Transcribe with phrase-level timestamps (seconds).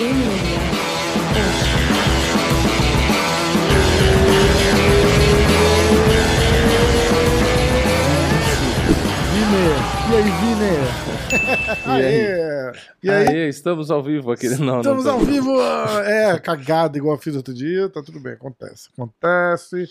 [0.00, 0.04] E
[10.16, 10.80] aí, Viner?
[11.84, 12.40] Aê!
[13.02, 13.28] E aí?
[13.28, 14.48] Aê, estamos ao vivo aqui.
[14.58, 15.60] Não, Estamos não ao vivo!
[15.60, 18.88] É, cagado igual eu fiz outro dia, tá tudo bem, acontece.
[18.94, 19.86] Acontece.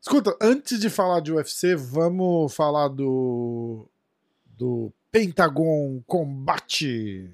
[0.00, 3.86] Escuta, antes de falar de UFC, vamos falar do.
[4.56, 7.30] do Pentagon Combate.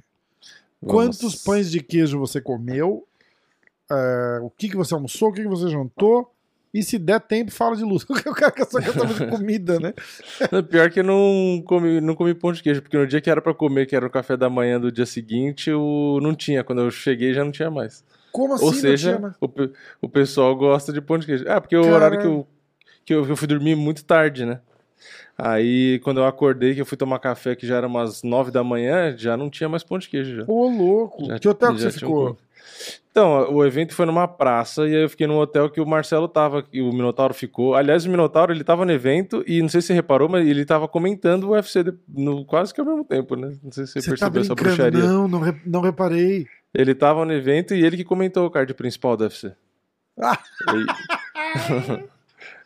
[0.86, 3.06] Quantos pães de queijo você comeu?
[3.90, 5.28] É, o que, que você almoçou?
[5.28, 6.32] O que, que você jantou?
[6.74, 8.04] E se der tempo, fala de luta.
[8.24, 9.94] Eu quero que só quero saber de comida, né?
[10.68, 13.40] Pior que eu não comi, não comi pão de queijo, porque no dia que era
[13.40, 16.62] pra comer, que era o café da manhã do dia seguinte, eu não tinha.
[16.62, 18.04] Quando eu cheguei já não tinha mais.
[18.30, 18.64] Como assim?
[18.66, 19.48] Ou não seja, o,
[20.02, 21.48] o pessoal gosta de pão de queijo.
[21.48, 22.46] É, porque o horário que eu,
[23.06, 24.60] que eu, que eu fui dormir muito tarde, né?
[25.38, 28.64] Aí, quando eu acordei, que eu fui tomar café, que já era umas nove da
[28.64, 30.36] manhã, já não tinha mais pão de queijo.
[30.36, 30.44] Já.
[30.46, 31.26] Ô, louco.
[31.26, 32.14] Já- que hotel que você um ficou?
[32.28, 32.38] comido.
[33.10, 36.28] Então, o evento foi numa praça e aí eu fiquei num hotel que o Marcelo
[36.28, 37.74] tava, e o Minotauro ficou.
[37.74, 40.64] Aliás, o Minotauro, ele tava no evento e não sei se você reparou, mas ele
[40.66, 43.56] tava comentando o UFC no, quase que ao mesmo tempo, né?
[43.62, 44.76] Não sei se você, Você tá percebeu essa brincando?
[44.90, 45.02] bruxaria.
[45.10, 46.46] Não, não, re- não reparei.
[46.74, 49.52] Ele tava no evento e ele que comentou o card principal do UFC.
[50.20, 50.38] Ah.
[50.68, 52.04] Ele...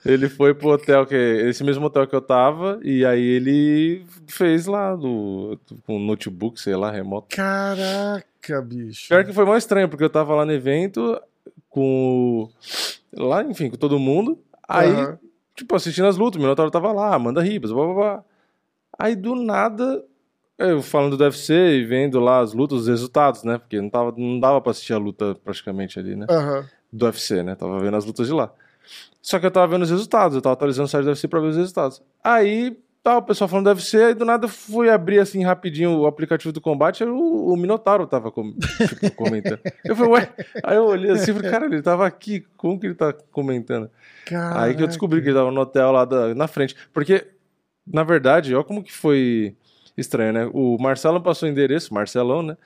[0.05, 4.67] ele foi pro hotel, que esse mesmo hotel que eu tava, e aí ele fez
[4.67, 7.37] lá do, com um notebook, sei lá, remoto.
[7.37, 9.09] Caraca, bicho.
[9.09, 11.21] Pior que foi mais estranho, porque eu tava lá no evento
[11.69, 12.49] com.
[13.13, 14.39] Lá, enfim, com todo mundo.
[14.67, 15.19] Aí, Aham.
[15.55, 18.25] tipo, assistindo as lutas, o Minotauro tava lá, Amanda Ribas, blá blá blá.
[18.99, 20.05] Aí do nada,
[20.59, 23.59] eu falando do UFC e vendo lá as lutas, os resultados, né?
[23.59, 26.27] Porque não, tava, não dava pra assistir a luta praticamente ali, né?
[26.29, 26.67] Aham.
[26.93, 27.55] Do UFC, né?
[27.55, 28.53] Tava vendo as lutas de lá.
[29.23, 31.41] Só que eu tava vendo os resultados, eu tava atualizando o site do UFC pra
[31.41, 32.03] ver os resultados.
[32.25, 36.07] Aí, tá, o pessoal falando do UFC, aí do nada fui abrir assim rapidinho o
[36.07, 38.55] aplicativo do combate, o, o Minotauro tava com-
[38.89, 39.61] tipo, comentando.
[39.85, 40.33] Eu falei, ué.
[40.63, 43.91] Aí eu olhei assim e falei, cara, ele tava aqui, como que ele tá comentando?
[44.57, 46.75] Aí que eu descobri que ele tava no hotel lá da- na frente.
[46.93, 47.27] Porque,
[47.87, 49.55] na verdade, olha como que foi
[49.97, 50.51] estranho, né?
[50.53, 52.57] O Marcelo passou o endereço, Marcelão, né?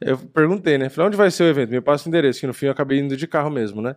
[0.00, 0.88] Eu perguntei, né?
[0.88, 1.70] Falei, onde vai ser o evento?
[1.70, 3.94] Me passa o endereço, que no fim eu acabei indo de carro mesmo, né?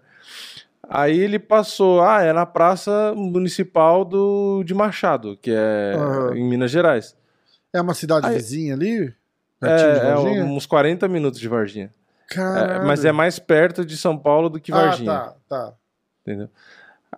[0.89, 6.35] Aí ele passou, ah, é na Praça Municipal do, de Machado, que é Aham.
[6.37, 7.15] em Minas Gerais.
[7.73, 9.13] É uma cidade Aí- vizinha ali?
[9.61, 11.89] É, é uns 40 minutos de Varginha.
[12.35, 15.11] É, mas é mais perto de São Paulo do que Varginha.
[15.11, 15.35] Ah, tá,
[15.67, 15.73] tá.
[16.21, 16.49] Entendeu?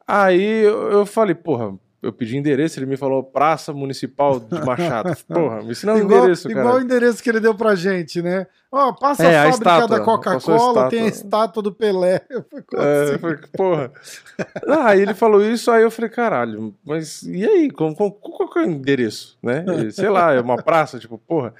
[0.08, 1.74] Aí eu, eu falei, porra,
[2.08, 5.16] eu pedi endereço, ele me falou Praça Municipal de Machado.
[5.28, 6.78] Porra, me ensina o igual, endereço, igual cara.
[6.78, 8.48] o endereço que ele deu pra gente, né?
[8.72, 11.64] Ó, passa É, a a fábrica estátua, da Coca-Cola, tem a estátua.
[11.64, 12.22] do Pelé.
[12.30, 12.46] Eu
[12.82, 13.18] É, assim?
[13.18, 13.92] falei, porra.
[14.68, 17.72] Ah, aí ele falou isso, aí eu falei, caralho, mas e aí?
[17.72, 19.38] Como, como- qual que é o endereço?
[19.42, 19.64] Né?
[19.88, 21.54] E, Sei lá, é uma praça, tipo, porra.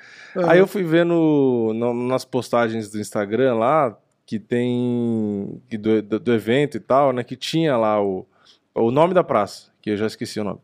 [0.48, 5.62] Aí eu fui vendo no- nas postagens do Instagram lá, que tem.
[5.70, 7.24] que do, do, do evento e tal, né?
[7.24, 8.26] Que tinha lá o,
[8.82, 10.60] o nome da praça, que eu já esqueci o nome.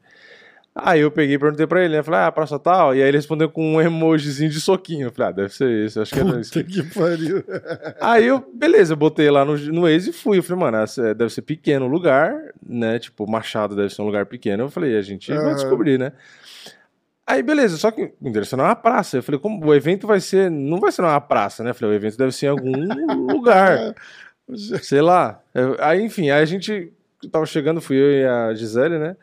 [0.75, 2.01] Aí eu peguei e perguntei pra ele, né?
[2.01, 2.95] Falei, ah, praça tal.
[2.95, 5.05] E aí ele respondeu com um emojizinho de soquinho.
[5.05, 6.63] Eu falei, ah, deve ser esse, acho que é esse.
[6.63, 7.43] Que pariu.
[8.01, 10.39] Aí eu, beleza, eu botei lá no, no Waze e fui.
[10.39, 12.35] Eu falei, mano, é- deve ser pequeno o lugar,
[12.67, 12.97] né?
[12.97, 14.63] Tipo, Machado deve ser um lugar pequeno.
[14.63, 15.53] Eu falei, a gente vai Aham.
[15.53, 16.11] descobrir, né?
[17.25, 19.17] Aí, beleza, só que o endereço não é uma praça.
[19.17, 20.49] Eu falei, como o evento vai ser.
[20.49, 21.69] Não vai ser numa praça, né?
[21.69, 22.71] Eu falei, o evento deve ser em algum
[23.31, 23.93] lugar.
[24.81, 25.39] Sei lá.
[25.79, 26.91] Aí, enfim, aí a gente
[27.29, 29.15] tava chegando, fui eu e a Gisele, né?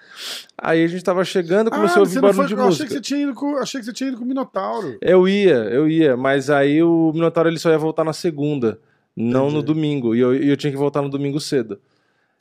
[0.57, 2.59] Aí a gente tava chegando, começou a Ah, ouvir você não barulho foi, de eu
[2.59, 2.87] achei música.
[2.89, 4.99] que, você tinha ido com, achei que você tinha ido com o Minotauro.
[5.01, 8.79] Eu ia, eu ia, mas aí o Minotauro ele só ia voltar na segunda,
[9.17, 9.65] não no Entendi.
[9.67, 10.15] domingo.
[10.15, 11.81] E eu, e eu tinha que voltar no domingo cedo,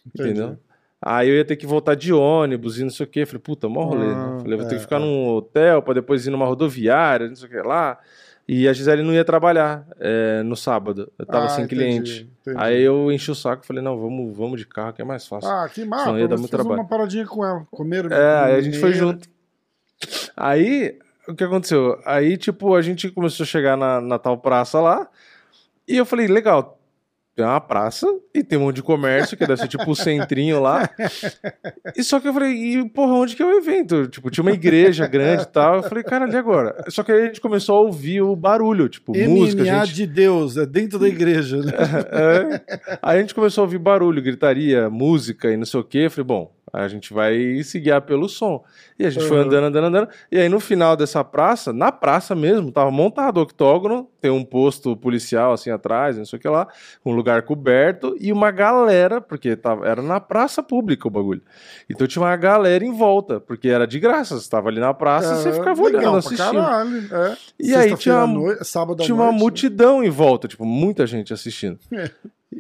[0.06, 0.30] Entendi.
[0.32, 0.58] entendeu?
[1.02, 3.26] Aí eu ia ter que voltar de ônibus e não sei o quê.
[3.26, 4.40] Falei, puta, mó rolê, Ah, né?
[4.42, 5.00] Falei, vou ter é, que ficar é.
[5.00, 7.98] num hotel pra depois ir numa rodoviária, não sei o que lá.
[8.52, 12.30] E a Gisele não ia trabalhar é, no sábado, eu tava Ah, sem entendi, cliente.
[12.42, 12.58] entendi.
[12.60, 15.28] Aí eu enchi o saco e falei, não, vamos, vamos de carro que é mais
[15.28, 15.48] fácil.
[15.52, 16.06] Ah, que massa.
[16.06, 16.82] Senão ia dar muito trabalho.
[16.82, 17.68] uma paradinha com ela.
[17.70, 19.30] Comeram É, aí a gente foi junto.
[20.36, 22.00] Aí, o que aconteceu?
[22.04, 25.08] Aí, tipo, a gente começou a chegar na, na tal praça lá.
[25.88, 26.79] E eu falei, legal,
[27.40, 30.60] tem uma praça e tem um monte de comércio, que deve ser tipo o centrinho
[30.60, 30.90] lá.
[31.96, 34.08] E só que eu falei, e porra, onde que é o evento?
[34.08, 35.78] Tipo, tinha uma igreja grande e tal.
[35.78, 36.84] Eu falei, caralho, e agora?
[36.90, 39.64] Só que aí a gente começou a ouvir o barulho, tipo, música.
[39.64, 39.96] MMA gente...
[39.96, 41.72] de Deus, é dentro da igreja, né?
[42.12, 42.98] É.
[43.02, 46.00] Aí a gente começou a ouvir barulho, gritaria, música e não sei o quê.
[46.00, 48.64] Eu falei, bom, A gente vai se guiar pelo som.
[48.98, 49.46] E a gente foi Uhum.
[49.46, 50.10] andando, andando, andando.
[50.32, 54.44] E aí no final dessa praça, na praça mesmo, tava montado o octógono, tem um
[54.44, 56.68] posto policial assim atrás, não sei o que lá,
[57.06, 61.42] um lugar coberto e uma galera, porque tava, era na praça pública o bagulho.
[61.90, 65.36] Então tinha uma galera em volta, porque era de graça, você tava ali na praça,
[65.38, 66.54] você É, ficava legal olhando, assistindo.
[66.54, 67.38] Caralho, é.
[67.60, 69.40] E aí tinha uma- noite- sábado Tinha uma noite, né?
[69.40, 71.80] multidão em volta, tipo, muita gente assistindo.
[71.92, 72.10] É.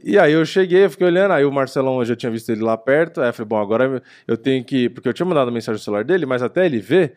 [0.04, 2.62] E aí eu cheguei, eu fiquei olhando, aí o Marcelão eu já tinha visto ele
[2.64, 4.88] lá perto, aí eu falei, bom, agora eu tenho que.
[4.90, 7.16] Porque eu tinha mandado mensagem no celular dele, mas até ele ver,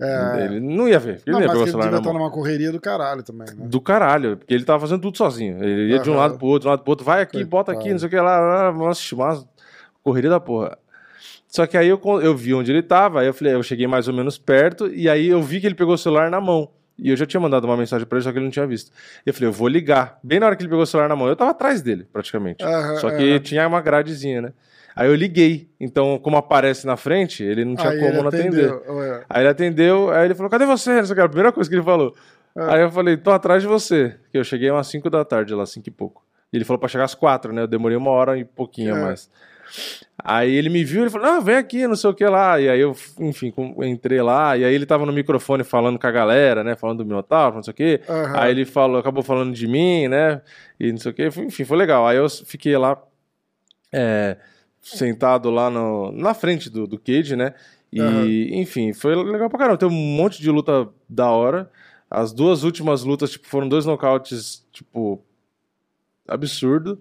[0.00, 0.44] É.
[0.44, 1.22] ele não ia ver.
[1.26, 2.22] Ele Não, não ia mas pegar o que ele celular devia estar mão.
[2.22, 3.66] numa correria do caralho também, né?
[3.66, 5.62] Do caralho, porque ele tava fazendo tudo sozinho.
[5.64, 7.72] Ele ia de um lado pro outro, de um lado pro outro, vai aqui, bota
[7.72, 9.46] aqui, não sei o que lá, nossa, mas
[10.02, 10.76] correria da porra.
[11.48, 14.08] Só que aí eu, eu vi onde ele tava, aí eu falei, eu cheguei mais
[14.08, 16.68] ou menos perto, e aí eu vi que ele pegou o celular na mão.
[16.98, 18.92] E eu já tinha mandado uma mensagem pra ele, só que ele não tinha visto.
[19.26, 20.18] E eu falei, eu vou ligar.
[20.22, 22.64] Bem na hora que ele pegou o celular na mão, eu tava atrás dele, praticamente.
[22.64, 23.38] Aham, Só que aham.
[23.40, 24.52] tinha uma gradezinha, né?
[24.94, 25.68] Aí eu liguei.
[25.80, 28.72] Então, como aparece na frente, ele não tinha Aí como não atender.
[29.28, 30.98] Aí ele atendeu, aí ele falou, cadê você?
[30.98, 32.14] Não sei o que, a primeira coisa que ele falou.
[32.56, 32.74] Ah.
[32.76, 34.14] Aí eu falei, tô atrás de você.
[34.30, 36.24] Que eu cheguei umas 5 da tarde lá, 5 e pouco.
[36.52, 37.62] E ele falou pra chegar às 4, né?
[37.62, 39.02] Eu demorei uma hora e pouquinho a É.
[39.02, 39.28] mais.
[40.18, 42.60] Aí ele me viu, ele falou, não, vem aqui, não sei o que lá.
[42.60, 46.10] E aí eu, enfim, entrei lá, e aí ele tava no microfone falando com a
[46.10, 46.74] galera, né?
[46.76, 48.00] Falando do Minotauro, não sei o que.
[48.08, 48.32] Aham.
[48.38, 50.40] Aí ele falou, acabou falando de mim, né?
[50.80, 51.26] E não sei o que.
[51.26, 52.06] Enfim, foi legal.
[52.06, 53.00] Aí eu fiquei lá,
[53.92, 54.36] é,
[54.80, 57.54] sentado lá no, na frente do, do Cage, né?
[57.92, 58.60] E, Aham.
[58.60, 59.78] enfim, foi legal pra caramba.
[59.78, 61.70] Tem um monte de luta da hora.
[62.10, 65.22] As duas últimas lutas, tipo, foram dois nocautes, tipo,
[66.26, 67.00] absurdo.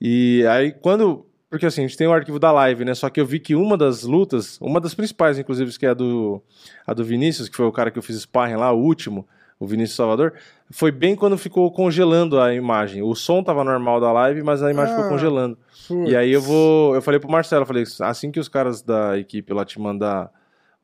[0.00, 1.26] E aí, quando.
[1.50, 2.94] Porque assim, a gente tem o arquivo da live, né?
[2.94, 5.94] Só que eu vi que uma das lutas, uma das principais, inclusive, que é a
[5.94, 6.42] do,
[6.86, 9.26] a do Vinícius, que foi o cara que eu fiz sparring lá, o último,
[9.58, 10.34] o Vinícius Salvador,
[10.70, 13.02] foi bem quando ficou congelando a imagem.
[13.02, 14.96] O som tava normal da live, mas a imagem Ah.
[14.96, 15.56] ficou congelando.
[15.88, 16.10] Putz.
[16.10, 16.94] E aí eu vou.
[16.94, 20.30] Eu falei pro Marcelo, falei, assim que os caras da equipe lá te mandar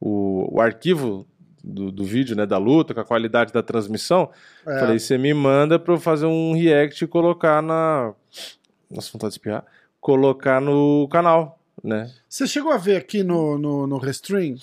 [0.00, 1.26] o, o arquivo
[1.62, 2.46] do, do vídeo, né?
[2.46, 4.30] Da luta, com a qualidade da transmissão,
[4.66, 4.78] É.
[4.80, 8.14] falei, você me manda pra eu fazer um react e colocar na.
[8.90, 9.64] Nossa, vontade de espirrar.
[10.04, 12.10] Colocar no canal, né?
[12.28, 14.56] Você chegou a ver aqui no, no, no Restream?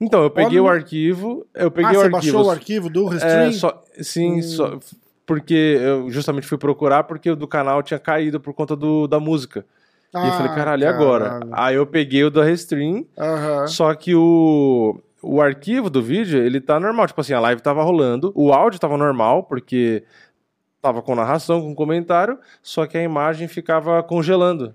[0.00, 1.46] Então, eu peguei Olha o arquivo.
[1.54, 2.36] Eu peguei ah, o você arquivo.
[2.38, 3.48] baixou o arquivo do Restream?
[3.48, 4.42] É, só, sim, Hum.
[4.42, 4.78] só,
[5.24, 9.20] porque eu justamente fui procurar porque o do canal tinha caído por conta do, da
[9.20, 9.64] música.
[10.12, 11.28] e eu falei, Ah, caralho, e agora?
[11.28, 11.50] caralho.
[11.52, 13.66] Aí eu peguei o da Restream, Aham.
[13.68, 17.06] só que o, o arquivo do vídeo, ele tá normal.
[17.06, 20.02] Tipo assim, a live tava rolando, o áudio tava normal, porque
[20.86, 24.74] tava com narração, com comentário, só que a imagem ficava congelando.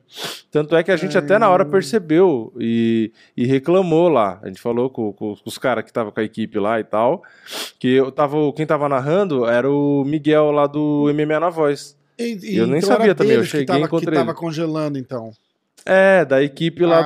[0.52, 4.40] Tanto é que a gente até na hora percebeu e, e reclamou lá.
[4.44, 7.24] A gente falou com, com os caras que tava com a equipe lá e tal,
[7.80, 11.98] que eu tava, quem tava narrando era o Miguel lá do MMA na Voz.
[12.20, 14.32] E- Eu nem então sabia também, eu deles que cheguei e tava, encontrei Que tava
[14.32, 14.38] ele.
[14.40, 15.32] congelando, então.
[15.86, 17.04] É, da equipe lá Ah,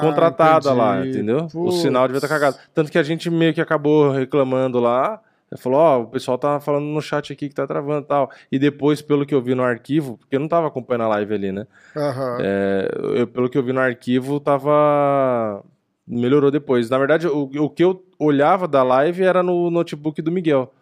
[0.06, 1.18] contratada lá, entendi.
[1.18, 1.46] entendeu?
[1.54, 1.76] O Putz.
[1.82, 2.56] sinal devia estar cagado.
[2.74, 5.20] Tanto que a gente meio que acabou reclamando lá.
[5.50, 8.30] Ele falou, ó, o pessoal tá falando no chat aqui que tá travando e tal.
[8.52, 11.34] E depois, pelo que eu vi no arquivo, porque eu não tava acompanhando a live
[11.34, 11.66] ali, né?
[11.96, 12.36] Aham.
[12.40, 12.88] É,
[13.20, 15.64] eu- pelo que eu vi no arquivo, tava.
[16.06, 16.88] Melhorou depois.
[16.90, 20.72] Na verdade, o, o que eu olhava da live era no notebook do Miguel.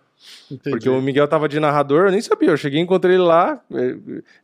[0.50, 0.70] Entendi.
[0.70, 2.50] Porque o Miguel tava de narrador, eu nem sabia.
[2.50, 3.60] Eu cheguei, encontrei ele lá.
[3.72, 3.96] eh,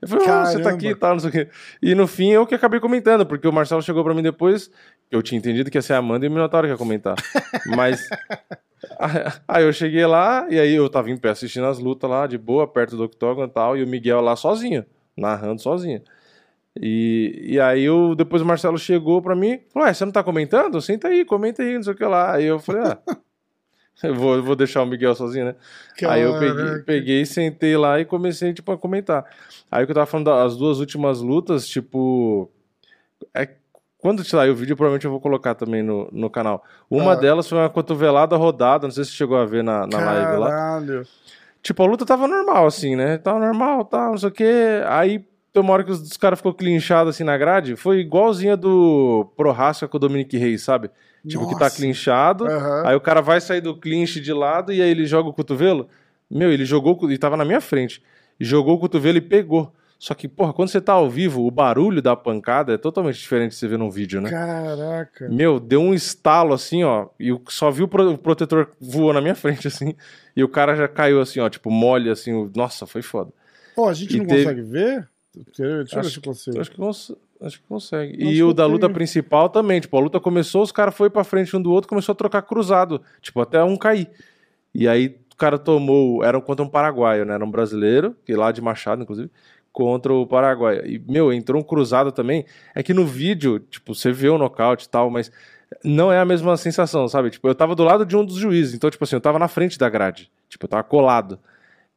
[0.03, 1.01] Eu falei, "Ó, você tá aqui e Caramba.
[1.01, 1.49] tal, não sei o quê.
[1.83, 4.71] E no fim eu que acabei comentando, porque o Marcelo chegou pra mim depois.
[5.11, 7.15] Eu tinha entendido que ia ser a Amanda e o Minotauro que ia comentar.
[7.77, 8.07] Mas.
[9.47, 12.37] Aí eu cheguei lá, e aí eu tava em pé assistindo as lutas lá, de
[12.37, 14.85] boa, perto do octógono e tal, e o Miguel lá sozinho,
[15.17, 16.03] narrando sozinho.
[16.81, 20.23] E, e aí eu, depois o Marcelo chegou pra mim, falou, ué, você não tá
[20.23, 20.81] comentando?
[20.81, 22.35] Senta aí, comenta aí, não sei o que lá.
[22.35, 22.99] Aí eu falei, ah,
[24.03, 25.55] eu vou, eu vou deixar o Miguel sozinho, né?
[26.07, 26.85] Aí eu peguei, Caraca.
[26.85, 29.25] peguei, sentei lá e comecei, tipo, a comentar.
[29.71, 32.51] Aí o que eu tava falando das duas últimas lutas, tipo.
[33.35, 33.49] É,
[33.99, 36.65] quando sair o vídeo, provavelmente eu vou colocar também no, no canal.
[36.91, 37.17] Uma Ah.
[37.17, 40.49] delas foi uma cotovelada rodada, não sei se chegou a ver na, na live lá.
[40.49, 41.07] Caralho.
[41.63, 43.19] Tipo, a luta tava normal, assim, né?
[43.19, 44.83] Tava normal, tal, não sei o quê.
[44.89, 47.77] Aí tem uma hora que os, os caras ficou clinchados assim na grade.
[47.77, 50.91] Foi igualzinha do Prohaska com o Dominic Reis, sabe?
[51.27, 51.77] Tipo, que tá Nossa.
[51.77, 52.47] clinchado.
[52.47, 52.83] Aham.
[52.87, 55.89] Aí o cara vai sair do clinch de lado e aí ele joga o cotovelo.
[56.31, 58.03] Meu, ele jogou, e tava na minha frente.
[58.41, 59.73] Jogou o cotovelo e pegou.
[59.99, 63.51] Só que, porra, quando você tá ao vivo, o barulho da pancada é totalmente diferente
[63.51, 64.31] de você ver no vídeo, né?
[64.31, 65.29] Caraca.
[65.29, 67.07] Meu, deu um estalo assim, ó.
[67.21, 69.95] E eu só vi o, pro- o protetor voou na minha frente, assim.
[70.35, 72.51] E o cara já caiu assim, ó, tipo, mole, assim.
[72.57, 73.31] Nossa, foi foda.
[73.77, 75.09] Pô, a gente E não teve- consegue ver?
[75.35, 76.61] Deixa eu ver se eu consigo.
[76.61, 78.15] Acho que, cons- acho que consegue.
[78.15, 81.25] Acho e o da luta principal também, tipo, a luta começou, os caras foram pra
[81.25, 84.09] frente um do outro, começou a trocar cruzado, tipo, até um cair.
[84.75, 88.53] E aí o cara tomou, era contra um paraguaio, né, era um brasileiro, que lá
[88.53, 89.31] de Machado, inclusive,
[89.73, 90.83] contra o Paraguai.
[90.85, 92.45] E, meu, entrou um cruzado também.
[92.75, 95.33] É que no vídeo, tipo, você vê o nocaute e tal, mas
[95.83, 97.31] não é a mesma sensação, sabe?
[97.31, 99.49] Tipo, eu tava do lado de um dos juízes, então, tipo assim, eu tava na
[99.49, 100.31] frente da grade.
[100.49, 101.39] Tipo, eu tava colado.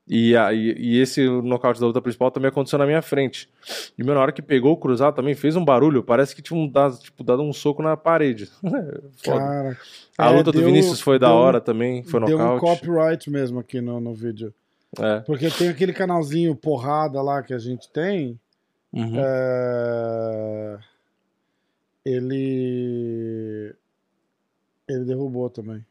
[0.07, 3.49] E, a, e, e esse nocaute da luta principal também aconteceu na minha frente.
[3.97, 6.59] E meu, na hora que pegou o cruzado também fez um barulho, parece que tinha
[6.59, 8.45] um, dado, tipo, dado um soco na parede.
[9.23, 9.39] Foda.
[9.39, 9.77] Cara,
[10.17, 12.81] A é, luta do deu- Vinícius foi da deu hora também, foi deu um nocaute.
[12.85, 14.53] copyright mesmo aqui no, no vídeo.
[14.99, 15.21] É.
[15.21, 18.39] Porque tem aquele canalzinho porrada lá que a gente tem.
[18.93, 19.13] Uhum.
[19.17, 20.77] é,
[22.05, 23.73] Ele.
[24.87, 25.83] Ele derrubou também.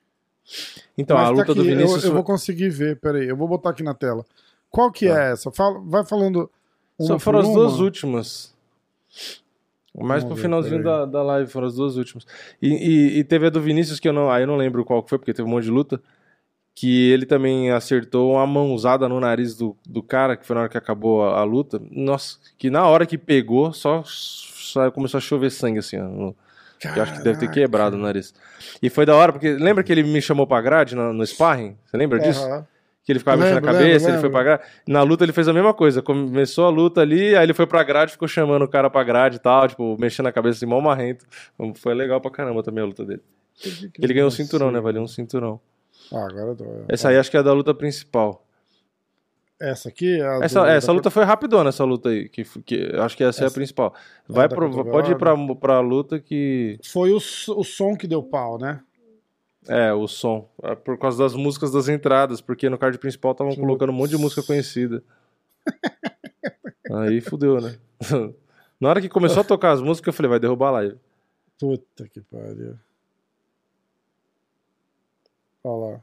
[0.96, 3.26] Então, Mas a tá luta do aqui, eu- Vinícius Eu, foi- vou conseguir ver, peraí.
[3.28, 4.24] Eu vou botar aqui na tela.
[4.70, 5.22] Qual que Tá.
[5.28, 5.50] é essa?
[5.50, 6.50] Fala, vai falando.
[6.98, 8.54] Uma Só foram as duas últimas.
[9.96, 12.26] Mais Vamos pro ver, finalzinho da, da live, foram as duas últimas.
[12.60, 14.30] E, e- e teve a do Vinícius, que eu não.
[14.30, 16.00] Aí eu não lembro qual que foi, porque teve um monte de luta.
[16.74, 20.68] Que ele também acertou uma mãozada no nariz do, do cara, que foi na hora
[20.68, 21.80] que acabou a, a luta.
[21.90, 26.04] Nossa, que na hora que pegou, só, só começou a chover sangue, assim, ó.
[26.08, 26.36] no-
[26.88, 28.34] eu acho que deve ter quebrado o nariz.
[28.82, 31.76] E foi da hora, porque lembra que ele me chamou pra grade no, no sparring?
[31.84, 32.44] Você lembra disso?
[32.44, 32.66] Aham.
[33.04, 34.30] Que ele ficava mexendo a cabeça, lembro, ele foi lembro.
[34.30, 34.62] pra grade.
[34.88, 36.00] Na luta ele fez a mesma coisa.
[36.00, 39.36] Começou a luta ali, aí ele foi pra grade, ficou chamando o cara pra grade
[39.36, 41.26] e tal, tipo, mexendo a cabeça assim, mal marrento.
[41.74, 43.20] Foi legal pra caramba também a luta dele.
[43.98, 44.80] Ele ganhou um cinturão, né?
[44.80, 45.60] Valia um cinturão.
[46.10, 46.64] Ah, agora eu tô.
[46.88, 48.42] Essa aí acho que é a da luta principal.
[49.70, 52.28] Essa aqui é a Essa, do- é, essa da- luta foi rapidona, essa luta aí.
[52.28, 53.94] Que, que acho que essa, é a Essa- principal.
[54.28, 56.78] Vai da pro, pode ir pra, pra luta que.
[56.84, 58.80] Foi o, o som que deu pau, né?
[59.68, 60.48] É, o som.
[60.62, 64.10] É Por causa das músicas das entradas, porque no card principal estavam colocando um monte
[64.10, 65.02] de música conhecida.
[66.90, 67.76] Aí fudeu, né?
[68.78, 70.96] Na hora que começou a tocar as músicas, eu falei, vai derrubar a live.
[71.58, 72.74] Puta que pariu.
[75.62, 76.00] Olha lá.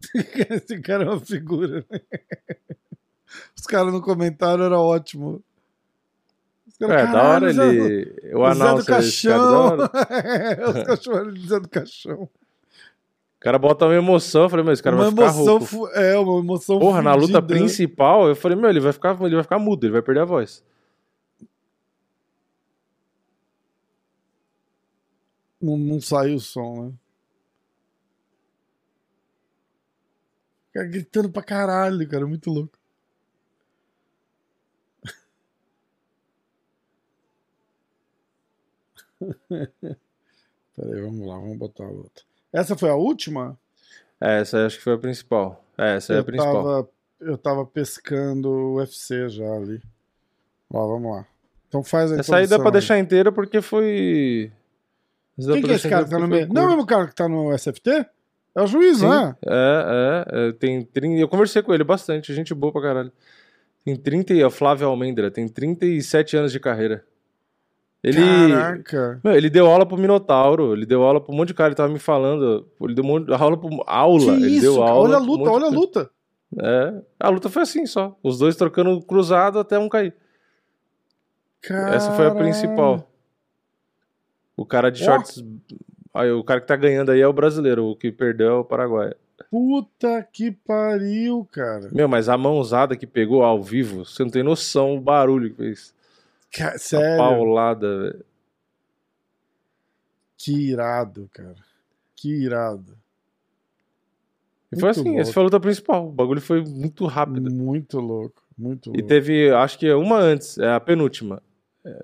[0.50, 2.00] Esse cara é uma figura, né?
[3.56, 5.42] Os caras no comentário era ótimo.
[6.66, 8.34] Os É, caras, da hora "Caralho, Zé do- ele.
[8.34, 8.84] O Zé do cara.
[8.84, 9.76] Caixão.
[10.68, 12.22] Os caras chamaram ele de Zé do Caixão.
[12.22, 12.30] O
[13.40, 15.88] cara bota uma emoção, eu falei, meu, esse cara uma vai ficar emoção, rouco.
[15.94, 19.44] é, uma emoção Porra, na luta principal, eu falei, meu, ele vai ficar, ele vai
[19.44, 20.64] ficar mudo, ele vai perder a voz.
[25.60, 26.92] Não, não saiu o som, né?
[30.76, 32.78] Cara gritando pra caralho, cara, muito louco.
[40.76, 42.22] Peraí, vamos lá, vamos botar a outra.
[42.52, 43.58] Essa foi a última?
[44.20, 45.64] É, essa aí acho que foi a principal.
[45.78, 46.54] É, essa aí é a eu, principal.
[46.54, 46.90] tava,
[47.20, 49.80] eu tava pescando o UFC já ali.
[50.70, 51.26] Ó, vamos lá.
[51.68, 54.52] Então faz a Essa aí dá pra deixar inteira porque foi.
[55.38, 56.52] Essa Quem que é esse cara que tá no meio?
[56.52, 58.06] Não é o mesmo cara que tá no SFT?
[58.56, 59.36] É o juiz, Sim, não é?
[59.46, 63.12] É, é, tem 30, eu conversei com ele bastante, gente boa pra caralho.
[63.84, 67.04] Tem 30, e- é o Flávio Almendra, tem 37 anos de carreira.
[68.02, 69.20] Ele, Caraca.
[69.22, 71.74] Meu, ele deu aula pro Minotauro, ele deu aula pro um monte de cara, ele
[71.76, 75.08] tava me falando, ele deu um aula pro aula, Que ele isso, deu aula.
[75.08, 76.10] Olha a um luta, de olha a luta.
[76.58, 80.14] É, a luta foi assim só, os dois trocando cruzado até um cair.
[81.68, 83.10] Essa foi a principal.
[84.56, 85.42] O cara de shorts,
[86.16, 88.64] aí o cara que tá ganhando aí é o brasileiro, o que perdeu é o
[88.64, 89.12] Paraguai.
[89.50, 91.88] Puta que pariu, cara.
[91.92, 95.56] Meu, mas a mãozada que pegou ao vivo, você não tem noção o barulho que
[95.56, 95.94] fez.
[96.52, 98.24] Ca- A Sério, paulada, velho.
[100.38, 101.54] que irado, cara.
[102.14, 102.96] Que irado.
[104.72, 105.20] E foi Muito assim, louco.
[105.20, 106.08] essa foi a luta principal.
[106.08, 107.50] O bagulho foi muito rápido.
[107.50, 109.06] Muito louco, muito E louco.
[109.08, 111.42] teve, acho que uma antes, é a penúltima.
[111.84, 111.98] É,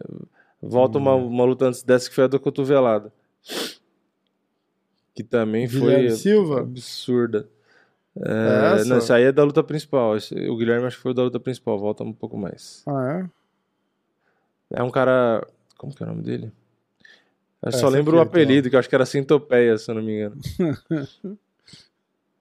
[0.61, 1.27] volta uma, Hum.
[1.29, 3.13] uma luta antes dessa que foi a da cotovelada.
[5.15, 6.61] Que também Guilherme foi Silva?
[6.61, 7.49] absurda.
[8.17, 8.89] É É, essa?
[8.89, 10.15] não, isso aí é da luta principal.
[10.49, 12.83] O Guilherme acho que foi o da luta principal, volta um pouco mais.
[12.87, 13.29] Ah,
[14.71, 14.79] é?
[14.79, 15.47] É um cara.
[15.77, 16.53] Como que é o nome dele?
[17.63, 18.29] Eu É, só lembro o então.
[18.31, 20.37] apelido, que eu acho que era Centopeia, se eu não me engano.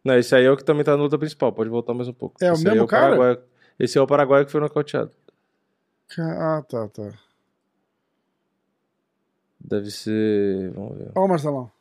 [0.04, 2.14] não, esse aí é o que também tá na luta principal, pode voltar mais um
[2.14, 2.36] pouco.
[2.42, 3.16] É o esse aí mesmo cara?
[3.16, 3.40] Paraguai-
[3.80, 5.12] Esse é o Paraguai que foi nocauteado.
[6.08, 7.14] Ca- Ah, tá, tá.
[9.60, 10.72] Deve ser.
[10.74, 11.12] Vamos ver.
[11.16, 11.72] Ó, o Marcelão.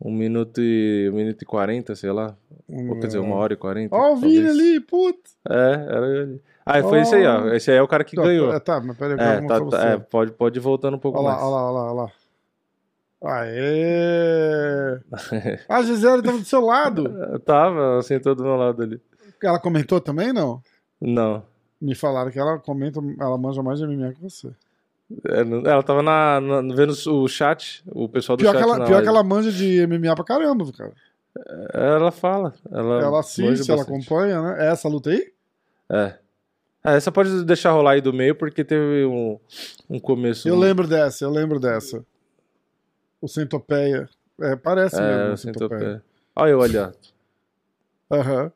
[0.00, 1.08] Um minuto e.
[1.10, 2.36] Um minuto e quarenta, sei lá.
[2.68, 3.94] Ou quer dizer, uma hora e quarenta.
[3.96, 5.36] Ó, o Vini ali, putz.
[5.48, 6.42] É, era ele.
[6.64, 7.48] Ah, foi esse aí, ó.
[7.54, 8.50] Esse aí é o cara que ganhou.
[8.52, 11.28] Tá, tá, mas peraí, É, tá, tá- é, pode, pode ir voltando um pouco Olha
[11.28, 11.42] mais.
[11.42, 12.10] olha lá, olha lá, olha lá.
[13.40, 15.00] Aê!
[15.68, 17.04] A Gisele tava do seu lado.
[17.46, 19.00] Tava, ela sentou do meu lado ali.
[19.42, 20.60] Ela comentou também, não?
[21.00, 21.42] Não.
[21.80, 24.50] Me falaram que ela comenta, ela manja mais de MMA que você.
[25.28, 28.76] É, Ela tava na, na- vendo o chat, o pessoal do Pior, chat que ela,
[28.76, 29.08] pior que live.
[29.08, 30.92] ela manja de MMA pra caramba, cara.
[31.72, 32.54] Ela fala.
[32.72, 34.66] Ela, Ela assiste, ela acompanha, né?
[34.66, 35.32] É essa luta aí?
[35.90, 36.14] É.
[36.84, 39.38] É, essa pode deixar rolar aí do meio, porque teve um,
[39.90, 40.48] um começo.
[40.48, 42.04] Eu lembro dessa, eu lembro dessa.
[43.20, 44.08] O Centopeia.
[44.40, 45.12] É, parece mesmo.
[45.12, 45.78] É, o o Centopeia.
[45.80, 46.04] centopeia.
[46.34, 46.92] Olha eu olhar.
[48.10, 48.52] Aham.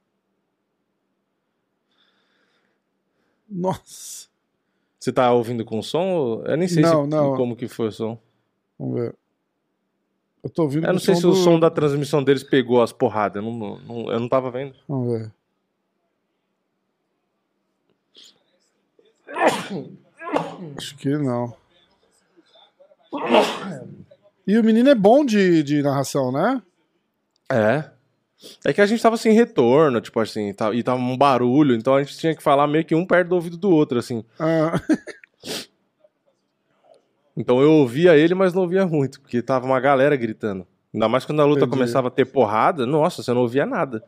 [3.49, 4.29] Nossa.
[5.00, 6.42] Você tá ouvindo com som?
[6.45, 7.35] Eu nem sei Não, se, não.
[7.35, 8.19] como que foi o som.
[8.78, 9.14] Vamos ver.
[10.45, 12.92] Eu tô ouvindo Eu não sei se do- o som da transmissão deles pegou as
[12.92, 13.42] porradas.
[13.42, 14.75] Eu não, não- eu não tava vendo.
[14.87, 15.33] Vamos ver.
[20.76, 21.54] Acho que não.
[24.47, 26.62] E o menino é bom de, de narração, né?
[27.50, 27.90] É.
[28.64, 31.94] É que a gente tava sem retorno, tipo assim, tá- e tava um barulho, então
[31.94, 34.25] a gente tinha que falar meio que um perto do ouvido do outro, assim.
[34.38, 34.73] Ah,
[37.37, 40.66] Então eu ouvia ele, mas não ouvia muito, porque tava uma galera gritando.
[40.92, 41.70] Ainda mais quando a luta Entendi.
[41.73, 44.02] começava a ter porrada, nossa, você não ouvia nada.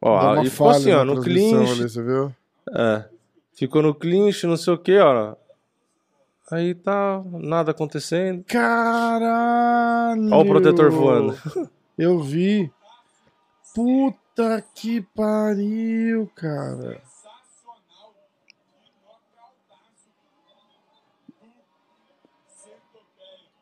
[0.00, 1.54] Ó, e ficou assim, ó, no clinch.
[1.72, 2.34] ali, você viu?
[2.74, 3.04] É.
[3.54, 5.34] Ficou no clinch, não sei o que, ó.
[6.50, 8.44] Aí tá nada acontecendo.
[8.44, 10.32] Caralho!
[10.32, 11.36] Ó o protetor voando.
[11.98, 12.70] Eu vi.
[13.74, 17.00] Puta que pariu, cara.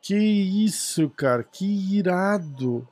[0.01, 1.43] Que isso, cara.
[1.43, 1.65] Que
[1.97, 2.87] irado.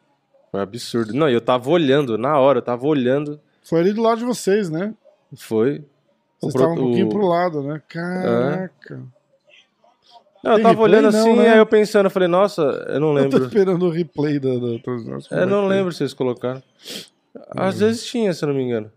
[0.52, 1.14] Foi absurdo.
[1.14, 3.40] Não, eu tava olhando, na hora, eu tava olhando.
[3.64, 4.94] Foi ali do lado de vocês, né?
[5.36, 5.84] Foi.
[6.40, 7.82] Vocês pro- estavam um pouquinho pro lado, né?
[7.88, 9.04] Caraca.
[10.44, 10.90] Não, eu tava replay?
[11.00, 11.50] olhando Não, assim, né?
[11.54, 13.46] aí eu pensando, eu falei, nossa, eu não Eu tô lembro.
[13.46, 15.38] esperando o replay da, da transmissão.
[15.38, 16.62] Eu não lembro se vocês colocaram.
[17.52, 18.92] Às vezes tinha, se eu não me engano.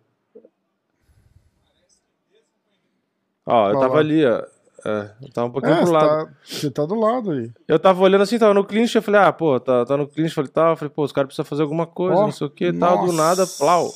[3.46, 4.42] Ó, eu tava ali, ó.
[4.84, 6.26] É, eu tava um pouquinho É, pro você lado.
[6.26, 7.50] tá, você tá do lado aí.
[7.66, 10.34] Eu tava olhando assim, tava no clinch, eu falei, ah, pô, tá, tá no clinch,
[10.34, 12.50] falei, tá, eu falei, pô, os caras precisam fazer alguma coisa, Ó, não sei o
[12.50, 13.92] que, tal, do nada, plau.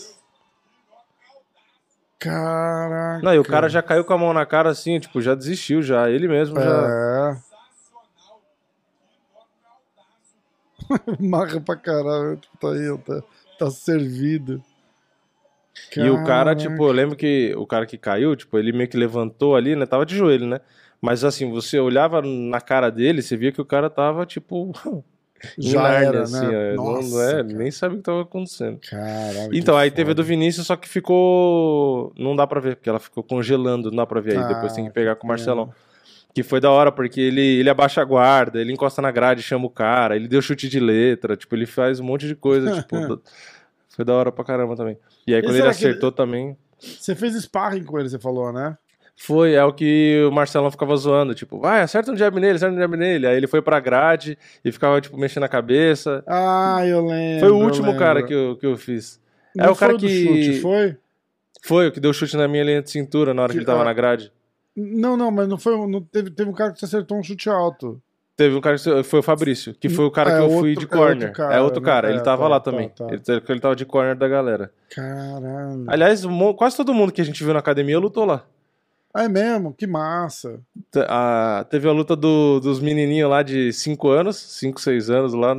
[2.18, 3.22] Caraca.
[3.24, 5.80] Não, e o cara já caiu com a mão na cara assim, tipo, já desistiu
[5.82, 7.36] já, ele mesmo já.
[7.36, 7.50] É.
[11.20, 12.36] Marra pra caralho.
[12.36, 13.22] Tipo, tá aí, tá,
[13.58, 14.62] tá servido.
[15.96, 16.56] E o cara, Caraca.
[16.56, 19.86] tipo, eu lembro que o cara que caiu, tipo, ele meio que levantou ali, né,
[19.86, 20.60] tava de joelho, né?
[21.00, 24.72] Mas assim, você olhava na cara dele, você via que o cara tava, tipo,
[25.56, 26.72] Já Nárnia, era, assim, né?
[26.72, 27.42] ó, não, Nossa, não é, cara.
[27.44, 28.78] nem sabe o que tava acontecendo.
[28.90, 29.54] Caralho.
[29.54, 30.28] Então, aí teve a do foda.
[30.28, 32.12] Vinícius, só que ficou.
[32.18, 34.44] Não dá pra ver, porque ela ficou congelando, não dá pra ver aí.
[34.44, 35.72] Ah, Depois tem que pegar com o Marcelão.
[36.34, 39.66] Que foi da hora, porque ele, ele abaixa a guarda, ele encosta na grade, chama
[39.66, 43.20] o cara, ele deu chute de letra, tipo, ele faz um monte de coisa, tipo.
[43.88, 44.96] Foi da hora pra caramba também.
[45.26, 46.56] E aí, quando ele que ele- acertou também.
[46.78, 48.76] Você fez sparring com ele, você falou, né?
[49.16, 52.74] Foi, é o que o Marcelão ficava zoando, tipo, vai, acerta um jab nele, acerta
[52.74, 53.26] um jab nele.
[53.26, 56.24] Aí ele foi pra grade e ficava, tipo, mexendo a cabeça.
[56.26, 57.40] Ah, eu lembro.
[57.40, 59.20] Foi o último cara que eu, que eu fiz.
[59.54, 60.96] Não é o cara que- chute, foi?
[61.62, 63.66] Foi o que deu chute na minha linha de cintura na hora que, Que- ele
[63.66, 63.84] tava ah.
[63.84, 64.32] na grade.
[64.76, 65.76] Não, não, mas não foi.
[65.86, 68.00] Não, teve, teve um cara que você acertou um chute alto.
[68.36, 70.70] Teve um cara que foi o Fabrício, que foi o cara É que eu fui
[70.70, 71.32] outro- de é outro corner.
[71.32, 71.86] cara, é outro né?
[71.86, 72.88] cara, É, ele tava tá, lá tá, também.
[72.88, 73.06] tá.
[73.10, 74.72] Ele, ele tava de corner da galera.
[74.88, 75.84] Caralho.
[75.86, 76.22] Aliás,
[76.56, 78.46] quase todo mundo que a gente viu na academia lutou lá.
[79.12, 79.74] Ah, é mesmo?
[79.74, 80.60] Que massa.
[81.68, 85.54] Teve a luta do- dos menininhos lá de 5 anos, 5, 6 anos lá,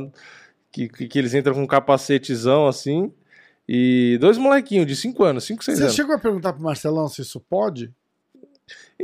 [0.72, 3.12] que, que, eles entram com um capacetezão assim.
[3.68, 5.94] E dois molequinhos de 5 anos, 5, 6 Você anos.
[5.94, 7.92] chegou a perguntar pro Marcelão se isso pode?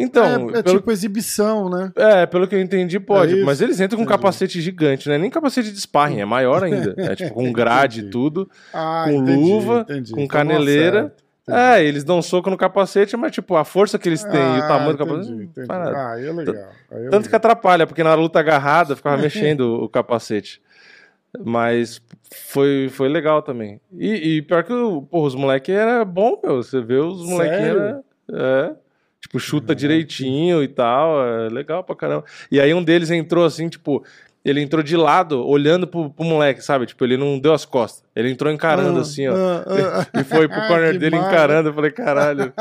[0.01, 1.91] Então, é, é pelo, tipo exibição, né?
[1.97, 3.41] é, pelo que eu entendi, pode.
[3.41, 6.25] É mas eles entram com um capacete gigante, não é nem capacete de sparring, é
[6.25, 6.95] maior ainda.
[6.99, 8.49] É tipo com grade e tudo.
[8.73, 10.13] Ah, Com entendi, luva, entendi.
[10.13, 11.03] com Então, caneleira.
[11.03, 11.15] nossa,
[11.49, 11.59] entendi.
[11.61, 14.63] É, eles dão soco no capacete, mas tipo, a força que eles têm e o
[14.63, 15.35] Ah, tamanho do entendi, capacete.
[15.35, 15.67] não entendi.
[15.71, 16.55] Ah, aí é legal.
[16.93, 17.37] Aí é Tanto que legal.
[17.39, 20.61] atrapalha, porque na luta agarrada ficava mexendo o capacete.
[21.45, 22.01] Mas
[22.47, 23.81] foi, foi legal também.
[23.99, 24.73] E, e pior que
[25.11, 26.63] porra, os moleques era bom, meu.
[26.63, 27.77] Você vê os molequinhos.
[27.77, 28.01] Era,
[28.33, 28.73] é.
[29.29, 31.23] Tipo, chuta direitinho e tal.
[31.25, 32.25] É legal pra caramba.
[32.51, 34.05] E aí um deles entrou assim, tipo.
[34.45, 36.87] Ele entrou de lado, olhando pro, pro moleque, sabe?
[36.87, 38.03] Tipo, ele não deu as costas.
[38.17, 39.35] Ele entrou encarando Ah, assim, ó.
[39.35, 40.07] ah, ah.
[40.21, 41.29] E foi pro corner dele massa.
[41.29, 41.69] encarando.
[41.69, 42.53] Eu falei, caralho,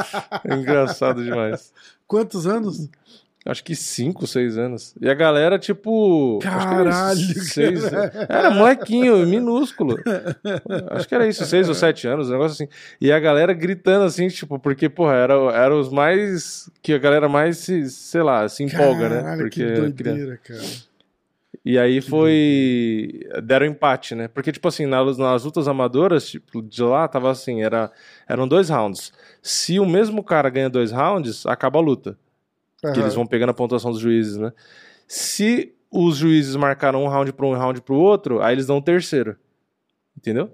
[0.43, 1.71] é engraçado demais.
[2.06, 2.89] Quantos anos?
[3.45, 4.93] Acho que 5, 6 anos.
[5.00, 6.38] E a galera, tipo.
[6.41, 8.26] que Caralho, seis- cara.
[8.28, 9.95] Era molequinho, minúsculo.
[10.91, 12.67] Acho que era isso, 6 ou 7 anos, um negócio assim.
[13.00, 16.69] E a galera gritando assim, tipo, porque, porra, era, era os mais.
[16.82, 19.21] Que a galera mais se, sei lá, se empolga, né?
[19.21, 20.62] Caralho, Porque que doideira, cara.
[21.63, 23.21] E aí foi.
[23.43, 24.28] Deram empate, né?
[24.28, 27.91] Porque, tipo assim, nas, nas lutas amadoras, tipo, de lá tava assim, era,
[28.28, 29.13] eram dois rounds.
[29.41, 32.17] Se o mesmo cara ganha dois rounds, acaba a luta.
[32.82, 33.00] Que Aham.
[33.02, 34.52] eles vão pegando a pontuação dos juízes, né?
[35.08, 38.54] Se os juízes marcaram um round para um e um round para o outro, aí
[38.54, 39.36] eles dão um terceiro.
[40.16, 40.52] Entendeu?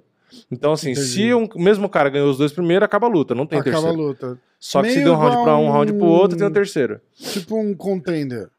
[0.52, 1.08] Então, assim, Entendi.
[1.08, 3.78] se um, o mesmo cara ganhou os dois primeiros, acaba a luta, não tem Acaba
[3.78, 4.02] a terceiro.
[4.08, 4.40] luta.
[4.60, 6.54] Só que se deu um round igual pra um, round pro outro, tem o um-
[6.54, 7.02] terceiro.
[7.16, 8.50] Tipo um contender.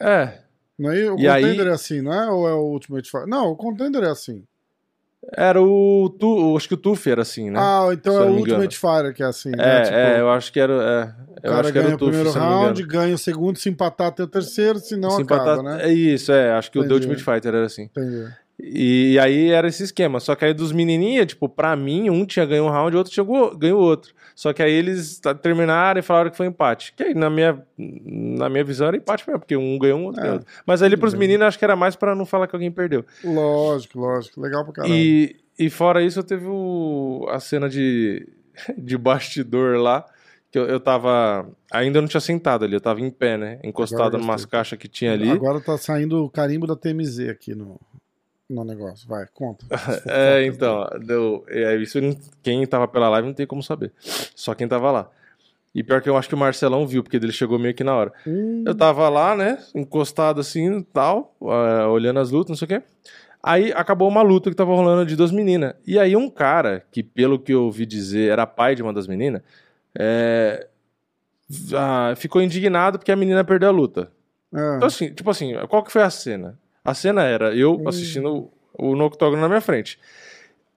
[0.00, 0.38] É,
[0.78, 1.10] Não é?
[1.10, 2.30] O E aí- contender é assim, não é?
[2.30, 3.26] Ou é o Ultimate Fighter?
[3.28, 4.44] Não, o contender é assim.
[5.36, 6.08] Era o.
[6.18, 7.58] Tu, acho que o Tufi era assim, né?
[7.60, 8.32] Ah, então Se é o.
[8.34, 9.50] Ultimate Fighter que é assim.
[9.52, 9.82] é, né?
[9.82, 10.72] Tipo, é, eu acho que era.
[10.72, 14.10] É, o eu acho que era o o primeiro round, ganha o segundo, se empatar
[14.12, 15.84] tem o terceiro, se não Se acaba, empatar- né?
[15.88, 16.52] É isso, é.
[16.52, 17.06] Acho que o The Entendi.
[17.10, 17.82] Ultimate Fighter era assim.
[17.84, 18.26] Entendi.
[18.60, 20.18] E, aí era esse esquema.
[20.20, 23.12] Só que aí dos menininhos, tipo, pra mim, um tinha ganho um round, o outro
[23.12, 24.12] tinha go- ganho o outro.
[24.34, 26.92] Só que aí eles terminaram e falaram que foi empate.
[26.96, 30.20] Que aí, na minha, na minha visão, era empate mesmo, porque um ganhou um, outro
[30.20, 30.52] É, ganhou outro.
[30.66, 31.20] Mas ali pros bem.
[31.20, 33.04] meninos, acho que era mais pra não falar que alguém perdeu.
[33.24, 34.40] Lógico, lógico.
[34.40, 34.94] Legal pra caralho.
[34.94, 38.26] E, e fora isso, eu teve o- a cena de,
[38.76, 40.04] de bastidor lá,
[40.50, 41.48] que eu, eu tava.
[41.72, 43.58] Ainda não tinha sentado ali, eu tava em pé, né?
[43.62, 45.28] Encostado numas caixas que tinha ali.
[45.30, 47.78] Agora tá saindo o carimbo da TMZ aqui no,
[48.48, 49.06] no negócio.
[49.08, 49.64] Vai, conta.
[50.06, 51.98] É, então, deu, é, isso
[52.42, 53.92] quem tava pela live não tem como saber.
[54.34, 55.10] Só quem tava lá.
[55.74, 57.94] E pior que eu acho que o Marcelão viu, porque ele chegou meio que na
[57.94, 58.12] hora.
[58.26, 62.68] Hum, Eu tava lá, né, encostado assim, tal, é, olhando as lutas, não sei o
[62.68, 62.82] quê.
[63.42, 65.74] Aí acabou uma luta que tava rolando de duas meninas.
[65.86, 69.06] E aí um cara, que pelo que eu ouvi dizer era pai de uma das
[69.06, 69.42] meninas,
[69.96, 70.66] é,
[71.74, 74.10] ah, ficou indignado porque a menina perdeu a luta.
[74.54, 74.76] é.
[74.76, 76.58] Então, assim, tipo assim, qual que foi a cena?
[76.88, 77.88] A cena era eu Hum.
[77.88, 79.98] assistindo o no octógono na minha frente.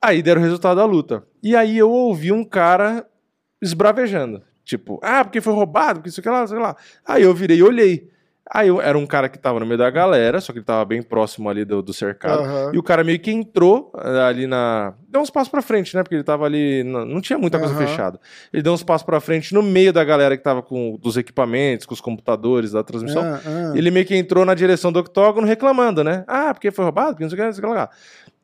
[0.02, 1.24] Aí deram o resultado da luta.
[1.42, 3.06] E aí eu ouvi um cara
[3.62, 4.42] esbravejando.
[4.66, 6.76] Tipo, ah, porque foi roubado, porque isso aqui lá, sei lá.
[7.06, 8.10] Aí eu virei e olhei.
[8.50, 10.84] Aí eu, era um cara que tava no meio da galera, só que ele tava
[10.84, 12.42] bem próximo ali do, do cercado.
[12.42, 12.72] Aham.
[12.74, 14.94] E o cara meio que entrou eh, ali na.
[15.08, 16.04] Deu uns passos pra frente, né?
[16.04, 16.84] Porque ele tava ali.
[16.84, 17.86] na- Não tinha muita coisa Aham.
[17.88, 18.20] fechada.
[18.52, 21.86] Ele deu uns passos pra frente no meio da galera que tava com dos equipamentos,
[21.86, 23.24] com os computadores da transmissão.
[23.24, 23.74] Ah.
[23.76, 26.26] Ele meio que entrou na direção do octógono reclamando, né?
[26.28, 27.90] Ah, porque foi roubado, porque não sei o que, não sei o que lá.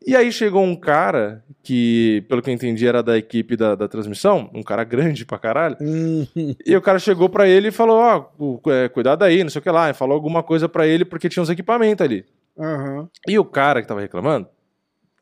[0.05, 3.87] E aí chegou um cara que, pelo que eu entendi, era da equipe da, da
[3.89, 5.75] transmissão, um cara grande pra caralho.
[5.81, 6.25] Hum,
[6.65, 9.63] E o cara chegou pra ele e falou: Ó, é, cuidado aí, não sei o
[9.63, 9.89] que lá.
[9.89, 12.25] E falou alguma coisa pra ele porque tinha uns equipamentos ali.
[12.57, 13.09] aham.
[13.27, 14.47] E o cara que tava reclamando,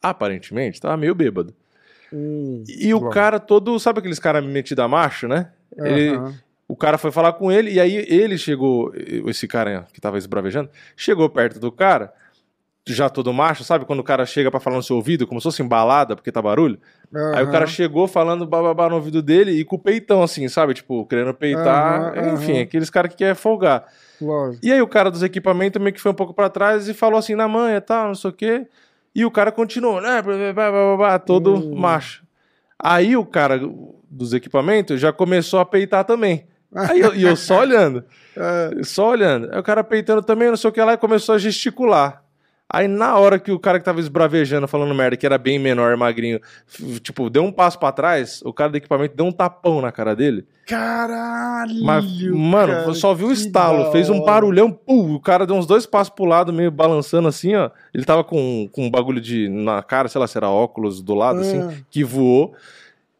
[0.01, 1.53] aparentemente, tava meio bêbado.
[2.13, 3.09] Hum, E o bom.
[3.09, 5.51] cara todo, sabe aqueles caras metidos a macho, né?
[5.77, 6.33] Ele, aham.
[6.67, 10.69] o cara foi falar com ele, e aí ele chegou, esse cara que tava esbravejando,
[10.95, 12.13] chegou perto do cara,
[12.87, 13.85] já todo macho, sabe?
[13.85, 16.41] Quando o cara chega pra falar no seu ouvido, como se fosse embalada, porque tá
[16.41, 16.79] barulho.
[17.33, 20.73] Aí o cara chegou falando bababá no ouvido dele e com o peitão assim, sabe?
[20.73, 22.13] Tipo, querendo peitar.
[22.15, 22.61] Aham, enfim, aham.
[22.63, 23.85] aqueles caras que querem folgar.
[24.21, 24.65] Lógico.
[24.65, 27.17] E aí o cara dos equipamentos meio que foi um pouco pra trás e falou
[27.17, 28.67] assim na manha tal, não sei o quê.
[29.13, 30.21] E o cara continuou, né?
[30.21, 31.75] blá, blá, blá, blá, blá, todo Hum.
[31.75, 32.23] macho.
[32.77, 33.59] Aí o cara
[34.09, 36.45] dos equipamentos já começou a peitar também.
[36.73, 38.03] Aí eu, e eu só olhando,
[38.35, 39.49] É, só olhando.
[39.53, 42.21] Aí o cara peitando também, não sei o que lá, e começou a gesticular.
[42.67, 45.95] Aí na hora que o cara que tava esbravejando, falando merda, que era bem menor,
[45.95, 46.39] magrinho,
[47.01, 50.15] tipo, deu um passo pra trás, o cara do equipamento deu um tapão na cara
[50.15, 50.45] dele.
[50.65, 51.83] Caralho!
[51.83, 55.67] Mas, mano, cara, só viu o estalo, fez um barulhão, pum, o cara deu uns
[55.67, 57.69] dois passos pro lado, meio balançando assim, ó.
[57.93, 61.13] Ele tava com, com um bagulho de na cara, sei lá, se era óculos do
[61.13, 61.71] lado, assim, Ah.
[61.91, 62.55] que voou.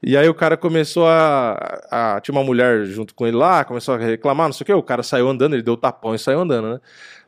[0.04, 2.20] E aí o cara começou a, a.
[2.22, 4.74] Tinha uma mulher junto com ele lá, começou a reclamar, não sei o que.
[4.74, 6.80] O cara saiu andando, ele deu tapão e saiu andando, né?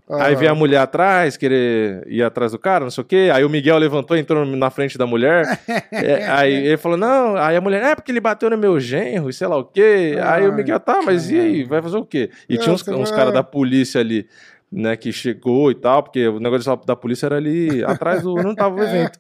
[0.09, 0.37] Aí Ah.
[0.37, 3.29] veio a mulher atrás, querer ir atrás do cara, não sei o quê.
[3.33, 5.43] Aí o Miguel levantou e entrou na frente da mulher.
[5.91, 9.29] É, aí ele falou: Não, aí a mulher, é porque ele bateu no meu genro
[9.29, 10.17] e sei lá o quê.
[10.23, 11.63] aí o Ai, Miguel, tá, mas e aí?
[11.65, 12.29] Vai fazer o quê?
[12.47, 14.27] E É, tinha uns, uns caras da polícia ali,
[14.71, 18.35] né, que chegou e tal, porque o negócio da polícia era ali atrás do.
[18.35, 19.17] Não tava o evento.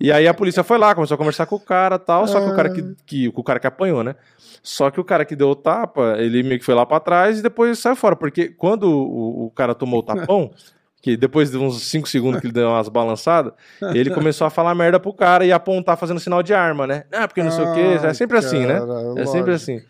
[0.00, 2.40] E aí a polícia foi lá, começou a conversar com o cara e tal, só
[2.40, 4.14] que o cara que, que, o cara que apanhou, né?
[4.62, 7.38] Só que o cara que deu o tapa, ele meio que foi lá pra trás
[7.38, 10.50] e depois saiu fora, porque quando o, o cara tomou o tapão,
[11.00, 13.52] que depois de uns 5 segundos que ele deu umas balançadas,
[13.94, 17.04] ele começou a falar merda pro cara e apontar fazendo sinal de arma, né?
[17.12, 18.80] Ah, porque não sei o quê, é sempre assim, né?
[19.16, 19.80] É sempre assim.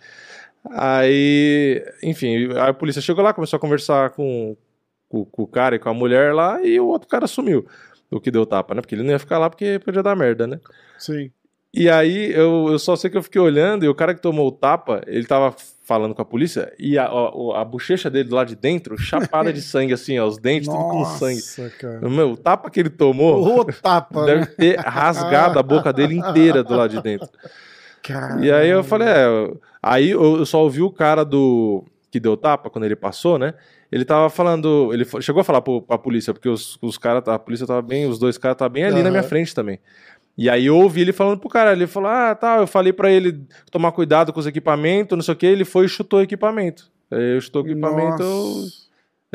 [0.71, 4.57] Aí, enfim, a polícia chegou lá, começou a conversar com,
[5.09, 7.66] com, com o cara e com a mulher lá, e o outro cara sumiu.
[8.11, 8.81] O que deu tapa, né?
[8.81, 10.59] Porque ele não ia ficar lá porque podia dar merda, né?
[10.99, 11.31] Sim.
[11.73, 14.49] E aí eu, eu só sei que eu fiquei olhando e o cara que tomou
[14.49, 18.44] o tapa, ele tava falando com a polícia e a, a, a bochecha dele lá
[18.44, 21.35] de dentro, chapada de sangue, assim, ó, os dentes tudo com sangue.
[21.35, 22.09] Nossa, cara.
[22.09, 24.47] Meu, o tapa que ele tomou O tapa, deve né?
[24.47, 27.29] ter rasgado a boca dele inteira do lado de dentro.
[28.03, 28.44] Caralho.
[28.44, 32.71] E aí eu falei, é, aí eu só ouvi o cara do que deu tapa
[32.71, 33.53] quando ele passou, né?
[33.90, 37.38] Ele tava falando, ele chegou a falar pro, pra polícia, porque os, os caras, a
[37.38, 39.11] polícia tava bem, os dois caras estavam bem ali na Aham.
[39.11, 39.79] minha frente também.
[40.37, 43.11] E aí eu ouvi ele falando pro cara, ele falou, ah, tá, eu falei pra
[43.11, 43.40] ele
[43.72, 46.90] tomar cuidado com os equipamentos, não sei o que, ele foi e chutou o equipamento.
[47.11, 48.64] Aí eu chutou o equipamento, eu-.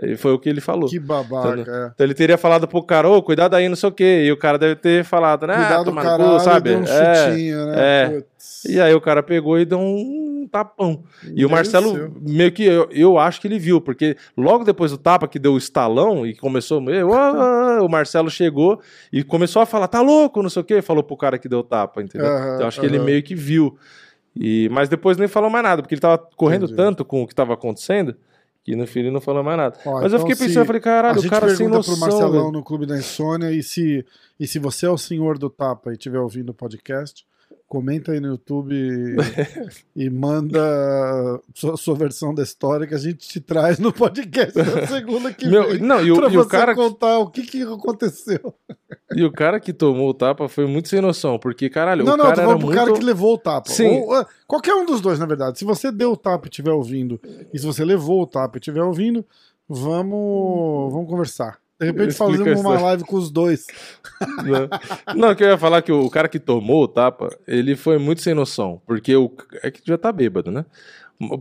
[0.02, 0.90] E foi o que ele falou.
[0.90, 1.92] Que babaca, é.
[1.94, 4.24] Então ele teria falado pro cara, ô, cuidado aí, não sei o quê.
[4.26, 5.54] E o cara deve ter falado, né?
[5.56, 6.76] Cuidado, tomar no cu, sabe?
[6.76, 7.30] um É.
[7.30, 7.76] chutinho, né?
[7.78, 8.24] é.
[8.70, 11.04] E aí o cara pegou e deu um tapão.
[11.36, 12.22] E o Marcelo, Mereceu.
[12.22, 15.54] meio que eu, eu acho que ele viu, porque logo depois do tapa que deu
[15.54, 18.80] o estalão e começou, eu, ah, ah, o Marcelo chegou
[19.12, 21.60] e começou a falar, tá louco, não sei o quê, falou pro cara que deu
[21.60, 22.28] o tapa, entendeu?
[22.28, 23.78] Aham, então eu acho que ele meio que viu.
[24.36, 26.78] E, mas depois nem falou mais nada, porque ele tava correndo Entendi.
[26.78, 28.16] tanto com o que tava acontecendo
[28.64, 29.78] que no ele não falou mais nada.
[29.86, 31.94] Ó, mas eu então fiquei se- pensando, eu falei, caralho, o cara sem noção.
[31.96, 32.52] pro Marcelão velho.
[32.52, 34.06] no Clube da Insônia e se,
[34.40, 37.26] e se você é o senhor do tapa e estiver ouvindo o podcast,
[37.74, 38.76] comenta aí no YouTube
[39.96, 40.62] e, manda
[41.56, 45.48] sua, sua versão da história que a gente te traz no podcast na segunda que
[45.48, 45.80] Meu, vem.
[45.80, 48.54] não, e o, e o cara, contar o que, que aconteceu.
[49.16, 52.18] e o cara que tomou o tapa foi muito sem noção, porque, caralho, não, o
[52.18, 52.78] não, cara era pro muito...
[52.78, 53.72] cara que levou o tapa.
[53.72, 54.02] Sim.
[54.02, 55.58] Ou, ah, qualquer um dos dois, na verdade.
[55.58, 57.20] Se você deu o tapa e estiver ouvindo,
[57.52, 59.26] e se você levou o tapa e estiver ouvindo,
[59.68, 61.58] vamos, vamos conversar.
[61.84, 63.68] De repente fazemos uma live com os dois.
[64.44, 64.70] Não,
[65.16, 68.22] não, que eu ia falar que o cara que tomou o tapa, ele foi muito
[68.22, 68.82] sem noção.
[68.86, 69.30] Porque o.
[69.62, 70.66] É que já tá bêbado, né?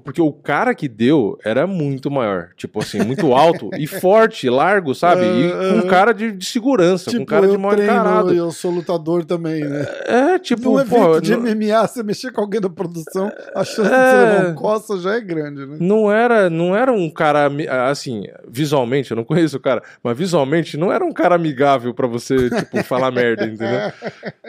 [0.05, 2.51] Porque o cara que deu era muito maior.
[2.57, 5.23] Tipo assim, muito alto e forte, largo, sabe?
[5.25, 8.33] E com cara de, de segurança, com cara de Tipo, mal encarado.
[8.35, 9.87] eu sou lutador também, né?
[10.07, 13.65] É, tipo, Num pô, evento de não, MMA, você mexer com alguém da produção, a
[13.65, 14.11] chance de É.
[14.11, 15.77] você levar um coça já é grande, né?
[15.81, 17.49] não era, não era um cara
[17.91, 22.07] assim, visualmente, eu não conheço o cara, mas visualmente não era um cara amigável pra
[22.07, 23.93] você, tipo, falar merda, entendeu?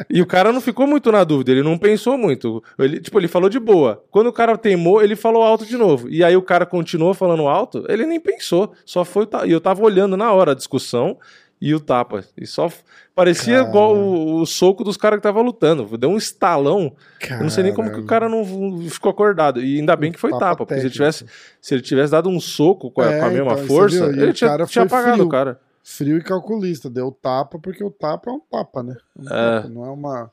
[0.09, 2.63] E o cara não ficou muito na dúvida, ele não pensou muito.
[2.77, 4.03] Ele, tipo, ele falou de boa.
[4.11, 6.09] Quando o cara teimou, ele falou alto de novo.
[6.09, 8.73] E aí o cara continuou falando alto, ele nem pensou.
[8.85, 9.27] Só foi.
[9.45, 11.17] E eu tava olhando na hora a discussão
[11.61, 12.23] e o tapa.
[12.37, 12.69] E só
[13.15, 15.97] parecia igual o, o soco dos caras que tava lutando.
[15.97, 16.93] Deu um estalão.
[17.29, 18.43] Eu não sei nem como que o cara não
[18.89, 19.61] ficou acordado.
[19.63, 21.25] E ainda bem que foi Tapa tapa, porque se ele, tivesse,
[21.61, 24.33] se ele tivesse dado um soco com a, É, com a mesma então, força, ele
[24.33, 25.25] tinha, tinha apagado frio.
[25.25, 25.59] o cara.
[25.85, 28.95] Frio e calculista, deu tapa porque o tapa é um tapa, né?
[29.17, 29.27] Um É.
[29.61, 30.31] tapa, não é uma.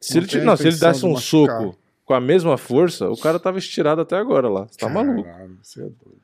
[0.00, 1.76] Se Não ele, não, se ele desse de um soco
[2.08, 4.66] com a mesma força, o cara tava estirado até agora lá.
[4.66, 5.28] Você tá maluco.
[5.62, 6.18] Você é doido.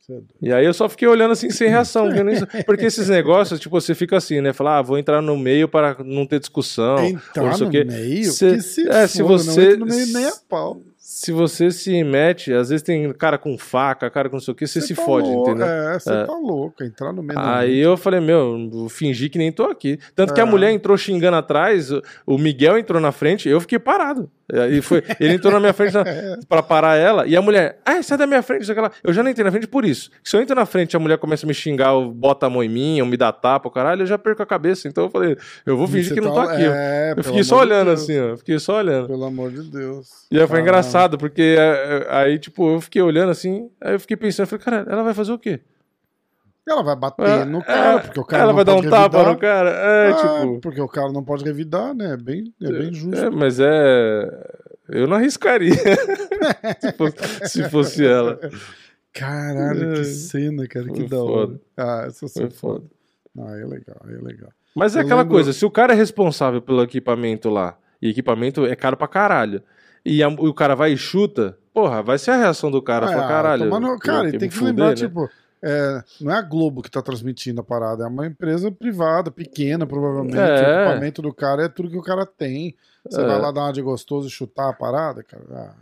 [0.00, 0.28] Você é doido.
[0.40, 2.06] E aí eu só fiquei olhando assim sem reação.
[2.06, 4.54] porque eu nem- Porque esses negócios, tipo, você fica assim, né?
[4.54, 6.96] Falar, ah, vou entrar no meio para não ter discussão.
[6.96, 7.84] ou Entrar não sei no o quê.
[7.84, 8.32] meio?
[8.32, 10.80] Se- que se é, se foda, você- Não no meio nem a pau.
[10.96, 14.54] Se você se mete, às vezes tem cara com faca, cara com não sei o
[14.54, 15.66] que, você se tá fode, louco, entendeu?
[15.66, 16.24] É, você É.
[16.24, 16.82] tá louco.
[16.84, 19.98] Entrar no meio Aí eu falei, meu, vou fingir que nem tô aqui.
[20.14, 20.46] Tanto que a É.
[20.46, 21.90] mulher entrou xingando atrás,
[22.24, 24.30] o Miguel entrou na frente, eu fiquei parado.
[24.52, 25.92] Aí foi, ele entrou na minha frente
[26.48, 28.90] pra parar ela, e a mulher, ah, sai da minha frente, sei lá.
[29.02, 30.10] Eu já não entrei na frente por isso.
[30.24, 32.50] Se eu entro na frente e a mulher começa a me xingar, ou bota a
[32.50, 34.88] mão em mim, ou me dá tapa, o caralho, eu já perco a cabeça.
[34.88, 36.66] Então eu falei, eu vou fingir Você que não tá- tô aqui.
[36.66, 36.72] ó.
[36.74, 38.02] É, eu fiquei só olhando Deus.
[38.02, 38.36] assim, ó.
[38.36, 39.06] Fiquei só olhando.
[39.08, 40.08] Pelo amor de Deus.
[40.30, 44.00] E aí foi engraçado, porque é, é, aí, tipo, eu fiquei olhando assim, aí eu
[44.00, 45.60] fiquei pensando, eu falei, cara, ela vai fazer o quê?
[46.70, 48.76] Ela vai bater É, no cara, é, porque o cara ela não vai dar um
[48.76, 49.32] pode tapa revidar.
[49.34, 49.70] no cara?
[49.70, 50.60] É, Ah, tipo.
[50.60, 52.12] Porque o cara não pode revidar, né?
[52.14, 53.16] É bem, é bem justo.
[53.24, 54.50] É, mas é.
[54.88, 55.72] Eu não arriscaria
[56.80, 58.38] se, fosse, se fosse ela.
[59.12, 60.04] Caralho, que É.
[60.04, 61.46] cena, cara, que Foi da hora.
[61.48, 61.60] foda.
[61.76, 62.84] Ah, essa Foi foi foda.
[63.38, 64.50] Ah, é legal, é legal.
[64.74, 68.08] Mas é Eu aquela lembro- coisa: se o cara é responsável pelo equipamento lá, e
[68.10, 69.62] equipamento é caro pra caralho,
[70.04, 73.06] e, a- e o cara vai e chuta, porra, vai ser a reação do cara.
[73.06, 73.64] Ah, Fala, caralho.
[73.64, 75.28] eu- cara, tem que fuder, lembrar, né?" tipo,
[75.62, 79.86] é, não é a Globo que tá transmitindo a parada, é uma empresa privada, pequena,
[79.86, 80.36] provavelmente.
[80.38, 80.42] É.
[80.42, 82.74] O equipamento do cara é tudo que o cara tem.
[83.08, 83.26] Você É.
[83.26, 85.44] vai lá dar uma de gostoso e chutar a parada, cara.
[85.52, 85.74] Ah,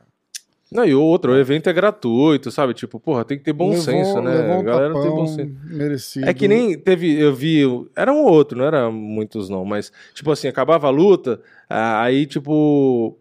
[0.71, 2.75] Não, e outro, o evento é gratuito, sabe?
[2.75, 4.35] Tipo, porra, tem que ter bom levou- senso, né?
[4.35, 5.51] levou a um galera não tem bom senso.
[5.65, 6.29] merecido.
[6.29, 7.63] É que nem teve, eu vi,
[7.97, 12.27] era um ou outro, não era muitos não, mas tipo assim, acabava a luta, aí
[12.27, 13.17] tipo,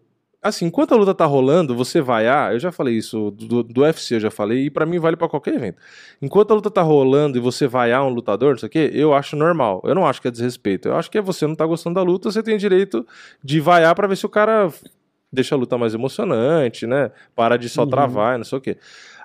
[0.48, 3.80] assim, enquanto a luta tá rolando, você vai, ah, eu já falei isso do, do
[3.82, 5.76] UFC, eu já falei, e pra mim vale pra qualquer evento.
[6.20, 8.90] Enquanto a luta tá rolando e você vai a um lutador, não sei o quê,
[8.92, 9.80] eu acho normal.
[9.84, 10.88] Eu não acho que é desrespeito.
[10.88, 13.06] Eu acho que é você não tá gostando da luta, você tem direito
[13.42, 14.68] de vaiar pra ver se o cara
[15.32, 17.10] deixa a luta mais emocionante, né?
[17.36, 17.90] Para de só Uhum.
[17.90, 18.76] travar, e não sei o quê.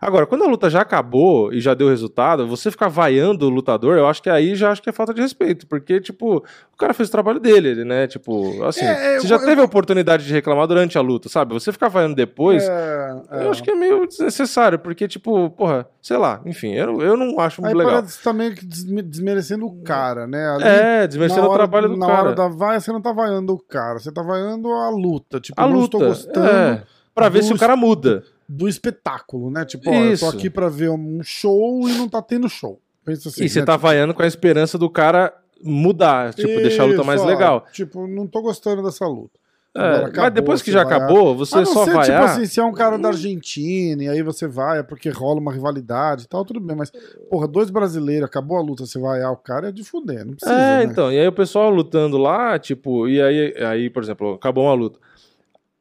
[0.06, 3.98] Agora, quando a luta já acabou e já deu resultado, você ficar vaiando o lutador,
[3.98, 6.38] eu acho que aí já acho que é falta de respeito, porque, tipo,
[6.74, 8.06] o cara fez o trabalho dele, né?
[8.08, 11.30] Tipo, assim, É, é, você já eu- teve a oportunidade de reclamar durante a luta,
[11.30, 11.54] sabe?
[11.54, 13.46] Você ficar vaiando depois, É, é.
[13.46, 17.40] eu acho que é meio desnecessário, porque, tipo, porra, sei lá, enfim, eu, eu não
[17.40, 18.02] acho Aí muito legal.
[18.02, 20.50] parece tá meio que desme- desmerecendo o cara, né?
[20.50, 22.22] Ali, É, desmerecendo na o hora- trabalho do na cara.
[22.24, 25.40] hora da vaia, você não tá vaiando o cara, você tá vaiando a luta.
[25.40, 26.84] Tipo, A eu não luta, estou gostando é,
[27.16, 28.24] pra ver do se o cara muda.
[28.56, 29.66] Do espetáculo, né?
[29.66, 30.30] Tipo, ó, eu Isso.
[30.30, 32.80] tô aqui pra ver um show e não tá tendo show.
[33.04, 33.44] Pensa assim.
[33.44, 33.66] e você né?
[33.66, 37.26] tá vaiando com a esperança do cara mudar, tipo, deixar a luta Isso, mais ó,
[37.26, 37.66] legal.
[37.72, 39.40] Tipo, não tô gostando dessa luta.
[39.76, 42.06] É, Agora mas acabou, depois que já vai- acabou, você A só ser, vai.
[42.06, 45.40] tipo assim, se é um cara da Argentina e aí você vai, é porque rola
[45.40, 46.76] uma rivalidade e tal, tudo bem.
[46.78, 46.92] Mas,
[47.28, 50.36] porra, dois brasileiros, acabou a luta, você vai, ah, o cara é de fuder, não
[50.36, 50.84] precisa, É, né?
[50.84, 54.76] então, e aí o pessoal lutando lá, tipo, e aí, aí, por exemplo, acabou uma
[54.76, 55.00] luta.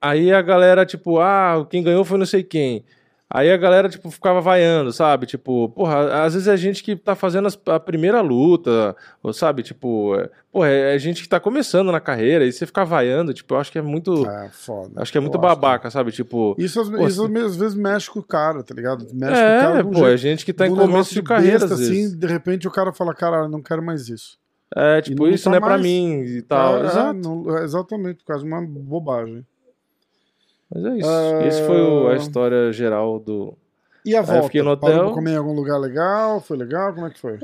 [0.02, 2.84] Aí a galera, tipo, ah, quem ganhou foi não sei quem.
[3.34, 5.24] Aí a galera, tipo, ficava vaiando, sabe?
[5.24, 9.62] Tipo, porra, às vezes é gente que tá fazendo a primeira luta, ou sabe?
[9.62, 13.54] Tipo, é, porra, é gente que tá começando na carreira, e você ficar vaiando, tipo,
[13.54, 14.28] eu acho que é muito.
[14.28, 15.00] É, foda.
[15.00, 16.12] Acho que é muito babaca, sabe?
[16.12, 16.54] Tipo.
[16.58, 19.06] Isso, às- Pô, isso se- às vezes mexe com o cara, tá ligado?
[19.14, 20.78] Mexe com o cara É, de um pô, é jeito- gente que tá em de
[20.78, 22.06] começo de carreira, besta, às vezes.
[22.08, 24.36] assim, de repente o cara fala, cara, não quero mais isso.
[24.76, 26.76] É, tipo, não isso tá não é pra mais- mim e tal.
[26.82, 27.14] É, Exato.
[27.14, 29.46] não- é exatamente, quase uma bobagem.
[30.74, 31.08] Mas é isso.
[31.08, 31.46] Ah.
[31.46, 33.54] Esse foi o- a história geral do.
[34.04, 34.42] E a eu volta?
[34.44, 35.06] fiquei no Parou hotel.
[35.06, 36.40] pra comer em algum lugar legal?
[36.40, 36.92] Foi legal?
[36.92, 37.38] Como é que foi?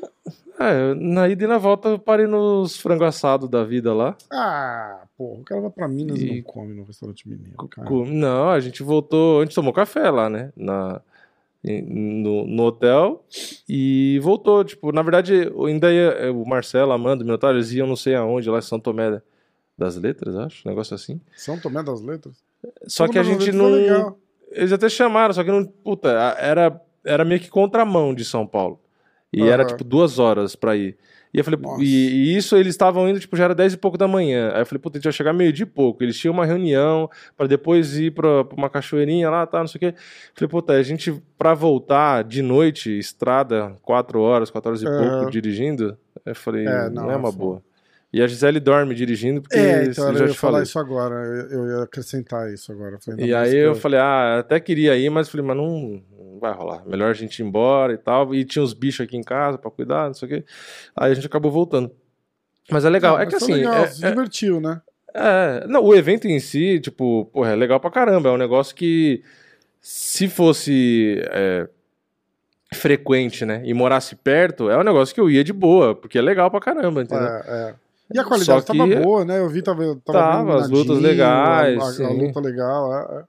[0.58, 4.16] É, na ida e na volta eu parei nos frango assado da vida lá.
[4.32, 7.88] Ah, porra, o cara vai pra Minas e, não come no restaurante mineiro, cara.
[7.88, 9.40] Não, a gente voltou.
[9.40, 10.50] A gente tomou café lá, né?
[10.56, 11.00] Na,
[11.62, 13.22] no, no hotel
[13.68, 14.64] e voltou.
[14.64, 18.50] Tipo, na verdade, ainda ia, o Marcelo, Amanda, o Minotauro, eles iam não sei aonde,
[18.50, 19.20] lá em São Tomé
[19.78, 21.20] das Letras, acho, um negócio assim.
[21.36, 22.36] São Tomé das Letras?
[22.86, 23.66] Só São que a gente não.
[23.66, 24.18] é legal.
[24.50, 25.64] Eles até chamaram, só que não.
[25.64, 28.80] Puta, era, era meio que contramão de São Paulo.
[29.32, 29.66] E era Aham.
[29.68, 30.96] tipo duas horas pra ir.
[31.32, 33.98] E eu falei, e, e isso eles estavam indo, tipo, já era dez e pouco
[33.98, 34.50] da manhã.
[34.54, 36.02] Aí eu falei, puta, a gente vai chegar meio de pouco.
[36.02, 39.76] Eles tinham uma reunião pra depois ir pra, pra uma cachoeirinha lá, tá, não sei
[39.76, 39.94] o quê.
[40.34, 45.10] Falei, puta, a gente, pra voltar de noite, estrada, quatro horas, quatro horas e Aham.
[45.18, 47.38] pouco dirigindo, eu falei, É, não, não, é é uma foda.
[47.44, 47.62] boa.
[48.10, 50.62] E a Gisele dorme dirigindo, porque É, então eu eu já ia te falar falei.
[50.64, 51.14] isso agora.
[51.14, 52.94] Eu, eu ia acrescentar isso agora.
[52.94, 56.02] Eu falei, E aí que eu falei, ah, até queria ir, mas falei, mas não,
[56.18, 56.86] não vai rolar.
[56.86, 58.34] Melhor a gente ir embora e tal.
[58.34, 60.44] E tinha os bichos aqui em casa pra cuidar, não sei o quê.
[60.96, 61.90] Aí a gente acabou voltando.
[62.70, 63.16] Mas é legal.
[63.16, 63.52] Não, é que assim.
[63.52, 64.80] legal, é- se é- divertiu, né?
[65.14, 68.30] é, não, o evento em si, tipo, porra, é legal pra caramba.
[68.30, 69.22] É um negócio que,
[69.80, 71.68] se fosse é,
[72.72, 76.22] frequente, né, e morasse perto, é um negócio que eu ia de boa, porque é
[76.22, 77.26] legal pra caramba, entendeu?
[77.26, 77.74] É, é.
[78.14, 79.38] E a qualidade Só tava que- boa, né?
[79.38, 83.24] Eu vi, tava, tava, Tava, as lutas legais, A, a, a luta legal, é, é.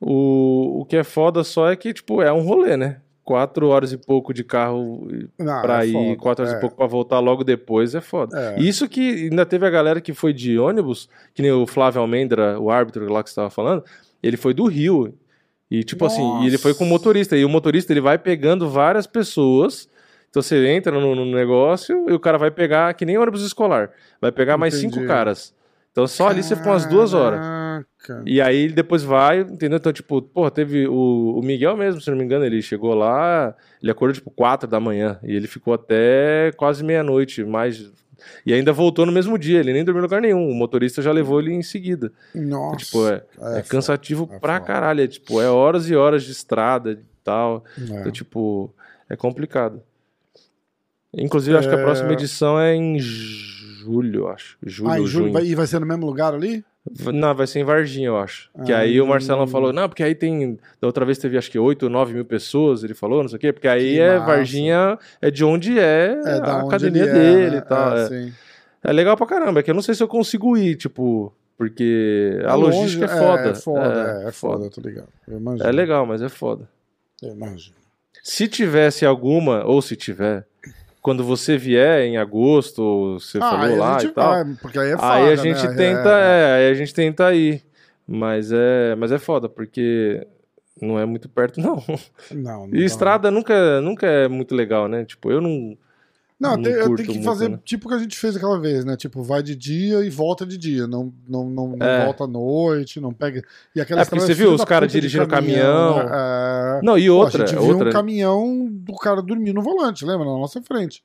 [0.00, 2.96] O, o que é foda só é que, tipo, é um rolê, né?
[3.24, 5.06] Quatro horas e pouco de carro
[5.38, 8.00] Não, pra é ir, foda, quatro horas é, e pouco pra voltar logo depois é
[8.00, 8.36] foda.
[8.56, 8.60] É.
[8.60, 12.58] Isso que ainda teve a galera que foi de ônibus, que nem o Flávio Almendra,
[12.58, 13.84] o árbitro lá que você tava falando,
[14.20, 15.14] ele foi do Rio.
[15.70, 16.98] E tipo assim, e ele foi com o Nossa.
[16.98, 17.36] motorista.
[17.36, 19.88] E o motorista ele vai pegando várias pessoas.
[20.32, 23.90] Então você entra no, no negócio e o cara vai pegar, que nem ônibus escolar,
[24.18, 24.94] vai pegar mais Entendi.
[24.94, 25.54] cinco caras.
[25.90, 27.38] Então só ali você ficou umas duas horas.
[28.24, 29.76] E aí ele depois vai, entendeu?
[29.76, 33.54] Então, tipo, pô, teve o, o Miguel mesmo, se não me engano, ele chegou lá,
[33.82, 37.92] ele acordou tipo 4 da manhã e ele ficou até quase meia-noite, mais.
[38.46, 40.48] E ainda voltou no mesmo dia, ele nem dormiu em lugar nenhum.
[40.48, 42.10] O motorista já levou ele em seguida.
[42.34, 42.76] Nossa.
[42.78, 44.66] tipo, é, é, É, cansativo é pra foda.
[44.66, 45.02] caralho.
[45.02, 47.64] É, tipo, é horas e horas de estrada e tal.
[47.78, 48.00] É.
[48.00, 48.74] Então, tipo,
[49.10, 49.82] é complicado.
[51.16, 51.82] Inclusive, acho que a É.
[51.82, 54.56] próxima edição é em julho, acho.
[54.62, 56.64] Julho, Ah, em julho, vai, e vai ser no mesmo lugar ali?
[57.12, 58.50] Não, vai ser em Varginha, eu acho.
[58.66, 59.46] Que aí o Marcelão Ah.
[59.46, 60.58] falou, não, porque aí tem.
[60.80, 63.36] Da outra vez teve acho que 8 ou 9 mil pessoas, ele falou, não sei
[63.36, 63.52] o quê.
[63.52, 64.26] Porque aí é massa.
[64.26, 67.56] Varginha, é de onde é, É, a onde academia é, dele né?
[67.58, 67.96] e tal.
[67.96, 68.32] É, É, sim.
[68.82, 72.40] É legal pra caramba, é que eu não sei se eu consigo ir, tipo, porque
[72.44, 73.48] a É longe, logística é foda.
[73.50, 75.08] É foda, é, é foda, tô ligado.
[75.64, 76.68] É legal, mas é foda.
[77.22, 77.76] Eu imagino.
[78.24, 80.44] Se tivesse alguma, ou se tiver,
[81.02, 84.30] quando você vier em agosto, ou você Ah, falou lá gente e tal.
[84.30, 85.36] vai, porque aí é foda, Aí a né?
[85.36, 87.62] gente É, tenta, é, aí a gente tenta ir.
[88.06, 90.26] Mas é, mas é foda, porque
[90.80, 91.76] não é muito perto, não.
[92.30, 95.04] Não, não E estrada nunca, nunca é muito legal, né?
[95.04, 95.76] Tipo, eu não.
[96.42, 97.58] Não, não tem, eu tenho que muito, fazer né?
[97.64, 98.96] tipo o que a gente fez aquela vez, né?
[98.96, 100.86] Tipo, vai de dia e volta de dia.
[100.86, 102.04] Não, não, não, não É.
[102.04, 103.42] volta à noite, não pega.
[103.76, 105.96] E aquela É, porque você viu filha os caras dirigindo caminhão.
[106.04, 106.10] né?
[106.12, 106.80] É...
[106.82, 107.88] Não, e Pô, outra, a gente viu outra.
[107.88, 110.24] um caminhão do cara dormir no volante, lembra?
[110.26, 111.02] Na nossa frente.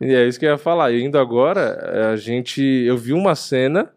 [0.00, 0.90] E é isso que eu ia falar.
[0.92, 2.60] E indo agora, a gente.
[2.60, 3.88] Eu vi uma cena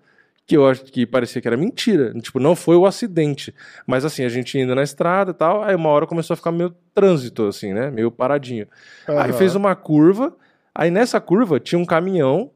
[0.46, 2.13] que eu acho que parecia que era mentira.
[2.22, 3.54] Tipo, não foi o acidente.
[3.86, 6.52] Mas assim, a gente indo na estrada e tal, aí uma hora começou a ficar
[6.54, 7.90] meio trânsito, assim, né?
[7.92, 8.66] Meio paradinho.
[9.08, 9.34] Aí Aham.
[9.34, 10.34] fez uma curva,
[10.78, 12.52] aí nessa curva tinha um caminhão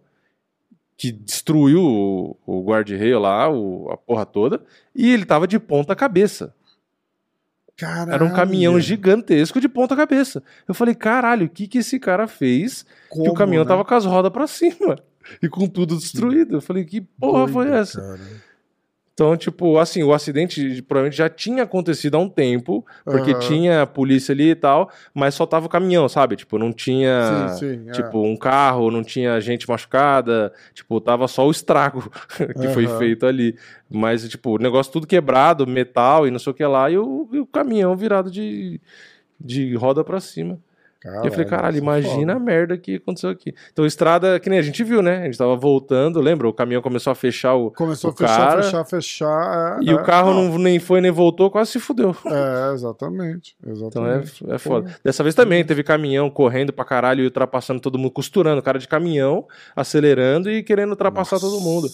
[0.96, 4.64] que destruiu o, o guarda-reio lá, o- a porra toda,
[4.96, 6.54] e ele tava de ponta cabeça.
[7.76, 8.12] Caralho.
[8.14, 10.44] Era um caminhão gigantesco de ponta cabeça.
[10.68, 13.68] Eu falei, caralho, o que que esse cara fez que o Como, caminhão né?
[13.68, 14.96] tava com as rodas pra cima
[15.42, 16.58] e com tudo destruído?
[16.58, 18.00] Eu falei, que porra foi Doido, essa?
[18.02, 18.20] cara.
[19.13, 23.39] Então, tipo, assim, o acidente provavelmente já tinha acontecido há um tempo, porque Aham.
[23.39, 26.36] tinha polícia ali e tal, mas só tava o caminhão, sabe?
[26.38, 27.91] Tipo, não tinha, Sim, sim, é.
[27.91, 32.09] tipo, um carro, não tinha gente machucada, tipo, tava só o estrago
[32.59, 32.97] que foi Aham.
[32.99, 33.55] feito ali.
[33.89, 37.28] Mas, tipo, o negócio tudo quebrado, metal e não sei o que lá, e o,
[37.34, 38.80] e o caminhão virado de,
[39.39, 40.57] de roda pra cima.
[41.04, 42.45] E eu falei, caralho, é imagina a foda.
[42.45, 43.54] merda que aconteceu aqui.
[43.72, 45.22] Então, estrada, que nem a gente viu, né?
[45.22, 46.47] A gente tava voltando, lembra?
[46.47, 49.80] O caminhão começou a fechar o, Começou o a fechar, cara, fechar, fechar.
[49.82, 52.16] é, e é, o carro não, nem foi nem voltou, quase se fudeu.
[52.26, 53.56] É, exatamente.
[53.62, 54.52] Então é, exatamente.
[54.52, 54.95] é foda.
[55.04, 58.88] Dessa vez também teve caminhão correndo pra caralho e ultrapassando todo mundo, costurando, cara de
[58.88, 61.47] caminhão, acelerando e querendo ultrapassar Nossa.
[61.49, 61.88] todo mundo.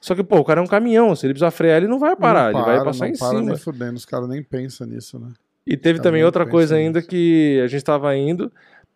[0.00, 2.14] Só que, pô, o cara é um caminhão, se ele precisar frear, ele não vai
[2.14, 3.40] parar, Não ele vai para, passar não em para cima.
[3.42, 5.28] Nem fudendo, os caras nem pensam nisso, né?
[5.66, 8.52] E teve Cara, também outra coisa ainda que a gente tava indo,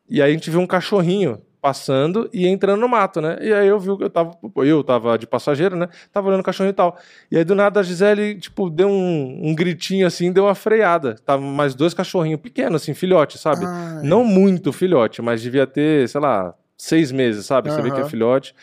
[0.09, 3.39] e aí a gente viu um cachorrinho passando e entrando no mato, né?
[3.41, 5.89] E aí eu vi que eu tava, eu tava de passageiro, né?
[6.13, 6.97] Tava olhando o cachorrinho e tal.
[7.31, 11.17] E aí do nada a Gisele, tipo, deu um, um gritinho assim, deu uma freada.
[11.25, 13.67] Tava mais dois cachorrinhos pequenos, assim, filhote, sabe?
[13.67, 17.71] Ai, Não muito filhote, mas devia ter, sei lá, seis meses, sabe?
[17.71, 18.55] Você vê que é filhote.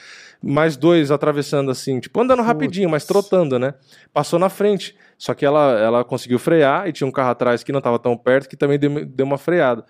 [0.41, 3.27] Mais dois atravessando assim, tipo, andando rapidinho, mas Putz.
[3.27, 3.73] trotando, né?
[4.13, 4.95] Passou na frente.
[5.17, 8.15] Só que ela, ela conseguiu frear e tinha um carro atrás que não tava tão
[8.15, 9.83] perto que também deu, deu uma freada.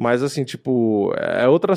[0.00, 1.74] Mas assim, tipo, é outra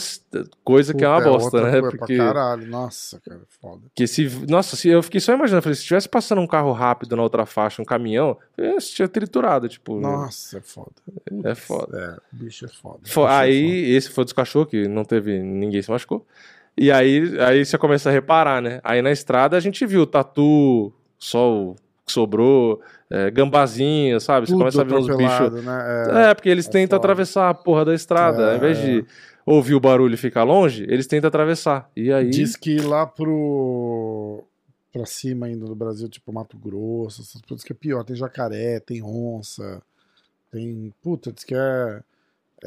[0.64, 1.82] coisa que é uma puta, bosta, outra né?
[1.82, 3.82] Porque Pra caralho, nossa, cara, foda.
[3.96, 7.16] que se, nossa, se eu fiquei só imaginando, falei, se tivesse passando um carro rápido
[7.16, 10.92] na outra faixa, um caminhão, eu tinha triturado, tipo, Nossa, é foda.
[11.44, 12.20] é foda.
[12.32, 13.00] É, bicho é foda.
[13.06, 16.24] Fo- Bicho é aí, esse foi dos cachorros, que não teve, ninguém se machucou.
[16.82, 18.80] E aí, aí você começa a reparar, né?
[18.84, 21.76] Aí na estrada a gente viu tatu, sol
[22.06, 24.48] que sobrou, é, gambazinha, sabe?
[24.48, 25.64] Você Tudo começa a ver uns bichos.
[25.64, 26.30] né?
[26.30, 27.08] É, porque eles é tentam foda.
[27.08, 28.44] atravessar a porra da estrada.
[28.44, 29.06] É, Ao invés de
[29.46, 31.90] ouvir o barulho e ficar longe, eles tentam atravessar.
[31.96, 32.30] E aí.
[32.30, 34.44] Diz que lá pro.
[34.92, 38.04] pra cima ainda do Brasil, tipo Mato Grosso, essas coisas que é pior.
[38.04, 39.82] Tem jacaré, tem onça,
[40.52, 40.92] tem.
[41.02, 42.02] Puta, diz que é.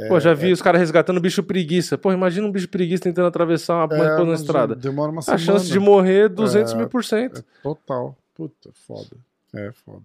[0.08, 1.96] Pô, já vi os caras resgatando bicho preguiça.
[1.96, 4.74] Pô, imagina um bicho preguiça tentando atravessar uma é, na mas estrada.
[4.74, 5.38] Demora uma A semana.
[5.42, 7.40] chance de morrer 200 É, mil por cento.
[7.40, 8.16] É total.
[8.34, 9.16] Puta, foda.
[9.54, 10.02] É foda.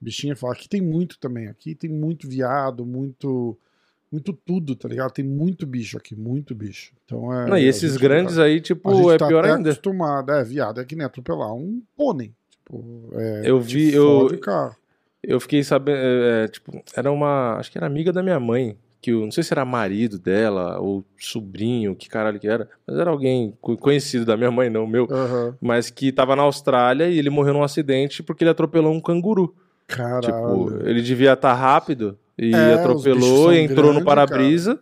[0.00, 0.54] Bichinho é foda.
[0.54, 1.46] Aqui tem muito também.
[1.48, 3.56] Aqui tem muito viado, muito.
[4.10, 5.10] Muito tudo, tá ligado?
[5.12, 6.92] Tem muito bicho aqui, muito bicho.
[7.04, 7.46] Então é.
[7.48, 9.70] Não, e a esses grandes tá- aí, a tipo, é tá pior até ainda.
[9.70, 10.30] acostumado.
[10.32, 12.32] É, viado, é que nem atropelar um pônei.
[12.50, 14.28] Tipo, é, Eu vi- eu-.
[15.22, 18.76] Eu fiquei sabendo, é, é, tipo, era uma, acho que era amiga da minha mãe,
[19.06, 22.98] que eu não sei se era marido dela ou sobrinho, que caralho que era, mas
[22.98, 25.54] era alguém co- conhecido da minha mãe, não meu, Aham.
[25.60, 29.54] mas que tava na Austrália e ele morreu num acidente porque ele atropelou um canguru.
[29.86, 30.20] Caralho.
[30.22, 34.80] Tipo, ele devia estar rápido e É, atropelou e entrou no grandes, para-brisa.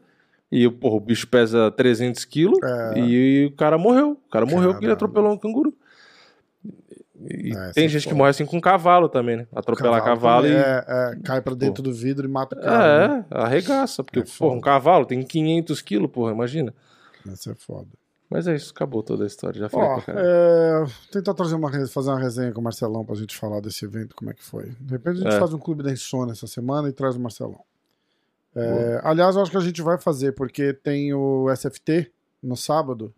[0.50, 2.98] E porra, o bicho pesa 300 quilos É.
[3.00, 4.12] e o cara morreu.
[4.26, 5.74] O cara morreu porque ele atropelou um canguru.
[7.30, 9.46] E É, tem é gente que morre assim com cavalo também, né?
[9.54, 13.14] Atropelar cavalo, também, e é, é, cai pra dentro do vidro e mata o carro.
[13.14, 13.24] né?
[13.30, 14.02] É, arregaça.
[14.04, 16.72] Porque, É porra, um cavalo tem 500 quilos, porra, imagina.
[17.26, 17.88] Isso é foda.
[18.28, 19.60] Mas é isso, acabou toda a história.
[19.60, 20.26] Já falei pra caralho.
[20.26, 24.14] é, tentar trazer uma, fazer uma resenha com o Marcelão pra gente falar desse evento,
[24.16, 24.70] como é que foi.
[24.80, 25.38] De repente a gente É.
[25.38, 27.60] faz um clube da insônia essa semana e traz o Marcelão.
[28.56, 32.10] É, aliás, eu acho que a gente vai fazer, porque tem o SFT
[32.42, 33.12] no sábado.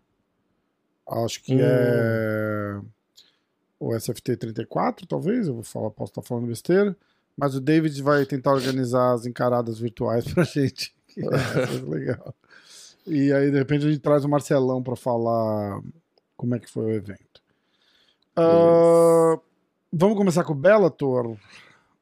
[1.09, 1.59] Acho que Hum.
[1.61, 2.81] é
[3.79, 5.49] o SFT 34, talvez.
[5.49, 6.97] Eu vou falar, posso estar falando besteira.
[7.37, 10.95] Mas o David vai tentar organizar as encaradas virtuais pra gente.
[11.09, 12.35] Que ser legal.
[13.07, 15.81] E aí, de repente, a gente traz o Marcelão pra falar
[16.37, 17.43] como é que foi o evento.
[18.35, 19.39] Ah,
[19.93, 21.37] vamos começar com o Bellator.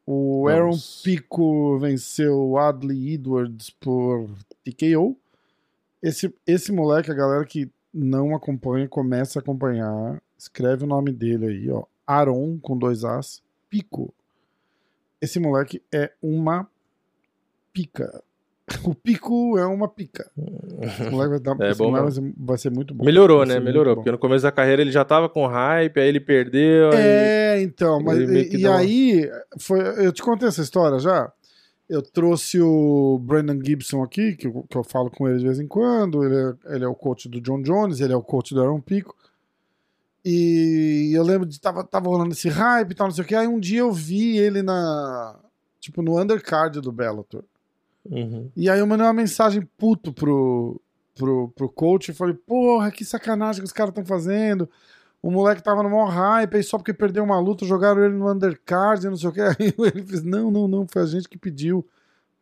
[0.06, 1.00] O Aaron Vamos.
[1.02, 4.28] Pico venceu o Adley Edwards por
[4.64, 5.16] TKO.
[6.02, 10.20] Esse, esse moleque, a galera que não acompanha, começa a acompanhar.
[10.38, 11.84] Escreve o nome dele aí, ó.
[12.06, 14.12] Aaron, com dois As, Pico.
[15.20, 16.68] Esse moleque é uma
[17.72, 18.22] pica.
[18.84, 20.30] O Pico é uma pica.
[20.80, 23.04] Esse moleque vai, dar, É bom moleque vai, ser, vai ser muito bom.
[23.04, 23.60] Melhorou, né?
[23.60, 23.94] Melhorou.
[23.96, 26.88] Porque no começo da carreira ele já tava com hype, aí ele perdeu.
[26.90, 31.30] aí- É, então, mas e, e uma- aí foi, eu te contei essa história já.
[31.86, 35.60] Eu trouxe o Brandon Gibson aqui, que eu, que eu falo com ele de vez
[35.60, 36.24] em quando.
[36.24, 38.80] Ele é, ele é o coach do John Jones, ele é o coach do Aaron
[38.80, 39.14] Pico.
[40.24, 43.34] E eu lembro de tava, tava rolando esse hype e tal, não sei o que.
[43.34, 45.38] Aí um dia eu vi ele na.
[45.78, 47.44] Tipo, no undercard do Bellator.
[48.10, 48.50] Uhum.
[48.56, 50.80] E aí eu mandei uma mensagem puto pro,
[51.14, 54.68] pro, pro coach e falei, porra, que sacanagem que os caras estão fazendo.
[55.22, 58.30] O moleque tava no maior hype, aí só porque perdeu uma luta, jogaram ele no
[58.30, 59.40] undercard e não sei o que.
[59.40, 61.86] Aí ele fez, não, não, não, foi a gente que pediu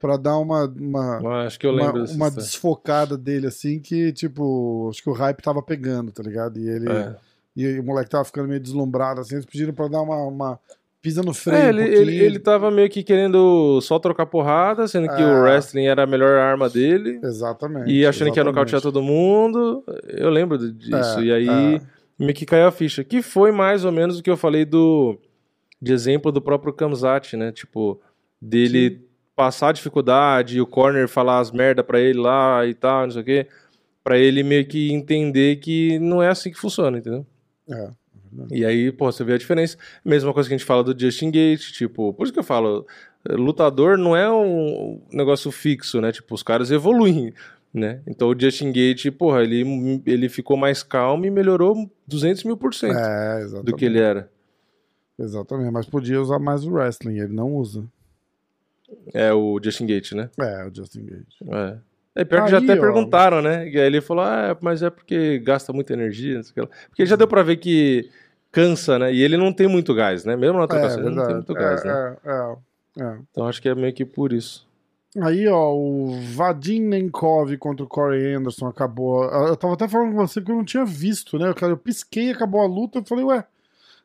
[0.00, 5.00] pra dar uma, uma, Acho que eu uma, uma desfocada dele, assim, que, tipo, acho
[5.00, 6.58] que o hype tava pegando, tá ligado?
[6.58, 6.90] E ele...
[6.90, 7.16] É.
[7.56, 10.58] E o moleque tava ficando meio deslumbrado, assim, eles pediram pra dar uma, uma
[11.02, 11.58] pisa no freio.
[11.60, 12.00] É, um ele, pouquinho.
[12.02, 15.26] ele, ele tava meio que querendo só trocar porrada, sendo que É.
[15.26, 17.20] o wrestling era a melhor arma dele.
[17.22, 17.90] Exatamente.
[17.90, 18.46] E achando que ia exatamente.
[18.46, 19.84] nocautear todo mundo.
[20.08, 21.18] Eu lembro disso.
[21.20, 21.80] É, e aí é.
[22.18, 23.04] meio que caiu a ficha.
[23.04, 25.18] Que foi mais ou menos o que eu falei do
[25.80, 27.50] de exemplo do próprio Kamzat, né?
[27.50, 28.00] Tipo,
[28.40, 33.02] dele passar a dificuldade e o corner falar as merda pra ele lá e tal,
[33.04, 33.46] não sei o quê.
[34.04, 37.26] Pra ele meio que entender que não é assim que funciona, entendeu?
[37.68, 37.90] É.
[38.50, 39.76] E aí, pô, você vê a diferença.
[40.04, 42.86] Mesma coisa que a gente fala do Justin Gate, tipo, por isso que eu falo,
[43.28, 46.12] lutador não é um negócio fixo, né?
[46.12, 47.34] Tipo, os caras evoluem,
[47.72, 48.00] né?
[48.06, 52.74] Então o Justin Gate, porra, ele, ele ficou mais calmo e melhorou 200 mil por
[52.74, 54.30] cento É, do que ele era.
[55.18, 57.84] Exatamente, mas podia usar mais o wrestling, ele não usa.
[59.12, 60.30] É o Justin Gate, né?
[60.38, 61.26] É, o Justin Gage.
[61.48, 61.76] É.
[62.14, 62.80] É pior que já Aí, até ó.
[62.80, 63.68] perguntaram, né?
[63.68, 66.60] E aí ele falou, ah, mas é porque gasta muita energia, não sei o que
[66.60, 66.68] lá.
[66.88, 68.10] Porque já deu pra ver que
[68.50, 69.12] cansa, né?
[69.12, 70.36] E ele não tem muito gás, né?
[70.36, 72.16] Mesmo na É, trocação, ele não tem muito gás, é, né?
[72.24, 72.30] é,
[73.00, 73.18] é, é.
[73.30, 74.66] Então acho que é meio que por isso.
[75.22, 79.24] Aí, ó, o Vadim Nenkov contra o Corey Anderson acabou.
[79.24, 81.52] Eu tava até falando com você que eu não tinha visto, né?
[81.62, 83.44] Eu pisquei, acabou a luta, eu falei, ué,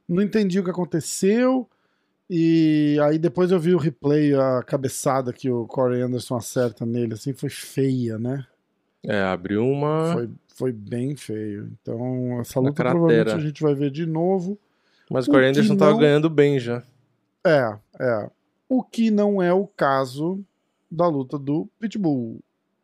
[0.07, 1.67] não entendi o que aconteceu.
[2.29, 7.13] E aí depois eu vi o replay, a cabeçada que o Corey Anderson acerta nele,
[7.13, 8.45] assim, foi feia, né?
[9.05, 10.11] É, abriu uma.
[10.13, 11.71] Foi, foi bem feio.
[11.81, 14.57] Então, essa luta provavelmente a gente vai ver de novo.
[15.09, 16.83] Mas o Corey Anderson tava não- ganhando bem já.
[17.45, 18.29] É, é.
[18.67, 20.43] O que não é o caso
[20.91, 22.41] da luta do Pitbull.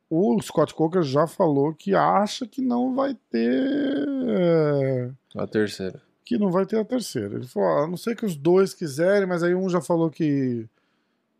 [0.10, 4.06] O Scott Coker já falou que acha que não vai ter.
[4.30, 6.00] é, A terceira.
[6.26, 7.36] Que não vai ter a terceira.
[7.36, 10.10] Ele falou: "Ah, a não ser que os dois quiserem, mas aí um já falou
[10.10, 10.68] que.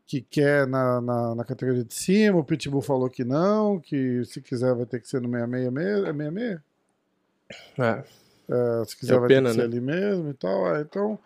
[0.06, 4.42] Que quer na, na, na categoria de cima, o Pitbull falou que não, que se
[4.42, 6.06] quiser vai ter que ser no 666.
[6.06, 6.60] É 66?
[7.80, 8.04] É.
[8.50, 9.78] É, se quiser É vai pena, ter que ser né?
[9.78, 10.76] ali mesmo e tal.
[10.76, 11.20] é, então, o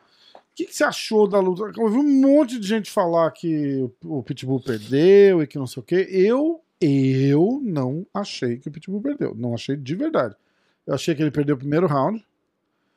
[0.56, 1.64] que, que você achou da luta?
[1.76, 5.68] Eu vi um monte de gente falar que o o Pitbull perdeu e que não
[5.68, 6.08] sei o quê.
[6.10, 9.34] Eu, eu não achei que o Pitbull perdeu.
[9.36, 10.36] Não achei de verdade.
[10.86, 12.24] Eu achei que ele perdeu o primeiro round.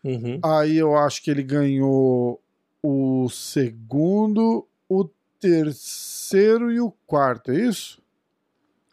[0.03, 0.39] Uhum.
[0.43, 2.41] Aí eu acho que ele ganhou
[2.83, 8.01] o segundo, o terceiro e o quarto, é isso?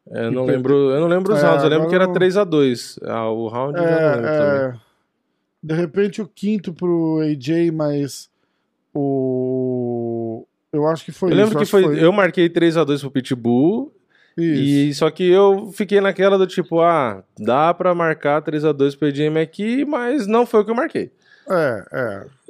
[0.09, 2.19] É, eu não lembro, eu não lembro os É, rounds, eu lembro que era agora
[2.19, 2.99] 3x2.
[3.03, 4.25] Ah, o round não também.
[4.25, 4.73] É,
[5.63, 8.29] de repente o quinto pro AJ, mas
[8.93, 10.45] o.
[10.71, 11.41] Eu acho que foi Eu isso.
[11.43, 13.91] lembro que acho foi, eu marquei 3x2 pro Pitbull,
[14.37, 14.61] Isso.
[14.61, 19.35] e só que eu fiquei naquela do tipo, ah, dá pra marcar 3x2 pro AJ
[19.41, 21.11] aqui, mas não foi o que eu marquei.
[21.49, 21.85] É,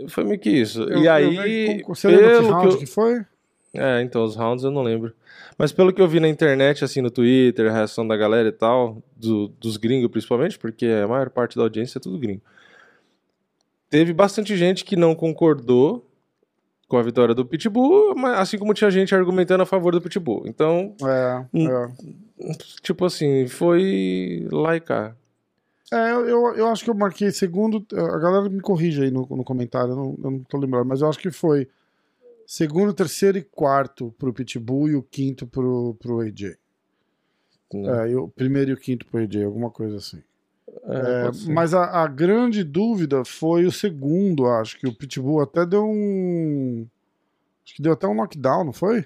[0.01, 0.07] é.
[0.09, 0.81] Foi meio que isso.
[0.83, 1.83] Eu- e aí.
[1.87, 2.79] Você lembra que pelo round que eu...
[2.79, 3.21] que foi?
[3.73, 5.13] É, então, os rounds eu não lembro.
[5.57, 8.51] Mas pelo que eu vi na internet, assim, no Twitter, a reação da galera e
[8.51, 12.41] tal, do- dos gringos principalmente, porque a maior parte da audiência é tudo gringo.
[13.89, 16.06] Teve bastante gente que não concordou
[16.87, 20.43] com a vitória do Pitbull, mas assim como tinha gente argumentando a favor do Pitbull.
[20.47, 21.67] Então, É, Hum.
[21.69, 21.91] é.
[22.81, 25.15] tipo assim, foi lá e cá.
[25.91, 27.85] É, eu, eu, acho que eu marquei segundo.
[27.93, 31.01] A galera me corrige aí no, no comentário, eu não, eu não tô lembrando, mas
[31.01, 31.67] eu acho que foi
[32.45, 36.55] segundo, terceiro e quarto pro Pitbull e o quinto pro, pro AJ.
[37.73, 38.11] né?
[38.11, 40.21] É, o primeiro e o quinto pro AJ, alguma coisa assim.
[40.83, 45.65] É, É, mas a, a grande dúvida foi o segundo, acho que o Pitbull até
[45.65, 46.85] deu um.
[47.65, 49.05] Acho que deu até um knockdown, não foi?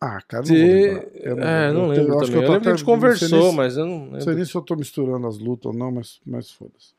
[0.00, 1.04] Ah, cara, não lembrar.
[1.14, 2.42] Eu É, não eu lembro eu acho que também.
[2.42, 4.06] Eu tô lembro que a até- gente não sei conversou, se- mas eu não Não
[4.10, 4.34] sei lembro.
[4.34, 6.92] nem se eu tô misturando as lutas ou não, mas, mas foda-se.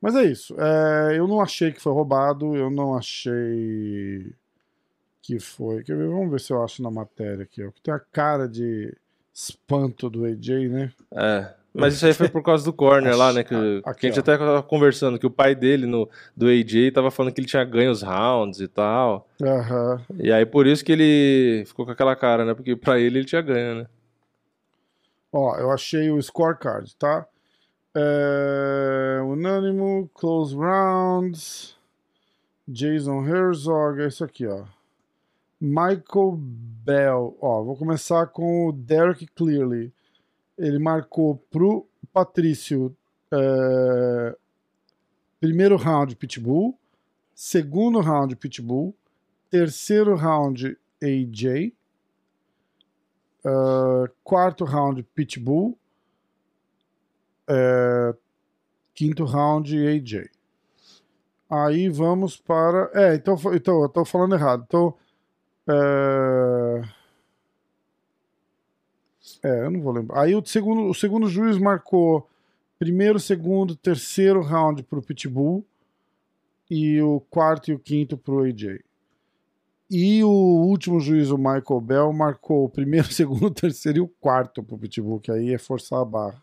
[0.00, 0.54] Mas é isso.
[0.60, 4.32] É, eu não achei que foi roubado, eu não achei
[5.22, 5.82] que foi.
[5.82, 6.08] Quer ver?
[6.08, 7.70] Vamos ver se eu acho na matéria aqui, ó.
[7.72, 8.94] Que tem a cara de
[9.32, 10.92] espanto do AJ, né?
[11.12, 11.54] É.
[11.74, 13.42] Mas isso aí foi por causa do corner lá, né?
[13.42, 14.22] Que, Aqui, que a gente ó.
[14.22, 17.64] até tava conversando, que o pai dele, no, do AJ, tava falando que ele tinha
[17.64, 19.28] ganho os rounds e tal.
[19.42, 20.00] Aham.
[20.16, 22.54] E aí por isso que ele ficou com aquela cara, né?
[22.54, 23.86] Porque pra ele ele tinha ganho, né?
[25.32, 27.26] Ó, eu achei o scorecard, tá?
[27.96, 31.76] É, unânimo, close rounds,
[32.68, 34.62] Jason Herzog, é isso aqui, ó.
[35.60, 39.92] Michael Bell, ó, vou começar com o Derek Clearly.
[40.56, 42.96] Ele marcou pro Patrício
[43.32, 44.36] é,
[45.40, 46.78] primeiro round Pitbull,
[47.34, 48.94] segundo round Pitbull,
[49.50, 51.72] terceiro round AJ,
[53.44, 55.78] Uh, quarto round Pitbull.
[57.46, 58.14] É,
[58.94, 60.30] quinto round AJ.
[61.50, 62.90] Aí vamos para.
[62.94, 64.64] É, então, então eu tô falando errado.
[64.66, 64.94] Então.
[65.68, 66.82] É,
[69.44, 70.22] é, eu não vou lembrar.
[70.22, 72.28] Aí o segundo, o segundo juiz marcou
[72.78, 75.64] primeiro, segundo, terceiro round pro Pitbull.
[76.70, 78.80] e o quarto e o quinto pro AJ.
[79.90, 84.62] E o último juiz, o Michael Bell, marcou o primeiro, segundo, terceiro e o quarto
[84.62, 86.42] pro Pitbull, que aí é forçar a barra.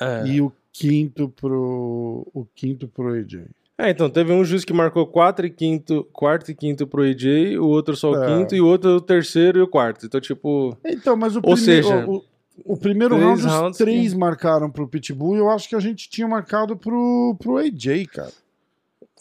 [0.00, 0.26] É.
[0.26, 3.44] E o quinto pro o quinto pro AJ.
[3.78, 7.56] É, então, teve um juiz que marcou quatro e quinto, quarto e quinto pro AJ,
[7.58, 8.26] o outro só o É.
[8.26, 10.04] quinto e o outro o terceiro e o quarto.
[10.06, 12.22] Então, tipo, Então, mas o Ou primeiro, seja, o,
[12.64, 15.80] o primeiro três round, os rounds três marcaram pro Pitbull e eu acho que a
[15.80, 18.32] gente tinha marcado pro, pro AJ, cara.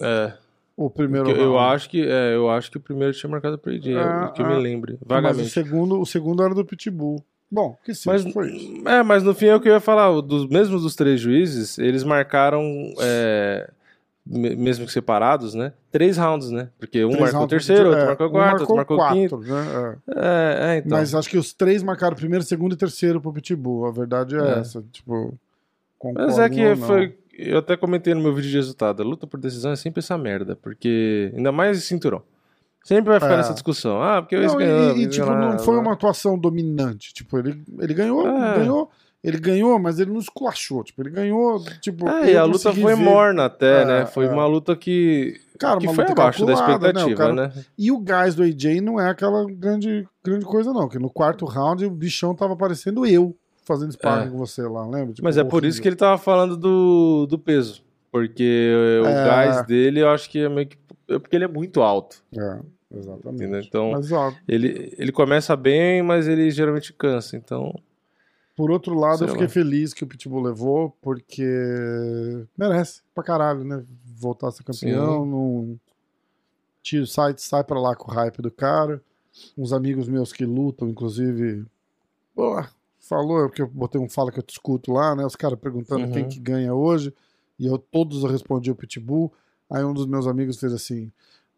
[0.01, 0.33] é.
[0.77, 1.75] O primeiro que eu round.
[1.75, 3.85] acho que é, eu acho que o primeiro tinha marcado pro AJ,
[4.29, 5.49] o que eu me lembre, Mas o vagamente.
[5.49, 7.23] segundo, o segundo era do Pitbull.
[7.51, 8.87] Bom, que sim, Mas, foi isso.
[8.87, 11.77] é, mas no fim é o que eu ia falar, dos mesmos dos três juízes,
[11.77, 12.63] eles marcaram,
[12.99, 13.69] é,
[14.31, 15.73] mesmo que separados, né?
[15.91, 16.69] Três rounds, né?
[16.79, 19.37] Porque um marcou o terceiro, outro Pitbull, marcou o um quarto, outro marcou o quinto.
[19.39, 19.65] né?
[20.07, 20.11] É.
[20.15, 20.97] É, é, então.
[20.97, 23.85] Mas acho que os três marcaram primeiro, segundo e terceiro pro Pitbull.
[23.87, 24.59] A verdade é, É.
[24.59, 24.81] essa.
[24.91, 25.33] Tipo,
[26.15, 27.17] Mas é que foi.
[27.37, 29.01] Eu até comentei no meu vídeo de resultado.
[29.01, 30.55] A luta por decisão é sempre essa merda.
[30.55, 31.31] Porque.
[31.35, 32.21] Ainda mais cinturão.
[32.83, 33.37] Sempre vai ficar É.
[33.37, 34.01] nessa discussão.
[34.01, 34.97] Ah, porque ex Não, ganhou.
[34.97, 37.13] e, e, tipo, ganhou, não foi uma atuação dominante.
[37.13, 38.57] Tipo, ele, ele ganhou, É.
[38.59, 38.89] ganhou.
[39.23, 40.83] Ele ganhou, mas ele não esculachou.
[40.83, 42.07] Tipo, ele ganhou, tipo.
[42.09, 43.03] É, e a luta foi ver.
[43.03, 44.05] morna até, É, né?
[44.07, 44.29] Foi é.
[44.29, 45.39] uma luta que.
[45.59, 47.65] Cara, que foi abaixo da calculada, expectativa, o cara- né?
[47.77, 50.89] E o gás do AJ não é aquela grande, grande coisa, não.
[50.89, 54.31] Que no quarto round o bichão tava parecendo eu fazendo sparring É.
[54.31, 55.13] com você lá, lembra?
[55.13, 57.83] Tipo, Mas é por isso que ele tava falando do, do peso.
[58.11, 59.25] Porque o É.
[59.25, 60.77] gás dele, eu acho que é meio que.
[61.09, 62.17] é Porque ele é muito alto.
[62.35, 62.59] É,
[62.97, 63.43] exatamente.
[63.43, 63.61] Entendeu?
[63.61, 67.37] Então, Mas, ó, ele, ele começa bem, mas ele geralmente cansa.
[67.37, 67.71] Então.
[68.61, 69.51] Por outro lado, Sei eu fiquei lá.
[69.51, 71.43] feliz que o Pitbull levou, porque
[72.55, 73.83] merece pra caralho, né?
[74.05, 75.79] Voltar a ser campeão, não
[76.83, 79.01] tira, sai, sai pra lá com o hype do cara.
[79.57, 81.65] Uns amigos meus que lutam, inclusive,
[82.35, 82.63] pô,
[82.99, 85.25] falou, porque eu botei um fala que eu te escuto lá, né?
[85.25, 86.11] Os caras perguntando Uhum.
[86.11, 87.11] quem que ganha hoje,
[87.57, 89.33] e eu todos eu respondi o Pitbull.
[89.71, 91.11] Aí um dos meus amigos fez assim: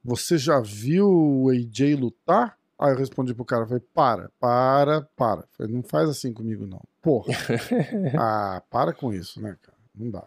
[0.05, 2.57] Você já viu o AJ lutar?
[2.79, 5.43] Aí eu respondi pro cara, falei, para, para, para.
[5.57, 6.81] Falei, não faz assim comigo, não.
[7.03, 7.33] Porra.
[8.17, 9.77] ah, para com isso, né, cara?
[9.93, 10.25] Não dá.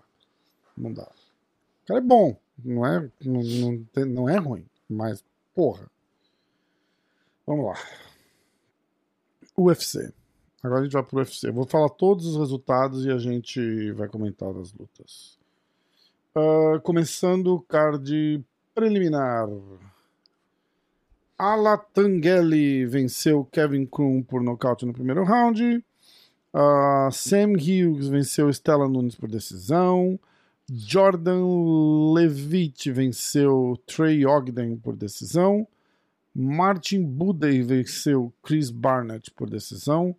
[0.77, 1.11] Não dá.
[1.83, 2.39] O cara é bom.
[2.63, 4.67] Não é, não, não, não é ruim.
[4.89, 5.25] Mas,
[5.55, 5.91] porra.
[7.47, 7.79] Vamos lá.
[9.57, 10.13] UFC.
[10.63, 11.49] Agora a gente vai pro UFC.
[11.49, 15.39] Eu vou falar todos os resultados e a gente vai comentar das lutas.
[16.35, 19.49] Ah, começando o card preliminar.
[21.39, 25.83] Alatangeli venceu Kevin Krum por nocaute no primeiro round.
[26.59, 30.19] Ah, Sam Hughes venceu Stella Nunes por decisão.
[30.67, 31.45] Jordan
[32.15, 35.69] Levitt venceu Trey Ogden por decisão.
[36.35, 40.17] Martin Budey venceu Chris Barnett por decisão.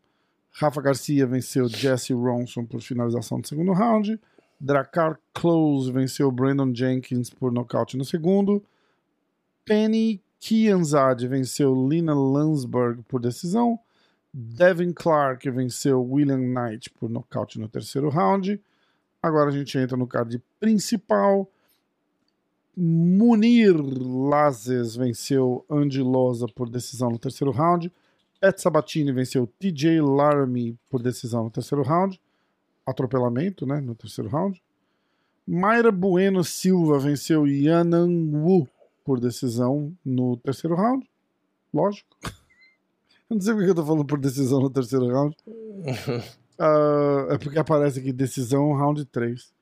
[0.52, 4.20] Rafa Garcia venceu Jesse Ronson por finalização do segundo round.
[4.60, 8.64] Dracar Close venceu Brandon Jenkins por nocaute no segundo.
[9.66, 13.80] Penny Kianzad venceu Lina Landsberg por decisão.
[14.40, 18.62] Devin Clark venceu William Knight por nocaute no terceiro round.
[19.20, 21.50] Agora a gente entra no card principal.
[22.76, 27.92] Munir Lazes venceu Andy Loza por decisão no terceiro round.
[28.40, 32.22] Pat Sabatini venceu TJ Laramie por decisão no terceiro round.
[32.86, 33.82] Atropelamento, né?
[33.82, 34.62] No terceiro round.
[35.48, 38.70] Mayra Bueno Silva venceu Yanan Wu
[39.04, 41.10] por decisão no terceiro round.
[41.74, 42.16] Lógico.
[43.30, 45.36] Não sei porque eu tô falando por decisão no terceiro round.
[46.60, 49.54] Ah, é porque aparece aqui decisão round 3.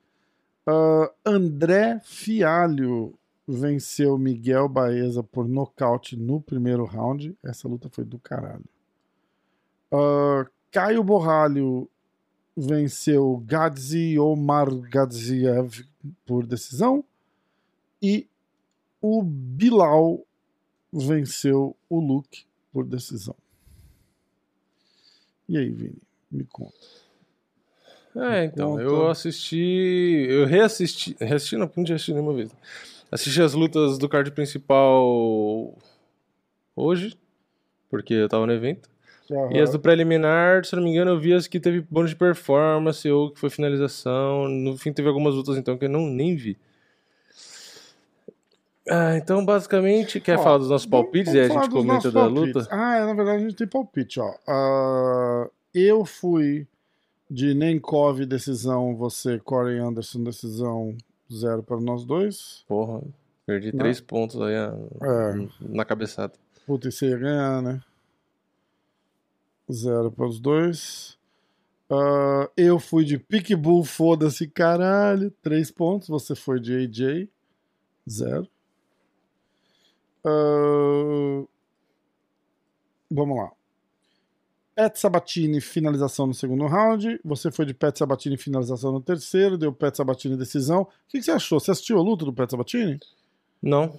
[0.66, 3.12] Ah, André Fialho
[3.46, 7.36] venceu Miguel Baeza por nocaute no primeiro round.
[7.44, 8.64] Essa luta foi do caralho.
[9.92, 11.86] Ah, Caio Borralho
[12.56, 15.86] venceu Gadzi Omar Gadziev
[16.24, 17.04] por decisão.
[18.00, 18.26] E
[19.02, 20.20] o Bilal
[20.90, 23.36] venceu o Luke por decisão.
[25.48, 25.98] E aí, Vini?
[26.30, 26.74] Me conta.
[28.16, 28.82] É, então, Conta.
[28.82, 30.26] eu assisti.
[30.28, 31.16] Eu reassisti.
[31.20, 32.50] Reassisti, não, não tinha assistido nenhuma vez.
[33.12, 35.76] Assisti as lutas do card principal
[36.74, 37.16] hoje,
[37.88, 38.88] porque eu tava no evento.
[39.50, 42.16] E as do preliminar, se não me engano, eu vi as que teve bônus de
[42.16, 44.48] performance ou que foi finalização.
[44.48, 46.56] No fim, teve algumas lutas então que eu não nem vi.
[48.88, 52.54] Ah, então, basicamente, quer Ó, falar dos nossos palpites e a gente comenta da palpites.
[52.54, 52.68] luta?
[52.70, 54.32] Ah, é, na verdade a gente tem palpite, ó.
[54.46, 56.66] Ah, eu fui
[57.28, 60.96] de Nenkov decisão, você Corey Anderson decisão,
[61.32, 62.64] zero para nós dois.
[62.68, 63.02] Porra,
[63.44, 63.78] perdi Não.
[63.78, 65.48] três pontos aí ah, É.
[65.60, 66.34] na cabeçada.
[66.64, 67.80] Puta, e você ia ganhar, né?
[69.70, 71.18] Zero para os dois.
[71.90, 75.32] Ah, eu fui de Pitbull, foda-se, caralho.
[75.42, 76.08] Três pontos.
[76.08, 77.28] Você foi de AJ.
[78.08, 78.48] Zero.
[83.10, 83.52] Vamos lá.
[84.76, 87.18] Pet Sabatini, finalização no segundo round.
[87.24, 89.56] Você foi de Pet Sabatini, finalização no terceiro.
[89.56, 90.82] Deu Pet Sabatini, decisão.
[90.82, 91.58] O que, que você achou?
[91.58, 93.00] Você assistiu a luta do Pet Sabatini?
[93.62, 93.96] Não.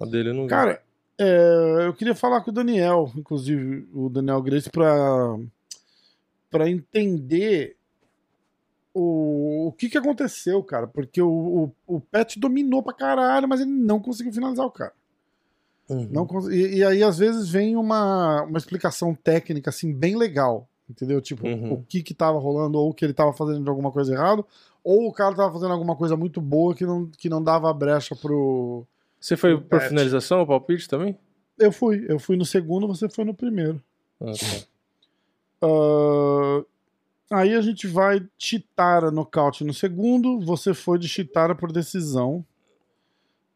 [0.00, 0.48] A dele eu não vi.
[0.48, 0.80] Cara,
[1.18, 5.36] é, eu queria falar com o Daniel, inclusive o Daniel Grace, pra,
[6.48, 7.76] pra entender
[8.94, 10.86] o, o que, que aconteceu, cara.
[10.86, 14.92] Porque o, o, o Pet dominou pra caralho, mas ele não conseguiu finalizar o cara.
[15.88, 16.08] Uhum.
[16.10, 20.68] Não e, e aí, às vezes, vem uma, uma explicação técnica, assim, bem legal.
[20.88, 21.20] Entendeu?
[21.20, 21.72] Tipo, Uhum.
[21.72, 24.44] o que que tava rolando, ou que ele tava fazendo de alguma coisa errada,
[24.84, 28.14] ou o cara tava fazendo alguma coisa muito boa que não, que não dava brecha
[28.14, 28.86] pro.
[29.20, 29.88] Você foi O por Pet.
[29.88, 31.18] finalização, o palpite também?
[31.58, 33.82] Eu fui, eu fui no segundo, você foi no primeiro.
[34.20, 34.66] Ah, tá.
[35.62, 36.64] Ah,
[37.40, 42.44] aí a gente vai Chitara nocaute no segundo, você foi de Chitara por decisão.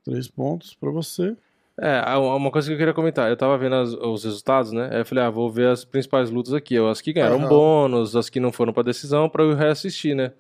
[0.04, 1.36] Três pontos pra você.
[1.82, 3.30] É, uma coisa que eu queria comentar.
[3.30, 4.90] Eu tava vendo as- os resultados, né?
[4.92, 6.76] Aí eu falei, ah, vou ver as principais lutas aqui.
[6.76, 7.48] As que ganharam Aham.
[7.48, 10.32] bônus, as que não foram pra decisão, pra eu reassistir, né?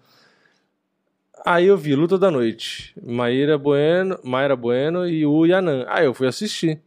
[1.46, 2.94] Aí eu vi Luta da Noite.
[3.02, 5.86] Maíra Bueno, Mayra Bueno e o Yanan.
[5.88, 6.78] Aí eu fui assistir.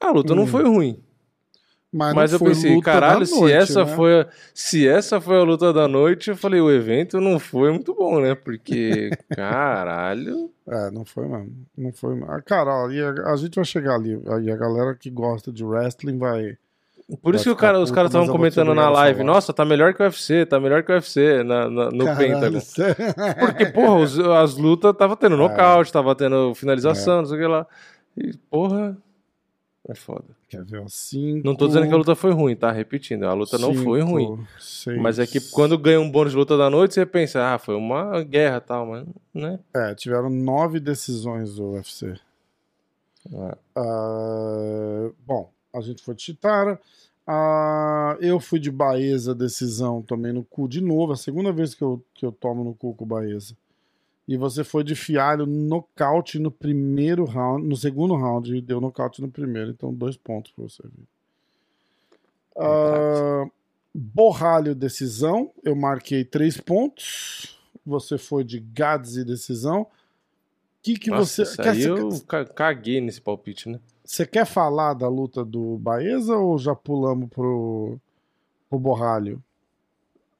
[0.00, 0.46] A luta não Hum.
[0.46, 1.02] foi ruim.
[1.94, 3.94] Mas, Mas eu pensei, caralho, se noite, essa né?
[3.94, 7.70] foi a, se essa foi a luta da noite, eu falei, o evento não foi
[7.70, 8.34] muito bom, né?
[8.34, 10.50] Porque, caralho.
[10.66, 11.52] É, não foi mesmo.
[11.76, 12.30] Não foi mesmo.
[12.32, 14.18] Ah, Cara, ó, a, a gente vai chegar ali.
[14.26, 16.56] Aí a galera que gosta de wrestling vai.
[17.20, 20.00] Por Vai isso que cara- os caras estavam comentando na live, nossa, tá melhor que
[20.02, 22.58] o UFC, tá melhor que o UFC na, na- no Caralho, Pentagon.
[23.38, 25.16] Porque, porra, os- as lutas tava É.
[25.16, 27.66] tendo nocaute, tava tendo finalização, não sei o que lá.
[28.16, 28.96] E, porra,
[29.88, 30.24] é foda.
[30.52, 32.70] Quer ver, ó, cinco, Não tô dizendo que a luta foi ruim, tá?
[32.70, 34.46] Repetindo, a luta não foi cinco, ruim.
[34.60, 35.00] seis.
[35.00, 37.74] Mas é que quando ganha um bônus de luta da noite, você pensa, ah, foi
[37.74, 39.58] uma guerra e tal, mas, né?
[39.74, 42.20] É, tiveram nove decisões do UFC.
[43.34, 46.78] Ah, Ah, bom, a gente foi de Chitara.
[47.26, 51.14] Ah, eu fui de Baeza, decisão, tomei no cu de novo.
[51.14, 53.56] A segunda vez que eu, que eu tomo no cu com o Baeza.
[54.32, 59.20] E você foi de Fialho, nocaute no primeiro round, no segundo round, e deu nocaute
[59.20, 59.70] no primeiro.
[59.70, 60.82] Então, dois pontos pra você.
[62.56, 63.44] Ah,
[63.94, 65.50] Borralho, decisão.
[65.62, 67.58] Eu marquei três pontos.
[67.84, 69.82] Você foi de Gadzi, decisão.
[69.82, 69.86] O
[70.82, 71.62] que, que Nossa, você.
[71.62, 73.78] quer- eu ca- caguei nesse palpite, né?
[74.04, 77.98] você quer falar da luta do Baeza ou já pulamos pro,
[78.70, 79.42] pro Borralho?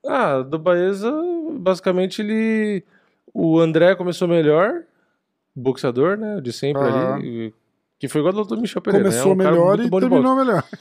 [0.06, 1.12] Ah, do Baeza,
[1.58, 2.82] basicamente ele.
[3.34, 4.82] O André começou melhor,
[5.54, 6.40] boxeador, né?
[6.40, 7.54] De sempre ali.
[8.02, 9.08] Que foi igual do Michel Pereira.
[9.08, 9.10] né?
[9.14, 10.64] Começou É um melhor e terminou melhor.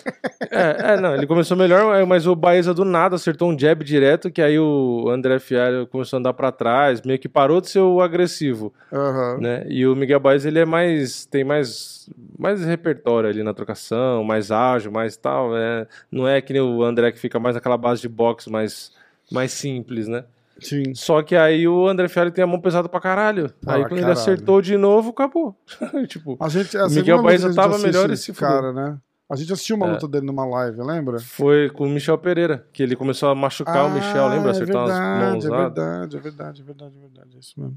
[0.54, 4.30] É, é, não, ele começou melhor, mas o Baeza do nada acertou um jab direto,
[4.30, 7.80] que aí o André Fialho começou a andar pra trás, meio que parou de ser
[7.80, 9.38] o agressivo, Aham.
[9.40, 9.64] né?
[9.70, 14.52] E o Miguel Baez, ele é mais, tem mais, mais repertório ali na trocação, mais
[14.52, 15.88] ágil, mais tal, né?
[16.12, 18.92] Não é que nem o André que fica mais naquela base de boxe mais,
[19.32, 20.26] mais simples, né?
[20.62, 20.94] Sim.
[20.96, 23.52] Só que aí o André Fialho tem a mão pesada pra caralho.
[23.62, 24.20] Pra aí quando ele caralho.
[24.20, 25.56] acertou de novo, acabou.
[26.08, 28.98] tipo, A gente, a Miguel Baeza tava melhor esse se cara, né?
[29.30, 29.92] A gente assistiu uma É.
[29.94, 31.18] luta dele numa live, lembra?
[31.20, 34.50] foi com o Michel Pereira, que ele começou a machucar o Michel, lembra?
[34.50, 35.58] é Acertar umas verdade, é mãozadas.
[35.74, 37.30] verdade, é verdade, é verdade, é verdade.
[37.36, 37.76] É isso mesmo.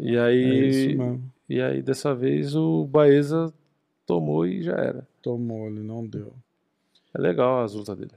[0.00, 1.32] E É aí, isso mesmo.
[1.48, 3.52] e aí dessa vez o Baeza
[4.06, 5.06] tomou e já era.
[5.22, 6.32] Tomou, ele não deu.
[7.12, 8.12] É legal as lutas dele.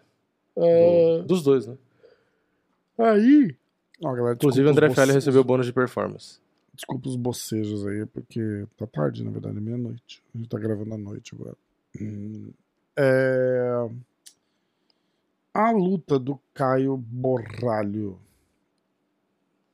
[0.56, 1.76] É, Do- dos dois, né?
[2.98, 3.54] Aí.
[4.04, 5.16] Ó, galera, Inclusive o André bocejos.
[5.16, 6.40] recebeu bônus de performance.
[6.74, 10.22] Desculpa os bocejos aí, porque tá tarde, na verdade, é meia-noite.
[10.34, 11.56] A gente tá gravando à noite agora.
[12.00, 12.52] Hum,
[12.96, 13.90] é,
[15.54, 18.20] A luta do Caio Borralho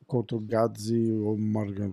[0.07, 1.91] contra o Gadzi e o Morgan.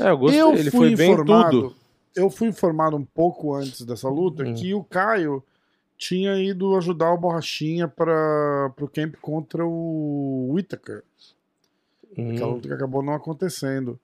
[0.00, 0.40] É, eu gostei.
[0.40, 1.74] Eu ele fui foi bem tudo.
[2.16, 4.54] eu fui informado um pouco antes dessa luta Hum.
[4.54, 5.42] que o Caio
[5.98, 11.02] tinha ido ajudar o Borrachinha para pro camp contra o Whittaker.
[12.18, 13.98] Aquela Hum, luta que acabou não acontecendo.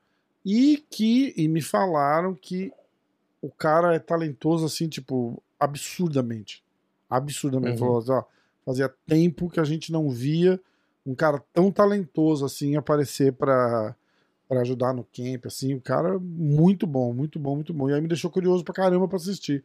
[0.45, 2.73] E que e me falaram que
[3.43, 6.63] o cara é talentoso assim, tipo, absurdamente.
[7.09, 7.83] Absurdamente.
[7.83, 8.03] Uhum.
[8.03, 8.25] Falou ó,
[8.65, 10.61] fazia tempo que a gente não via
[11.07, 13.95] um cara tão talentoso assim aparecer pra,
[14.49, 17.89] pra ajudar no camp, assim, o cara muito bom, muito bom, muito bom.
[17.91, 19.65] E aí me deixou curioso pra caramba pra assistir.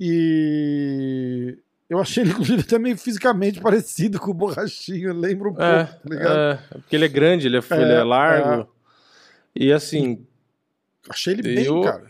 [0.00, 1.58] E
[1.88, 5.84] eu achei ele, inclusive, até meio fisicamente parecido com o Borrachinho, lembra um pouco, É,
[5.84, 6.38] tá ligado?
[6.38, 8.68] é, porque ele é grande, ele é, É, ele é largo.
[9.54, 10.26] E assim,
[11.08, 12.04] Achei ele bem, Eu- cara.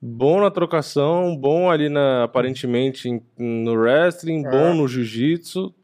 [0.00, 4.50] bom na trocação, bom ali na aparentemente em- no wrestling, É.
[4.50, 5.74] bom no jiu-jitsu,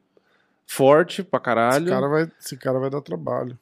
[0.64, 1.86] forte pra Esse caralho.
[1.88, 3.58] cara, vai, esse cara vai dar trabalho.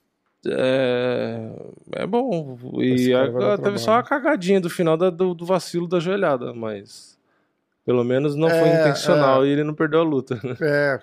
[0.47, 1.51] É,
[1.93, 2.59] é bom.
[2.81, 6.53] Esse E agora teve só uma cagadinha do final da- do, do vacilo da joelhada,
[6.53, 7.14] mas
[7.85, 10.35] pelo menos não foi É, intencional e ele não perdeu a luta.
[10.43, 10.57] né?
[10.61, 11.01] É,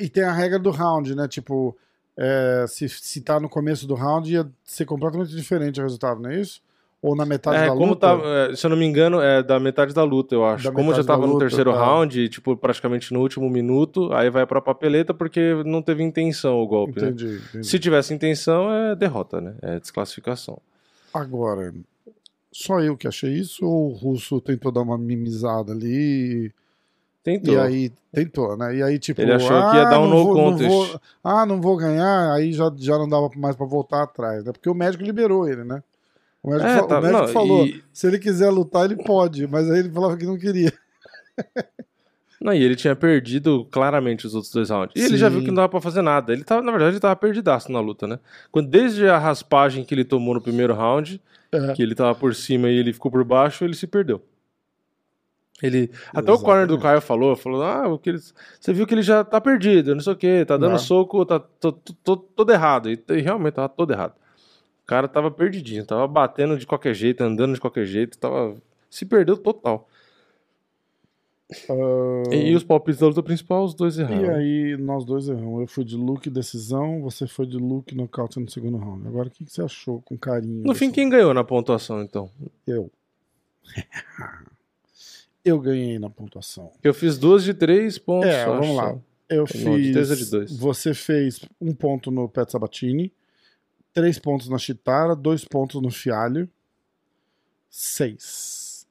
[0.00, 1.28] e tem a regra do round, né?
[1.28, 1.76] Tipo,
[2.16, 6.30] é, se, se tá no começo do round, ia ser completamente diferente o resultado, não
[6.30, 6.60] é isso?
[7.02, 8.00] Ou na metade É, da como luta?
[8.16, 10.64] tá, é, se eu não me engano, é da metade da luta, eu acho.
[10.64, 11.78] Da como já tava no luta, terceiro tá.
[11.78, 16.66] round, tipo, praticamente no último minuto, aí vai pra papeleta porque não teve intenção o
[16.66, 17.08] golpe, né?
[17.08, 17.66] Entendi, entendi.
[17.66, 19.54] Se tivesse intenção, é derrota, né?
[19.62, 20.58] É desclassificação.
[21.12, 21.72] Agora,
[22.64, 26.52] só eu que achei isso ou o russo tentou dar uma mimizada ali?
[27.22, 27.54] Tentou.
[27.54, 28.76] E aí, tentou, né?
[28.76, 30.68] E aí, tipo, Ele achou que ia dar um no vou- contest.
[30.70, 34.52] vou- ah, não vou ganhar, aí já, já não dava mais pra voltar atrás, né?
[34.52, 35.82] Porque o médico liberou ele, né?
[36.42, 39.02] O médico, É, fa- tá- o médico não, falou, e- se ele quiser lutar, ele
[39.02, 40.72] pode, mas aí ele falava que não queria.
[42.46, 44.92] Não, e ele tinha perdido claramente os outros dois rounds.
[44.94, 45.44] E ele já viu Sim.
[45.46, 46.32] que não dava pra fazer nada.
[46.32, 48.20] Ele tava, na verdade, ele tava perdidaço na luta, né?
[48.52, 51.20] Quando, desde a raspagem que ele tomou no primeiro round,
[51.50, 51.72] É.
[51.72, 54.22] que ele tava por cima e ele ficou por baixo, ele se perdeu.
[55.62, 56.78] Ele, até o corner do.
[56.78, 58.20] Caio falou, falou, ah, o que ele-
[58.60, 60.78] você viu que ele já tá perdido, não sei o que, tá dando Não.
[60.78, 62.90] soco, tá to- to- to- todo errado.
[62.90, 64.12] E, e realmente tava todo errado.
[64.84, 68.54] O cara tava perdidinho, tava batendo de qualquer jeito, andando de qualquer jeito, tava
[68.90, 69.88] se perdeu total.
[71.70, 74.34] Ah, E, e os palpites da luta principal, os dois E erraram.
[74.34, 75.60] aí, nós dois erramos.
[75.60, 79.06] Eu fui de Luke decisão, você foi de Luke nocaute no segundo round.
[79.06, 80.64] Agora, o que, que você achou com carinho?
[80.64, 82.30] No fim, quem ganhou na pontuação, então?
[82.66, 82.90] Eu.
[85.44, 86.72] Eu ganhei na pontuação.
[86.82, 88.28] Eu fiz duas de três pontos.
[88.28, 88.98] É, vamos acho lá.
[89.28, 89.52] Eu Não, de
[89.84, 89.92] fiz.
[89.92, 90.56] três ou de dois?
[90.58, 93.12] Você fez um ponto no Pet Sabatini,
[93.92, 96.48] três pontos na Chitara, dois pontos no Fialho,
[97.70, 98.86] seis.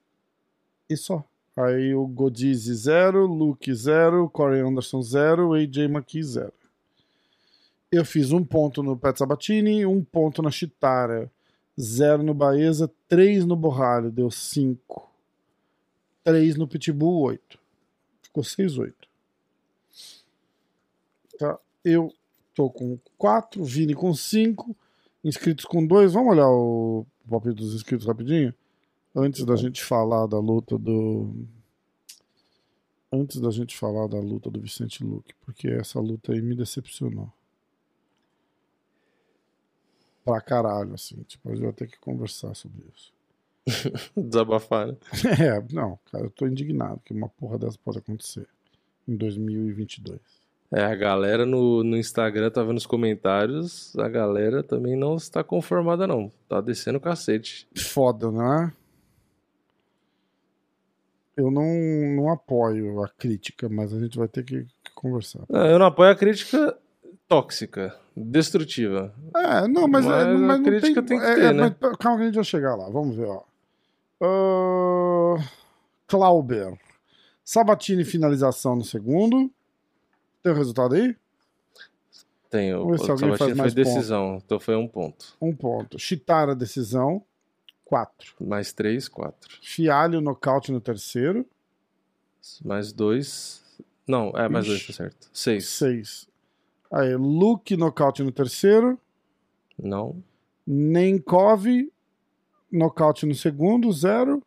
[0.89, 1.24] E só.
[1.56, 6.53] Aí o Godize zero, Luke zero, Corey Anderson zero, AJ McKee zero.
[7.89, 11.32] Eu fiz um ponto no Pet Sabatini, um ponto na Chitara,
[11.80, 15.10] zero no Baeza, três no Borralho, deu cinco.
[16.24, 17.58] Três no Pitbull, oito.
[18.22, 19.08] Ficou seis, oito.
[21.38, 21.58] Tá?
[21.84, 22.14] Eu
[22.53, 24.76] tô com 4, Vini com 5,
[25.24, 26.14] inscritos com 2.
[26.14, 28.53] Vamos olhar o palpite dos inscritos rapidinho?
[29.16, 31.34] Antes da gente falar da luta do.
[33.11, 37.32] Antes da gente falar da luta do Vicente Luque, porque essa luta aí me decepcionou.
[40.26, 41.24] Pra caralho, assim.
[41.24, 43.13] Tipo, gente vai ter que conversar sobre isso.
[44.18, 44.97] Desabafar, né?
[45.39, 48.47] É, não, cara, eu tô indignado que uma porra dessa pode acontecer
[49.07, 50.20] em 2022.
[50.72, 55.43] É, a galera no, no Instagram tá vendo os comentários, a galera também não está
[55.43, 56.30] conformada, não.
[56.49, 57.68] Tá descendo o cacete.
[57.78, 58.74] Foda, né?
[61.38, 61.65] Eu não,
[62.15, 65.43] não apoio a crítica, mas a gente vai ter que, conversar.
[65.49, 66.77] Não, eu não apoio a crítica
[67.27, 69.13] tóxica, destrutiva.
[69.36, 71.53] É, não, mas, Mas é, a mas não crítica tem, tem que é, ter, é,
[71.53, 71.75] né?
[71.79, 72.89] mas calma que a gente vai chegar lá.
[72.89, 73.43] Vamos ver, ó.
[74.21, 75.43] Ah,
[76.07, 76.77] Clauber.
[77.43, 79.51] Sabatini finalização no segundo.
[80.41, 81.15] Tem o resultado aí?
[82.49, 83.93] Tem o, alguém faz Sabatini foi mais pontos.
[83.93, 85.36] decisão, então foi um ponto.
[85.41, 85.99] Um ponto.
[85.99, 87.23] Chitara, decisão.
[87.86, 88.36] Quatro.
[88.41, 89.57] Mais três, quatro.
[89.61, 91.45] Fialho, nocaute no terceiro.
[92.63, 93.63] Mais dois.
[94.07, 94.88] Não, é, mais dois, Ixi.
[94.88, 95.29] tá certo.
[95.31, 95.67] Seis.
[95.69, 96.27] Seis.
[96.91, 98.99] Aí, Luke, nocaute no terceiro.
[99.81, 100.21] Não.
[100.65, 101.65] Nenkov,
[102.71, 104.41] nocaute no segundo, zero.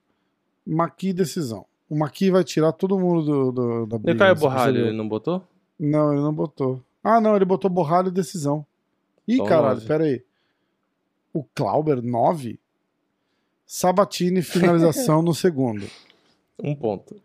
[0.66, 1.64] Maqui, decisão.
[1.88, 4.18] O Maqui vai tirar todo mundo do, do- da briga.
[4.18, 5.42] Caio você Borralho, ele não botou?
[5.78, 6.82] Não, ele não botou.
[7.02, 8.66] Ah, não, ele botou borralho e decisão.
[9.26, 9.86] Ih, Então, caralho, nove.
[9.86, 10.22] pera aí.
[11.32, 12.58] O Clauber, 9.
[13.70, 15.86] Sabatini, finalização no segundo.
[16.58, 17.20] Um ponto.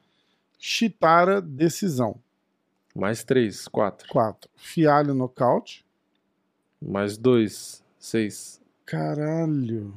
[0.59, 2.17] Chitara, decisão.
[2.93, 4.09] Mais três, quatro.
[4.09, 4.49] 4.
[4.57, 5.85] Fialho, nocaute.
[6.81, 8.59] Mais dois, seis.
[8.85, 9.93] Caralho.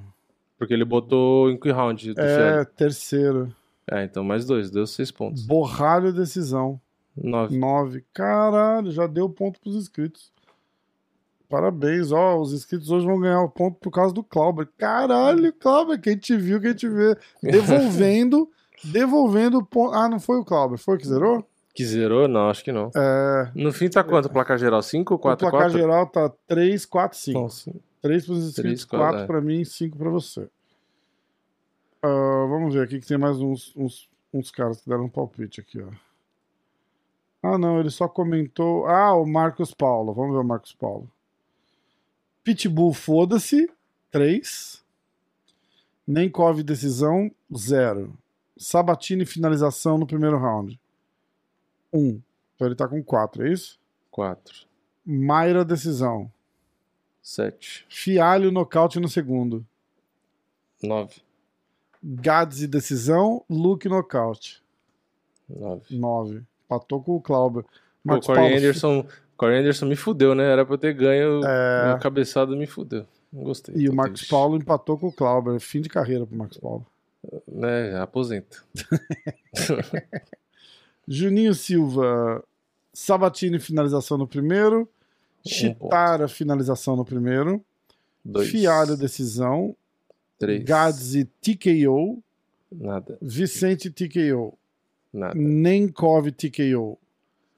[0.57, 2.67] Porque ele botou em que round do É, Fialho?
[2.67, 3.55] terceiro.
[3.91, 5.45] É, então mais dois, deu seis pontos.
[5.45, 6.81] Borralho, decisão.
[7.17, 7.59] Nove.
[7.59, 8.05] 9.
[8.15, 10.33] Caralho, já deu ponto pros inscritos.
[11.49, 12.39] Parabéns, ó.
[12.39, 14.69] Os inscritos hoje vão ganhar o ponto por causa do Clauber.
[14.77, 17.17] Caralho, Clauber, quem te viu, quem te vê.
[17.43, 18.51] Devolvendo,
[18.85, 19.95] devolvendo o ponto.
[19.95, 21.47] Ah, não foi o Clauber, foi o que zerou?
[21.75, 22.27] Que zerou?
[22.27, 22.91] Não, acho que não.
[22.97, 23.51] É.
[23.55, 24.31] No fim tá quanto?
[24.31, 24.83] Placar geral?
[24.83, 25.79] 5 ou o 4 placar 4?
[25.79, 27.39] geral tá 3, 4, 5.
[27.39, 27.73] Nossa.
[28.01, 29.27] 3 pros inscritos, Três, quatro, 4 é.
[29.27, 30.49] pra mim e 5 pra você.
[32.03, 35.61] Ah, vamos ver aqui que tem mais uns, uns, uns caras que deram um palpite
[35.61, 35.89] aqui, ó.
[37.43, 38.87] Ah, não, ele só comentou.
[38.87, 40.13] Ah, o Marcos Paulo.
[40.15, 41.09] Vamos ver o Marcos Paulo.
[42.47, 43.69] Pitbull, foda-se.
[44.13, 44.81] 3.
[46.07, 47.29] Nenkov, decisão.
[47.53, 48.17] 0.
[48.57, 50.79] Sabatini, finalização no primeiro round.
[51.93, 52.23] 1.
[52.55, 53.81] Então ele tá com 4, é isso?
[54.13, 54.65] 4.
[55.05, 56.31] Mayra, decisão.
[57.21, 57.85] 7.
[57.89, 59.67] Fialho nocaute no segundo.
[60.81, 61.17] 9.
[62.01, 63.45] Gads e decisão.
[63.51, 64.63] Luke nocaute.
[65.51, 65.97] 9.
[65.99, 66.45] 9.
[66.65, 67.65] Empatou com o Clauber.
[68.07, 69.07] Pô, o Corey Paulo, Anderson,
[69.37, 70.45] Corey Anderson me fudeu, né?
[70.51, 71.45] Era pra eu ter ganho.
[71.45, 71.93] É.
[71.93, 73.07] A cabeçada me fudeu.
[73.33, 73.75] Não gostei.
[73.77, 74.31] E tô o Marcos triste.
[74.31, 75.59] Paulo empatou com o Clauber.
[75.61, 76.87] Fim de carreira pro Marcos Paulo.
[77.47, 78.59] Né, já aposenta.
[81.09, 82.43] Juninho Silva,
[82.93, 84.89] Sabatini finalização no primeiro.
[85.45, 87.65] Chitara finalização no primeiro.
[88.25, 88.49] 2.
[88.49, 89.77] Fialho decisão.
[90.39, 90.65] 3.
[90.65, 92.23] Gadzi TKO.
[92.73, 93.17] Nada.
[93.23, 94.59] Vicente TKO.
[95.13, 95.35] Nada.
[95.35, 96.99] Nenkov TKO.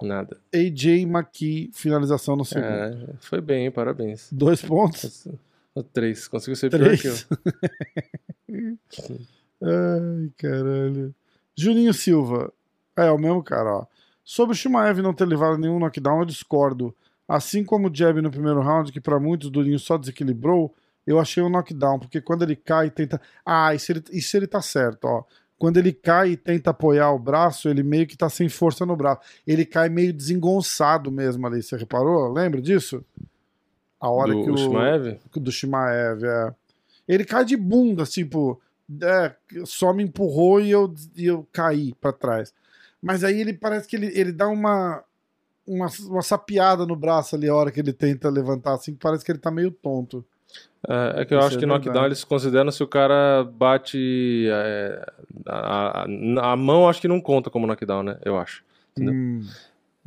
[0.02, 0.38] Nada.
[0.54, 2.66] AJ McKee finalização no segundo.
[2.66, 4.28] É, foi bem, parabéns.
[4.32, 5.26] Dois pontos.
[5.92, 6.28] 3.
[6.28, 7.24] Conseguiu ser pior Três.
[7.24, 7.32] que
[8.48, 8.78] eu.
[9.62, 11.14] Ai, caralho.
[11.56, 12.52] Juninho Silva.
[12.96, 13.86] É, o mesmo cara, ó.
[14.24, 16.94] Sobre o Shimaev não ter levado nenhum knockdown, eu discordo.
[17.26, 20.74] Assim como o jab no primeiro round, que pra muitos Durinho só desequilibrou,
[21.06, 23.20] eu achei um knockdown, porque quando ele cai e tenta.
[23.44, 25.24] Ah, isso ele, isso ele tá certo, ó.
[25.58, 28.96] Quando ele cai e tenta apoiar o braço, ele meio que tá sem força no
[28.96, 29.20] braço.
[29.46, 32.32] Ele cai meio desengonçado mesmo ali, você reparou?
[32.32, 33.04] Lembra disso?
[34.00, 35.18] A hora Do que o Shimaev?
[35.34, 36.54] do Shimaev, é.
[37.08, 38.60] Ele cai de bunda, tipo,
[39.02, 39.34] é,
[39.64, 42.54] só me empurrou e eu, e eu caí pra trás.
[43.02, 45.02] Mas aí ele parece que ele, ele dá uma,
[45.66, 49.24] uma, uma sapiada no braço ali a hora que ele tenta levantar, assim, que parece
[49.24, 50.24] que ele tá meio tonto.
[50.86, 52.06] É, é que eu Isso acho é que knockdown verdade.
[52.08, 54.46] eles consideram se o cara bate.
[54.50, 55.06] é,
[55.46, 58.18] a, a, a mão acho que não conta como knockdown, né?
[58.24, 58.62] Eu acho.
[58.92, 59.14] Entendeu?
[59.14, 59.46] Hum,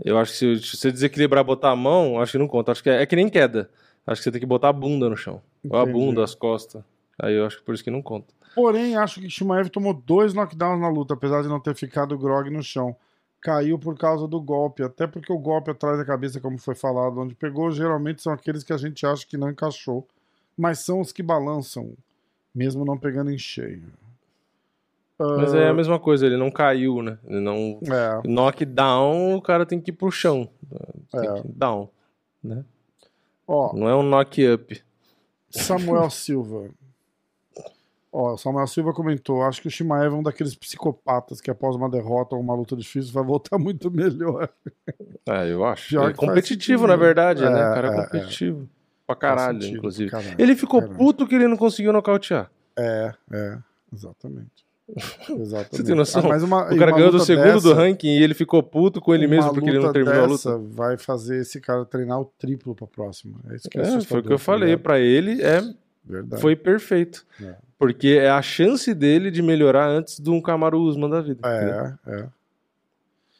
[0.03, 2.71] Eu acho que se, se você desequilibrar botar a mão, acho que não conta.
[2.71, 3.69] Acho que é, é que nem queda.
[4.07, 5.41] Acho que você tem que botar a bunda no chão.
[5.69, 5.97] Ou a Entendi.
[5.99, 6.81] bunda, as costas.
[7.21, 8.33] Aí eu acho que por isso que não conta.
[8.55, 12.49] Porém, acho que Shimaev tomou dois knockdowns na luta, apesar de não ter ficado grog
[12.49, 12.95] no chão.
[13.41, 17.19] Caiu por causa do golpe, até porque o golpe atrás da cabeça, como foi falado,
[17.19, 20.05] onde pegou, geralmente são aqueles que a gente acha que não encaixou,
[20.61, 21.93] mas são os que balançam,
[22.53, 23.81] mesmo não pegando em cheio.
[25.19, 27.17] Mas é a mesma coisa, ele não caiu, né?
[27.27, 27.79] Ele não.
[27.83, 30.47] É, Knockdown, o cara tem que ir pro chão.
[31.11, 31.41] Tem É.
[31.45, 31.89] down.
[32.43, 32.63] Né?
[33.47, 34.83] ó, Não é um knock up.
[35.49, 36.69] Samuel Silva.
[38.11, 41.89] Ó, Samuel Silva comentou: acho que o Shimaev é um daqueles psicopatas que após uma
[41.89, 44.49] derrota ou uma luta difícil vai voltar muito melhor.
[45.27, 45.89] É, eu acho.
[45.89, 47.03] Pior é competitivo, na né?
[47.03, 47.61] verdade, né?
[47.61, 48.67] É, O cara é é, competitivo.
[49.15, 50.09] Pra caralho, sentido, inclusive.
[50.09, 50.97] caralho, Ele ficou caralho.
[50.97, 52.49] puto que ele não conseguiu nocautear.
[52.77, 53.57] É, é,
[53.93, 54.49] exatamente.
[55.29, 55.77] Exatamente.
[55.77, 56.21] Você tem noção?
[56.29, 59.15] Ah, uma- O cara ganhou do segundo do dessa- ranking e ele ficou puto com
[59.15, 60.57] ele mesmo porque ele não terminou a luta.
[60.57, 63.39] Vai fazer esse cara treinar o triplo pra próxima.
[63.49, 64.75] É isso que é, É, foi o que eu tá falei.
[64.75, 65.61] Pra ele, é,
[66.03, 66.41] Verdade.
[66.41, 67.25] foi perfeito.
[67.41, 67.55] É.
[67.79, 71.39] Porque é a chance dele de melhorar antes de um Kamaru Usman da vida.
[71.47, 72.25] É, é.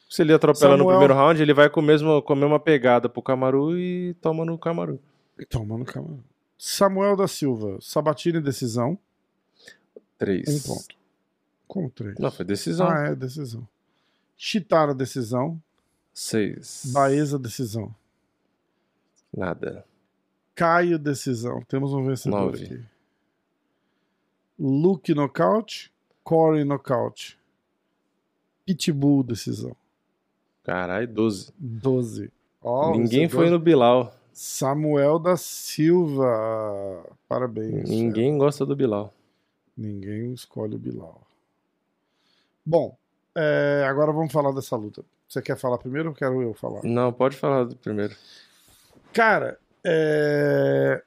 [0.08, 3.08] Se ele atropela no Samuel- primeiro round, ele vai com, mesmo, com a mesma pegada
[3.10, 4.98] pro Kamaru e toma no Kamaru.
[5.48, 6.18] Toma no calma.
[6.58, 8.98] Samuel da Silva, Sabatini decisão,
[10.18, 10.48] Três.
[10.48, 10.94] um ponto.
[11.66, 12.18] Como três?
[12.18, 12.88] Não, foi decisão.
[12.88, 13.66] Ah, é, decisão.
[14.36, 15.60] Chitara, decisão.
[16.12, 16.82] Seis.
[16.92, 17.92] Baeza, decisão.
[19.34, 19.84] Nada.
[20.54, 21.62] Caio, decisão.
[21.62, 22.64] Temos um vencedor Nove.
[22.64, 22.84] aqui.
[24.58, 25.90] Luke, nocaute.
[26.22, 27.38] Corey, nocaute.
[28.66, 29.74] Pitbull, decisão.
[30.62, 31.52] Caralho, 12.
[31.58, 32.30] 12.
[32.62, 34.14] Ó, Ninguém foi no Bilal.
[34.32, 37.04] Samuel da Silva.
[37.28, 37.88] Parabéns.
[37.88, 39.12] Ninguém gosta do Bilal.
[39.76, 41.20] Ninguém escolhe o Bilal.
[42.64, 42.96] Bom,
[43.34, 45.04] é, agora vamos falar dessa luta.
[45.28, 46.82] Você quer falar primeiro ou quero eu falar?
[46.84, 48.14] Não, pode falar do primeiro.
[49.12, 51.02] Cara, é...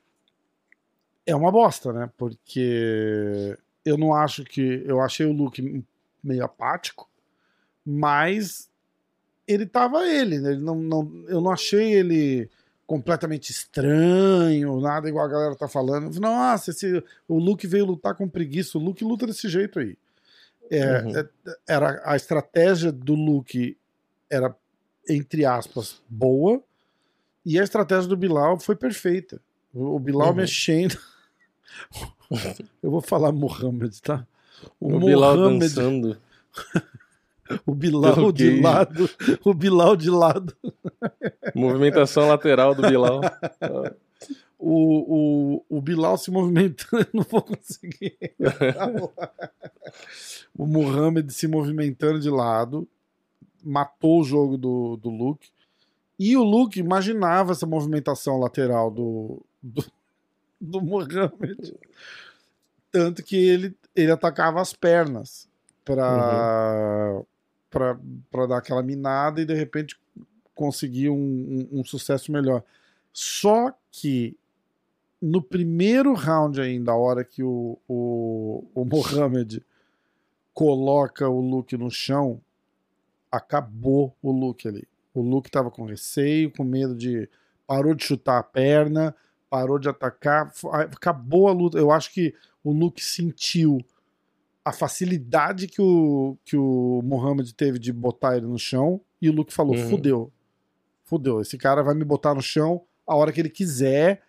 [1.25, 2.09] é uma bosta, né?
[2.17, 4.83] Porque eu não acho que.
[4.85, 5.83] Eu achei o look
[6.23, 7.07] meio apático,
[7.85, 8.67] mas
[9.47, 10.53] ele tava ele, né?
[10.53, 12.49] Ele não, não, eu não achei ele
[12.87, 16.19] completamente estranho, nada igual a galera tá falando.
[16.19, 18.77] Nossa, esse, o Luke veio lutar com preguiça.
[18.77, 19.97] O Luke luta desse jeito aí.
[20.69, 21.17] É, Uhum.
[21.17, 21.27] é,
[21.67, 23.77] era a estratégia do Luke
[24.29, 24.55] era
[25.07, 26.59] entre aspas boa
[27.45, 29.39] e a estratégia do Bilal foi perfeita.
[29.73, 30.35] O o Bilal Uhum.
[30.35, 30.97] mexendo.
[32.81, 34.25] Eu vou falar Mohamed, tá?
[34.79, 36.17] O, Bilal Mohamed- dançando.
[37.65, 39.09] o Bilal de lado,
[39.43, 40.55] o Bilal de lado.
[41.53, 43.21] Movimentação lateral do Bilal.
[44.57, 48.17] o, o, o Bilal se movimentando, não vou conseguir.
[50.57, 52.87] o Muhammad se movimentando de lado,
[53.63, 55.49] matou o jogo do, do Luke.
[56.17, 59.85] E o Luke imaginava essa movimentação lateral do, do,
[60.59, 61.73] do Muhammad.
[62.89, 65.49] Tanto que ele, ele atacava as pernas
[65.83, 67.21] para
[68.31, 69.99] para dar aquela minada e de repente
[70.53, 72.63] conseguir um, um- um sucesso melhor.
[73.11, 74.37] Só que
[75.21, 79.61] no primeiro round ainda, a hora que o, o, o Mohamed
[80.53, 82.39] coloca o Luke no chão,
[83.31, 84.87] acabou o Luke ali.
[85.13, 87.29] O Luke tava com receio, com medo de.
[87.67, 89.15] Parou de chutar a perna,
[89.49, 91.77] parou de atacar, acabou a luta.
[91.77, 93.79] Eu acho que o Luke sentiu
[94.65, 99.33] a facilidade que o, que o Mohamed teve de botar ele no chão e o
[99.33, 99.89] Luke falou: Uhum.
[99.89, 100.31] fudeu,
[101.03, 104.23] fudeu, esse cara vai me botar no chão a hora que ele quiser.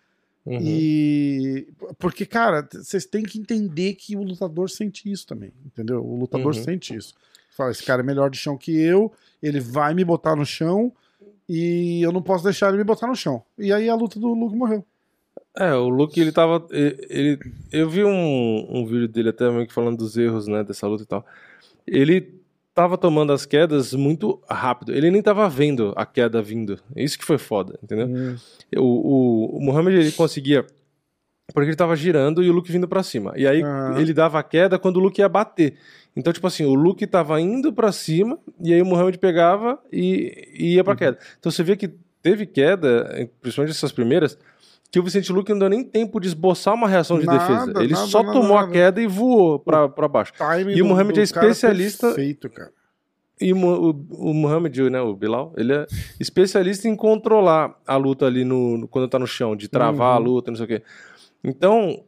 [0.45, 0.59] Uhum.
[0.61, 1.67] E.
[1.97, 6.05] Porque, cara, vocês têm que entender que o lutador sente isso também, entendeu?
[6.05, 6.63] O lutador Uhum.
[6.63, 7.15] sente isso.
[7.49, 9.11] Fala, esse cara é melhor de chão que eu,
[9.41, 10.93] ele vai me botar no chão
[11.49, 13.43] e eu não posso deixar ele me botar no chão.
[13.57, 14.85] E aí a luta do Luke morreu.
[15.59, 16.65] É, o Luke, ele tava.
[16.71, 17.39] Ele,
[17.71, 21.03] eu vi um, um vídeo dele até meio que falando dos erros, né, dessa luta
[21.03, 21.25] e tal.
[21.85, 22.35] Ele
[22.75, 24.93] tava tomando as quedas muito rápido.
[24.93, 26.79] Ele nem tava vendo a queda vindo.
[26.95, 28.07] Isso que foi foda, entendeu?
[28.75, 30.63] O, o, o Muhammad, ele conseguia.
[31.53, 33.33] Porque ele tava girando e o Luke vindo pra cima.
[33.35, 33.99] E aí Aham.
[33.99, 35.77] ele dava a queda quando o Luke ia bater.
[36.15, 40.49] Então, tipo assim, o Luke tava indo pra cima e aí o Muhammad pegava e,
[40.53, 40.97] e ia pra Uhum.
[40.97, 41.19] queda.
[41.39, 41.89] Então você vê que
[42.21, 44.37] teve queda, principalmente essas primeiras,
[44.91, 47.83] que o Vicente Luke não deu nem tempo de esboçar uma reação de Nada, defesa.
[47.83, 50.31] Ele nada, só nada, tomou a queda e voou pra, pra baixo.
[50.73, 52.71] E o Mohamed é cara especialista- Perfeito, cara.
[53.39, 53.89] E o, o,
[54.31, 55.85] o Muhammad, né, o Bilal, ele é
[56.19, 60.17] especialista em controlar a luta ali no, no- quando tá no chão, de travar a
[60.19, 60.23] Uhum.
[60.25, 60.81] luta, não sei o quê.
[61.43, 62.03] Então,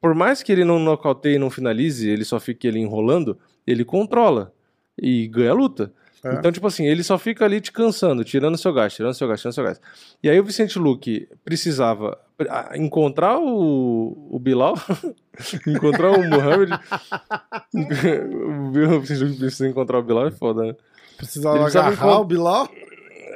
[0.00, 3.36] por mais que ele não nocauteie e não finalize, ele só fique ele enrolando,
[3.66, 4.52] ele controla
[4.96, 5.92] e ganha a luta.
[6.24, 6.34] É.
[6.34, 9.40] Então, tipo assim, ele só fica ali te cansando, tirando seu gás, tirando seu gás,
[9.40, 9.80] tirando seu gás.
[10.22, 12.18] E aí o Vicente Luque precisava
[12.48, 14.74] ah, encontrar o, o Bilal,
[15.66, 16.70] encontrar o Muhammad.
[17.74, 20.76] o Vicente Luque precisa encontrar o Bilal, é foda, né?
[21.16, 22.68] Precisava Ele precisava agarrar encont- o Bilal.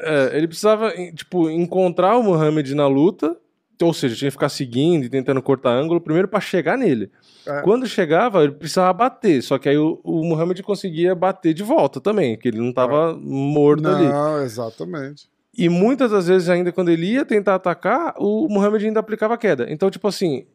[0.00, 3.36] É, ele precisava, tipo, encontrar o Muhammad na luta,
[3.84, 7.10] ou seja, tinha que ficar seguindo e tentando cortar ângulo, primeiro pra chegar nele.
[7.46, 7.62] É.
[7.62, 12.00] Quando chegava, ele precisava bater, só que aí o, o Muhammad conseguia bater de volta
[12.00, 14.08] também, que ele não tava morto ali.
[14.08, 15.28] Não, exatamente.
[15.56, 19.66] E muitas das vezes, ainda quando ele ia tentar atacar, o Muhammad ainda aplicava queda.
[19.68, 20.46] Então, tipo assim,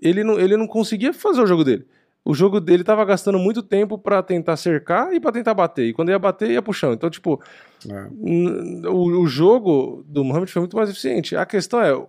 [0.00, 1.86] ele não, ele não conseguia fazer o jogo dele.
[2.24, 5.86] O jogo dele tava gastando muito tempo pra tentar cercar e pra tentar bater.
[5.86, 6.92] E quando ia bater, ia pro chão.
[6.92, 7.40] Então, tipo,
[7.88, 8.06] É.
[8.88, 11.36] O, o jogo do Muhammad foi muito mais eficiente.
[11.36, 12.06] A questão é,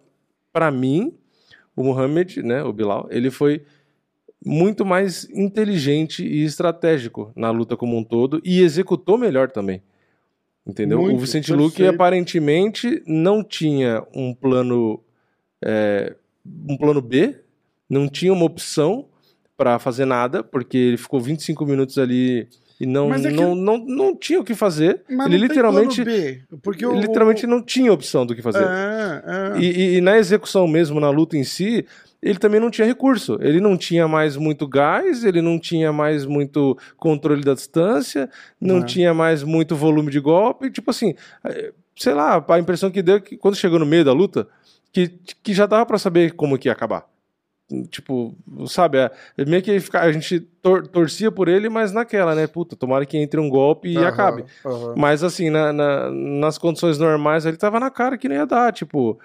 [0.51, 1.13] pra mim,
[1.75, 3.63] o Muhammad, né, o Bilal, ele foi
[4.45, 9.81] muito mais inteligente e estratégico na luta como um todo e executou melhor também.
[10.65, 10.99] Entendeu?
[11.01, 15.01] Muito, o Vicente Luque aparentemente não tinha um plano
[15.63, 16.15] é,
[16.67, 17.35] um plano B,
[17.89, 19.05] não tinha uma opção
[19.57, 22.47] pra fazer nada, porque ele ficou 25 minutos ali
[22.79, 25.01] e não, é que- não, não, não tinha o que fazer.
[25.09, 28.63] Mas ele literalmente B, porque o, literalmente não tinha opção do que fazer.
[28.63, 28.67] É,
[28.99, 29.59] é.
[29.59, 31.85] E, e- e na execução mesmo, na luta em si,
[32.21, 33.37] ele também não tinha recurso.
[33.41, 38.29] Ele não tinha mais muito gás, ele não tinha mais muito controle da distância,
[38.59, 38.83] não É.
[38.85, 40.69] tinha mais muito volume de golpe.
[40.69, 41.13] Tipo assim,
[41.45, 44.47] eh, sei lá, a impressão que deu é que quando chegou no meio da luta,
[44.91, 45.07] que,
[45.43, 47.05] que já dava pra saber como que ia acabar.
[47.91, 48.35] Tipo,
[48.67, 49.11] sabe, é,
[49.45, 52.47] meio que a gente tor- torcia por ele, mas naquela, né?
[52.47, 54.45] Puta, tomara que entre um golpe e Aham, acabe.
[54.65, 54.93] aham.
[54.97, 58.73] Mas assim, na- na- nas condições normais, ele tava na cara que não ia dar,
[58.73, 59.19] tipo.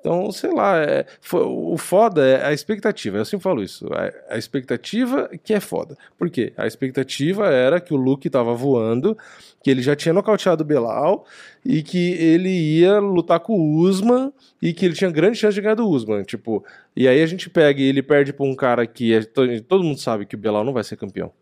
[0.00, 3.16] Então, sei lá, é, fo- o foda é a expectativa.
[3.16, 3.88] Eu sempre falo isso.
[3.94, 5.96] A, a expectativa que é foda.
[6.18, 6.52] Por quê?
[6.58, 9.16] A expectativa era que o Luke tava voando,
[9.62, 11.24] que ele já tinha nocauteado o Belal
[11.64, 15.60] e que ele ia lutar com o Usman e que ele tinha grande chance de
[15.62, 16.22] ganhar do Usman.
[16.22, 19.62] Tipo, e aí a gente pega e ele perde pra um cara que é- to-
[19.62, 21.32] todo mundo sabe que o Belal não vai ser campeão.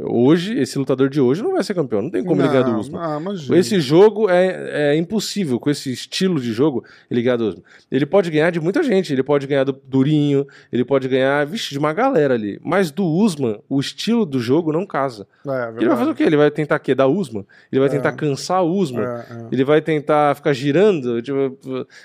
[0.00, 2.00] Hoje, esse lutador de hoje não vai ser campeão.
[2.02, 3.00] Não tem como ele ganhar do Não, Usman.
[3.02, 3.58] Ah, imagina.
[3.58, 7.64] Esse jogo é, é impossível, com esse estilo de jogo, ele ganhar do Usman.
[7.90, 11.70] Ele pode ganhar de muita gente, ele pode ganhar do Durinho, ele pode ganhar, vixe,
[11.70, 12.60] de uma galera ali.
[12.62, 15.26] Mas do Usman, o estilo do jogo não casa.
[15.46, 16.22] É, é Ele vai fazer o quê?
[16.22, 17.44] Ele vai tentar quedar Usman?
[17.72, 17.92] Ele vai É.
[17.92, 19.02] tentar cansar o Usman?
[19.04, 19.46] É, é.
[19.50, 21.20] Ele vai tentar ficar girando?
[21.20, 21.56] Tipo,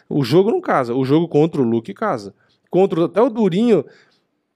[0.10, 0.96] o jogo não casa.
[0.96, 2.34] O jogo contra o Luke casa.
[2.72, 3.86] Contra até o Durinho,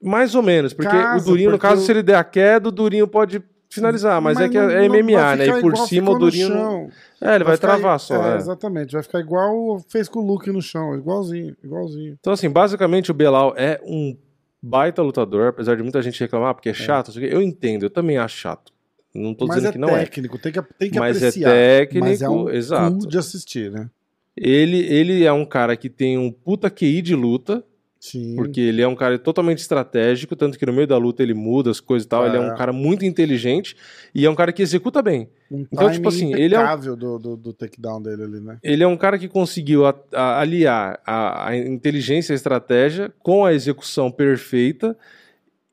[0.02, 0.72] mais ou menos.
[0.72, 3.42] Porque o Durinho, no porque caso, o- se ele der a queda, o Durinho pode
[3.70, 4.20] finalizar.
[4.22, 5.44] Mas, é que não- é, é não MMA, vai né?
[5.44, 6.48] ficar E por igual cima o ficou no Durinho.
[6.48, 6.90] não- chão.
[7.20, 8.14] É, ele vai, ficar- travar só.
[8.30, 8.36] é, é.
[8.36, 12.16] Exatamente, vai ficar igual fez com o Luke no chão, igualzinho, igualzinho.
[12.20, 14.16] Então, assim, basicamente o Belal é um
[14.62, 17.08] baita lutador, apesar de muita gente reclamar porque é chato.
[17.08, 17.34] não sei o quê.
[17.34, 18.72] Eu entendo, eu também acho chato.
[19.14, 19.98] Não tô Mas dizendo é que não é.
[20.00, 21.50] técnico, tem que, tem que Mas é apreciar.
[21.50, 23.06] técnico, mas é um exato.
[23.08, 23.88] de assistir, né?
[24.36, 27.64] Ele, ele é um cara que tem um puta QI de luta.
[28.00, 28.36] Sim.
[28.36, 31.70] Porque ele é um cara totalmente estratégico, tanto que no meio da luta ele muda
[31.70, 32.24] as coisas e tal.
[32.26, 32.56] Ele é um É.
[32.56, 33.76] cara muito inteligente
[34.14, 35.28] e é um cara que executa bem.
[35.50, 38.58] Um Então, tipo assim, ele é um- do, do, do takedown dele ali, né?
[38.62, 43.12] Ele é um cara que conseguiu a- a- aliar a, a inteligência e a estratégia
[43.20, 44.96] com a execução perfeita.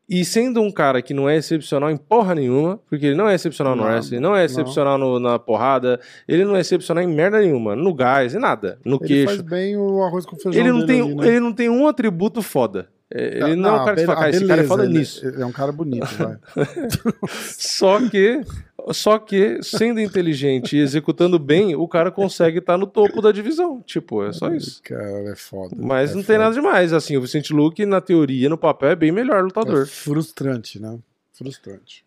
[0.07, 3.33] E sendo um cara que não é excepcional em porra nenhuma, porque ele não é
[3.33, 4.45] excepcional no Não, wrestling, não é não.
[4.45, 8.77] excepcional no- na porrada, ele não é excepcional em merda nenhuma, no gás, em nada,
[8.85, 9.27] no Ele queixo.
[9.27, 11.27] faz bem o arroz com feijão Ele não, tem, ali, né?
[11.27, 12.87] ele não tem um atributo foda.
[13.11, 15.27] É, Ele não, é um cara que fala, cara, ah, esse cara é foda nisso.
[15.27, 16.37] Ele é um cara bonito, vai.
[17.29, 18.41] Só que,
[18.91, 23.81] só que, sendo inteligente e executando bem, o cara consegue estar no topo da divisão.
[23.81, 24.81] Tipo, é só isso.
[24.83, 25.75] Cara, é foda.
[25.79, 26.39] Mas é não tem foda.
[26.39, 26.93] nada demais.
[26.93, 29.85] Assim, o Vicente Luque, na teoria, no papel, é bem melhor É lutador.
[29.87, 30.97] frustrante, né?
[31.33, 32.03] Frustrante.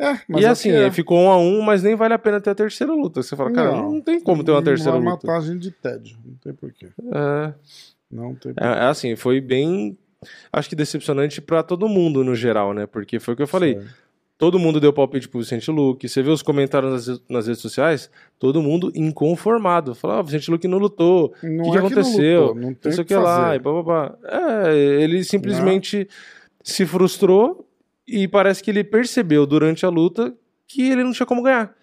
[0.00, 0.90] É, mas e é assim, que é.
[0.92, 3.20] ficou um a um, mas nem vale a pena ter a terceira luta.
[3.22, 4.00] Você fala, cara, não, Não.
[4.00, 5.26] tem como ter uma terceira Uma luta.
[5.26, 6.16] matagem de tédio.
[6.24, 6.88] Não tem porquê.
[7.12, 7.52] É,
[8.10, 9.96] Não tem é, é assim, foi bem.
[10.52, 12.86] Acho que decepcionante pra todo mundo no geral, né?
[12.86, 13.80] Porque foi o que eu falei.
[14.36, 16.08] Todo mundo deu palpite pro Vicente Luque.
[16.08, 18.08] Você vê os comentários nas, nas redes sociais,
[18.38, 19.96] todo mundo inconformado.
[19.96, 21.34] Falou, ah, Vicente Luque não lutou.
[21.42, 22.40] O Não que, que é aconteceu?
[22.40, 24.18] lutou, não tem não sei o que lá, e pá, pá, pá.
[24.68, 26.08] É, ele simplesmente
[26.62, 27.68] se frustrou
[28.06, 30.32] e parece que ele percebeu durante a luta
[30.68, 31.74] que ele não tinha como ganhar.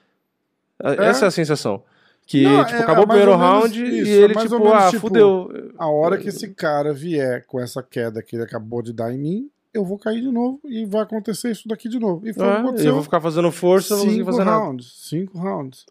[0.81, 1.05] É.
[1.07, 1.83] Essa é a sensação.
[2.25, 4.59] Que, Não, tipo, é- acabou é o primeiro round isso, e é ele, ou tipo,
[4.59, 5.47] menos, ah, tipo, fudeu.
[5.77, 9.17] A hora que esse cara vier com essa queda que ele acabou de dar em
[9.19, 12.27] mim, eu vou cair de novo e vai acontecer isso daqui de novo.
[12.27, 12.87] E foi o que É, aconteceu.
[12.87, 14.57] eu vou ficar fazendo força, não vou cinco fazer nada.
[14.57, 14.91] rounds.
[15.07, 15.85] Cinco rounds.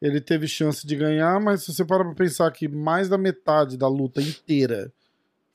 [0.00, 3.76] Ele teve chance de ganhar, mas se você para pra pensar que mais da metade
[3.76, 4.92] da luta inteira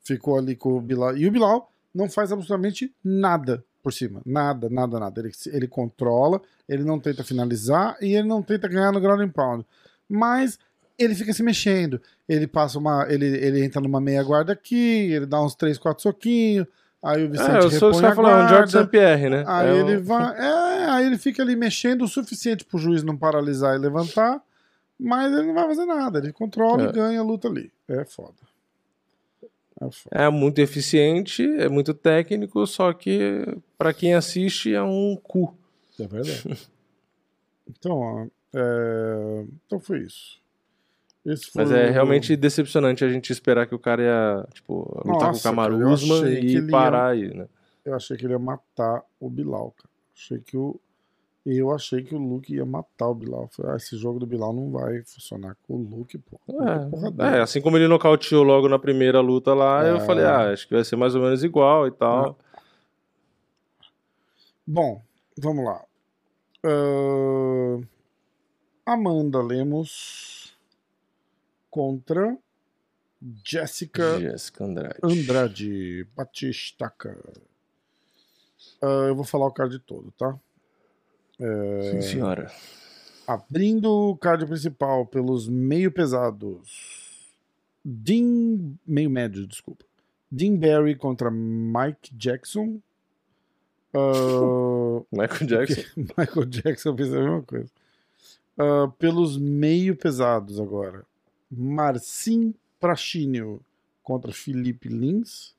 [0.03, 1.15] ficou ali com o Bilal.
[1.15, 4.21] E o Bilal não faz absolutamente nada por cima.
[4.25, 5.21] Nada, nada, nada.
[5.21, 9.29] Ele, ele controla, ele não tenta finalizar e ele não tenta ganhar no ground and
[9.29, 9.65] pound.
[10.11, 10.59] Mas
[10.99, 12.01] ele fica se mexendo.
[12.27, 13.05] Ele passa uma.
[13.09, 16.67] Ele, ele entra numa meia guarda aqui, ele dá uns 3, 4 soquinhos.
[17.03, 18.79] Aí o Vicente É, eu sou repõe a falando, George guarda.
[18.83, 18.87] St.
[18.91, 19.43] Pierre, né?
[19.47, 20.37] Aí É ele vai.
[20.37, 24.39] É, aí ele fica ali mexendo o suficiente pro juiz não paralisar e levantar,
[24.99, 26.19] mas ele não vai fazer nada.
[26.19, 26.89] Ele controla É.
[26.89, 27.71] e ganha a luta ali.
[27.87, 28.35] É foda.
[29.81, 30.09] É foda.
[30.11, 33.47] É muito eficiente, é muito técnico, só que
[33.79, 35.57] pra quem assiste é um cu.
[35.99, 36.69] É verdade.
[37.67, 40.39] então, ó, é, então foi isso.
[41.25, 44.81] Esse foi Mas é o- realmente decepcionante a gente esperar que o cara ia, tipo,
[45.05, 45.49] lutar com o Nossa,
[45.81, 47.47] eu Usman achei que e ele ia- parar aí, né?
[47.85, 49.89] Eu achei que ele ia matar o Bilal, cara.
[50.15, 50.79] Achei que o.
[51.43, 53.47] Eu achei que o Luke ia matar o Bilal.
[53.51, 56.39] Falei, ah, esse jogo do Bilal não vai funcionar com o Luke, pô.
[56.47, 59.99] É É, é, assim como ele nocauteou logo na primeira luta lá, eu É.
[60.01, 62.37] falei, ah, acho que vai ser mais ou menos igual e tal.
[64.65, 65.01] Bom,
[65.37, 65.83] vamos lá.
[66.63, 67.81] Ahn,
[68.93, 70.55] Amanda Lemos
[71.69, 72.37] contra
[73.43, 74.97] Jessica Jessica Andrade.
[75.03, 77.17] Andrade Batistaca.
[78.81, 80.37] Ah, eu vou falar o card todo, tá?
[81.39, 82.51] Sim, senhora.
[83.27, 87.31] Abrindo o card principal pelos meio pesados.
[87.83, 88.75] Dean.
[88.85, 89.85] Meio médio, desculpa.
[90.31, 92.81] Dean Barry contra Mike Jackson.
[93.93, 95.83] Ah, Michael Jackson.
[96.17, 97.69] Michael Jackson fez a mesma coisa.
[98.61, 101.03] Ah, pelos meio pesados agora.
[101.49, 103.59] Marcin Prachinio
[104.03, 105.55] contra Felipe Lins.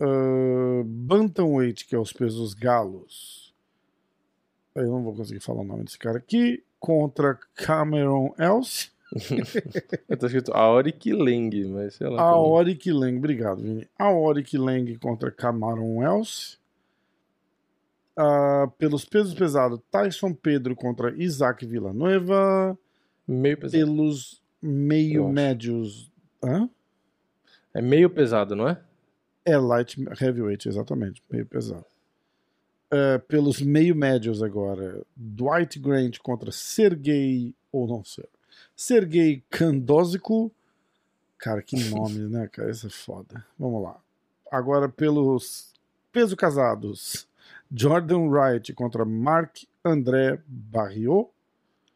[0.00, 3.54] Uh, Bantamweight, que é os pesos galos.
[4.74, 6.64] Eu não vou conseguir falar o nome desse cara aqui.
[6.80, 8.90] Contra Cameron Else.
[10.18, 12.22] tá escrito Aoric Leng, mas sei lá.
[12.22, 13.88] Aoric Lang, obrigado, Vini.
[13.98, 16.57] Aoric Lang contra Cameron Else.
[18.20, 22.76] Ah, pelos pesos pesados, Tyson Pedro contra Isaac Villanueva.
[23.24, 23.84] Meio pesado.
[23.84, 26.10] Pelos meio médios.
[26.42, 26.68] Hã?
[27.72, 28.82] É meio pesado, não é?
[29.44, 31.86] É light heavyweight, exatamente, meio pesado.
[32.90, 38.26] É, pelos meio médios agora, Dwight Grant contra Sergei, ou não sei,
[38.74, 40.50] Sergei Kandosico.
[41.38, 42.68] Cara, que nome, né, cara?
[42.68, 43.46] Isso é foda.
[43.56, 43.96] Vamos lá.
[44.50, 45.72] Agora pelos
[46.10, 47.27] peso casados,
[47.74, 49.54] Jordan Wright contra Mark
[49.84, 51.28] André Barriot.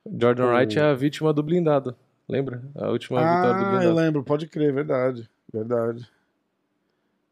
[0.06, 1.96] Jordan O- Wright é a vítima do blindado.
[2.28, 2.62] Lembra?
[2.74, 3.94] A última vitória do Ah, eu blindado.
[3.94, 5.28] lembro, pode crer, verdade.
[5.52, 6.06] Verdade.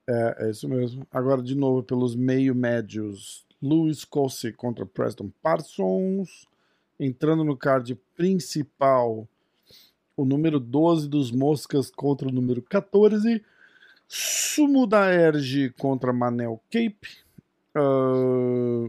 [0.09, 1.07] É, é isso mesmo.
[1.11, 6.47] Agora, de novo, pelos meio médios, Louis Colsey contra Preston Parsons.
[6.99, 9.27] Entrando no card principal,
[10.17, 13.43] o número 12 dos Moscas contra o número 14.
[14.07, 17.19] Sumo da Erge contra Manel Cape.
[17.75, 18.89] Ah,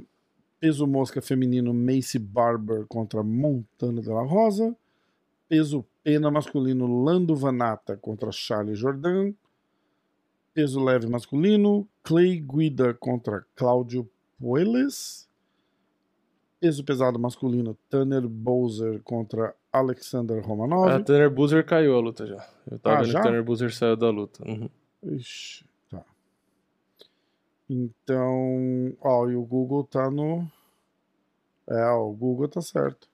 [0.60, 4.76] peso mosca feminino Macy Barber contra Montana de la Rosa.
[5.48, 9.34] Peso pena masculino Lando Vanata contra Charles Jordan.
[10.54, 14.10] Peso leve masculino, Clay Guida contra Cláudio
[14.40, 15.28] Poeles.
[16.60, 20.90] Peso pesado masculino, Tanner Bowser contra Alexander Romanov.
[20.90, 22.46] A Tanner Boozer caiu a luta já.
[22.70, 23.20] Eu tava Ah, vendo já?
[23.22, 24.44] que Tanner Boozer saiu da luta.
[24.48, 24.70] Uhum.
[25.04, 25.66] Ixi.
[27.74, 30.46] Então, ó, e o Google tá no.
[31.66, 33.08] É, ó, o Google tá certo.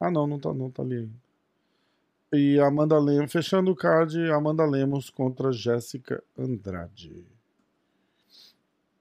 [0.00, 1.12] Ah, não, não tá, não tá ali ainda.
[2.32, 7.26] E Amanda Lemos, fechando o card, Amanda Lemos contra Jéssica Andrade.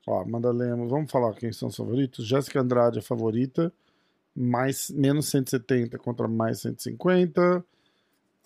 [0.06, 2.28] Ó, Amanda Lemos, vamos falar quem são os favoritos.
[2.28, 3.72] Jéssica Andrade é favorita,
[4.36, 7.64] mais, menos 170 contra mais 150.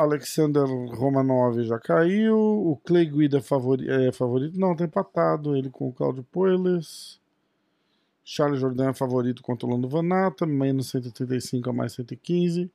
[0.04, 2.38] Alexander Romanov já caiu.
[2.38, 4.60] O Clay Guida favori é favorito.
[4.60, 7.20] Não, tá empatado ele com o Claudio Poeles.
[8.24, 12.72] Charles Jordan é favorito contra o Lando Vanata, menos 135 a mais 115.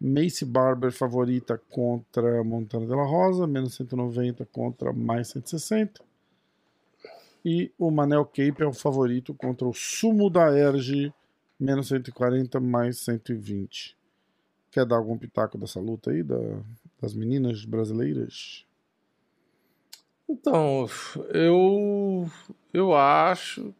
[0.00, 6.02] Macy Barber favorita contra Montana de la Rosa, menos 190 contra mais 160.
[7.44, 11.12] E o Manel Cape é o favorito contra o Sumo da Erge,
[11.58, 13.96] menos 140 mais 120.
[14.74, 16.58] Quer dar algum pitaco dessa luta aí, da-
[17.00, 18.66] das meninas brasileiras?
[20.28, 20.88] Então,
[21.32, 22.28] eu
[22.72, 23.72] eu acho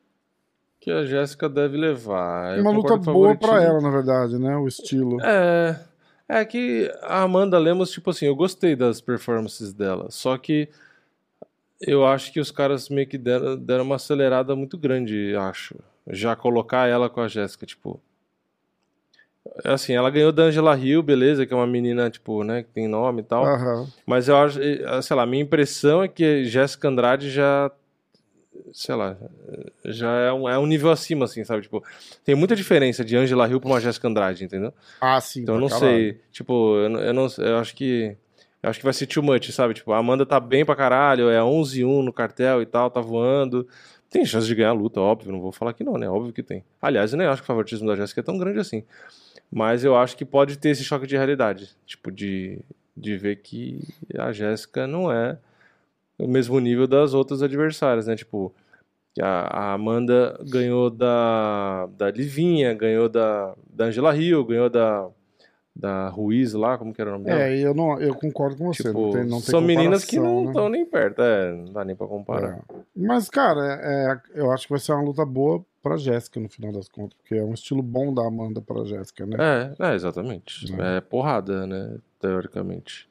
[0.81, 2.57] que a Jéssica deve levar.
[2.57, 3.57] Eu Uma luta boa pra favoritismo.
[3.73, 4.57] ela, na verdade, né?
[4.57, 5.21] O estilo.
[5.21, 5.81] É,
[6.29, 10.69] é que a Amanda Lemos, tipo assim, eu gostei das performances dela, só que
[11.81, 15.75] eu acho que os caras meio que deram, deram uma acelerada muito grande, acho.
[16.07, 18.01] Já colocar ela com a Jéssica, tipo.
[19.65, 22.89] Assim, ela ganhou da Angela Hill, beleza, que é uma menina, tipo, né, que tem
[22.89, 23.45] nome e tal.
[23.45, 23.87] Aham.
[24.07, 27.71] Mas eu acho, eh, sei lá, minha impressão é que Jéssica Andrade já,
[28.73, 29.16] sei lá,
[29.85, 31.62] já é um, é um nível acima, assim, sabe?
[31.62, 31.85] Tipo,
[32.25, 34.73] tem muita diferença de Angela Hill pra uma Jéssica Andrade, entendeu?
[35.01, 35.43] Ah, sim.
[35.43, 35.87] Então eu não caralho.
[35.87, 38.16] sei, tipo, eu não, eu não- eu acho que
[38.62, 39.75] eu acho que vai ser too much, sabe?
[39.75, 43.69] Tipo, a Amanda tá bem pra caralho, é 11-1 no cartel e tal, tá voando.
[44.09, 46.09] Tem chance de ganhar a luta, óbvio, não vou falar que não, né?
[46.09, 46.65] Óbvio que tem.
[46.81, 48.83] Aliás, eu nem acho que o favoritismo da Jéssica é tão grande assim.
[49.51, 52.59] Mas eu acho que pode ter esse choque de realidade, tipo, de,
[52.97, 53.81] de ver que
[54.19, 55.39] a Jéssica não é
[56.19, 58.16] o mesmo nível das outras adversárias, né?
[58.16, 58.55] Tipo,
[59.21, 65.09] a, a Amanda ganhou da, da Livinha, ganhou da, da Angela Hill, ganhou da,
[65.74, 67.40] da Ruiz lá, como que era o nome dela?
[67.42, 68.84] É, eu, não, eu concordo com você.
[68.84, 70.51] Tipo, não tem, não tem são meninas que não comparação, né?
[70.51, 72.59] estão nem perto, é, não dá nem pra comparar.
[72.59, 72.74] É.
[72.96, 76.72] Mas, cara, é, eu acho que vai ser uma luta boa pra Jéssica no final
[76.72, 79.36] das contas, porque é um estilo bom da Amanda pra Jéssica, né?
[79.78, 80.72] É, é, exatamente.
[80.80, 80.98] É.
[80.98, 83.09] É porrada, né, teoricamente.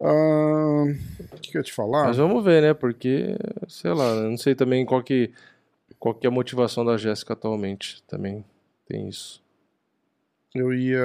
[0.00, 0.84] Ah,
[1.32, 2.04] O que, que eu ia te falar?
[2.04, 3.36] Mas vamos ver, né, porque,
[3.66, 5.30] sei lá, não sei também qual que,
[5.98, 8.44] qual que é a motivação da Jéssica atualmente, também
[8.86, 9.41] tem isso.
[10.54, 10.98] Eu ia.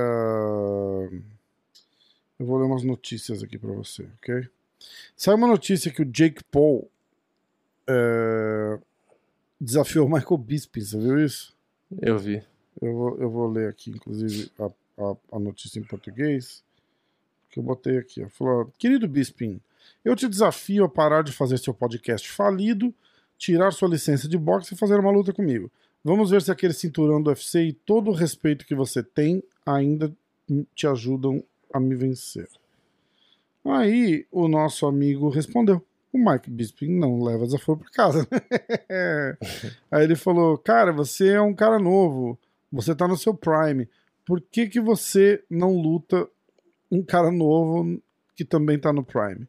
[2.39, 4.47] Eu vou ler umas notícias aqui pra você, ok?
[5.15, 6.89] Saiu uma notícia que o Jake Paul
[7.87, 8.77] é,
[9.59, 11.55] desafiou o Michael Bisping, você viu isso?
[12.01, 12.43] Eu vi.
[12.81, 16.63] Eu vou, eu vou ler aqui, inclusive, a, a, a notícia em português.
[17.49, 18.23] Que eu botei aqui.
[18.23, 18.29] Ó.
[18.29, 19.59] Falou: Querido Bisping,
[20.03, 22.93] eu te desafio a parar de fazer seu podcast falido,
[23.37, 25.71] tirar sua licença de boxe e fazer uma luta comigo.
[26.07, 30.09] Vamos ver se aquele cinturão do UFC e todo o respeito que você tem ainda
[30.73, 31.43] te ajudam
[31.73, 32.47] a me vencer.
[33.65, 35.85] Aí o nosso amigo respondeu.
[36.13, 38.25] O Mike Bisping não leva desaforo pra casa.
[39.91, 42.39] Aí ele falou: Cara, você é um cara novo.
[42.71, 43.89] Você tá no seu prime.
[44.25, 46.25] Por que, que você não luta
[46.89, 48.01] um cara novo
[48.33, 49.45] que também tá no prime?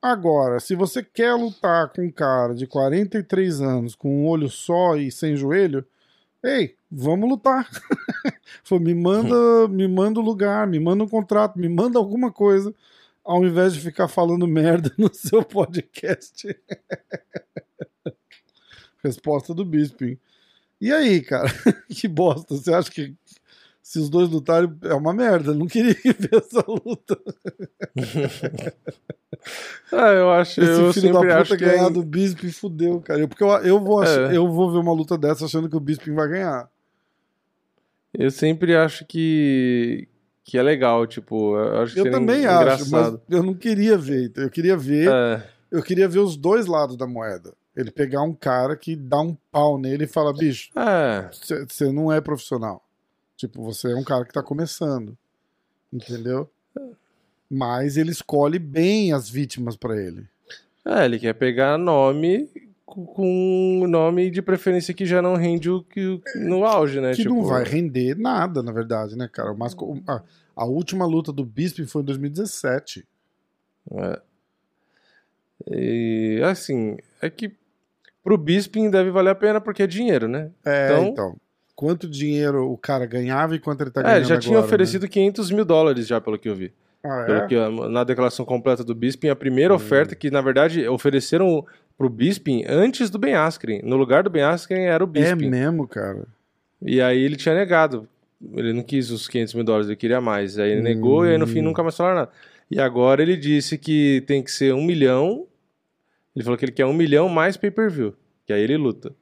[0.00, 4.96] Agora, se você quer lutar com um cara de 43 anos, com um olho só
[4.96, 5.84] e sem joelho,
[6.42, 7.68] ei, vamos lutar.
[8.62, 9.34] Falou, me manda,
[9.68, 12.72] me manda o lugar, me manda um contrato, me manda alguma coisa,
[13.24, 16.46] ao invés de ficar falando merda no seu podcast.
[19.02, 20.16] Resposta do Bisping.
[20.80, 21.48] E aí, cara?
[21.88, 22.54] que bosta.
[22.54, 23.16] Você acha que
[23.88, 25.54] se os dois lutarem é uma merda?
[25.54, 27.18] Não queria ver essa luta.
[29.90, 32.50] Ah, eu acho, Esse eu filho da sempre puta acho que ganhar é- do Bisping
[32.52, 33.26] fudeu, cara.
[33.26, 34.36] Porque eu, eu, vou É.
[34.36, 36.68] eu vou ver uma luta dessa achando que o Bisping vai ganhar.
[38.12, 40.06] eu sempre acho que
[40.44, 43.22] que é legal, tipo, eu acho que Eu também acho, engraçado.
[43.28, 44.24] mas eu não queria ver.
[44.26, 47.54] então Eu queria ver, É, eu queria ver os dois lados da moeda.
[47.76, 51.30] Ele pegar um cara que dá um pau nele e fala, bicho, é,
[51.66, 52.82] você não é profissional.
[53.38, 55.16] Tipo, você é um cara que tá começando.
[55.90, 56.50] Entendeu?
[57.50, 60.26] Mas ele escolhe bem as vítimas pra ele.
[60.84, 62.50] é, ele quer pegar nome
[62.84, 67.12] com- nome de preferência que já não rende o que no auge, né?
[67.12, 69.54] que tipo, não vai render nada, na verdade, né, cara?
[69.54, 69.74] Mas
[70.06, 70.22] a,
[70.56, 73.06] a última luta do Bisping foi em 2017.
[73.92, 74.20] é.
[75.70, 77.52] E assim, é que
[78.22, 80.50] pro Bisping deve valer a pena porque é dinheiro, né?
[80.64, 81.36] É, Então- então.
[81.80, 84.66] Quanto dinheiro o cara ganhava e quanto ele tá É, ganhando ele já tinha agora,
[84.66, 86.72] oferecido 500 mil dólares já, pelo que eu vi.
[87.04, 87.10] Né?
[87.10, 87.46] Ah, Pelo é?
[87.46, 91.64] que, na declaração completa do Bisping, a primeira oferta que, na verdade, ofereceram
[91.96, 93.80] pro Bisping antes do Ben Askren.
[93.84, 95.48] No lugar do Ben Askren era o É Bisping.
[95.48, 96.24] mesmo, cara.
[96.82, 98.08] E aí ele tinha negado.
[98.56, 100.58] Ele não quis os 500 mil dólares, ele queria mais.
[100.58, 101.64] Aí ele negou e aí no fim Hum.
[101.64, 102.30] nunca mais falaram nada.
[102.68, 105.46] E agora ele disse que tem que ser um milhão.
[106.34, 108.14] Ele falou que ele quer um milhão mais pay-per-view.
[108.44, 109.12] Que aí ele luta.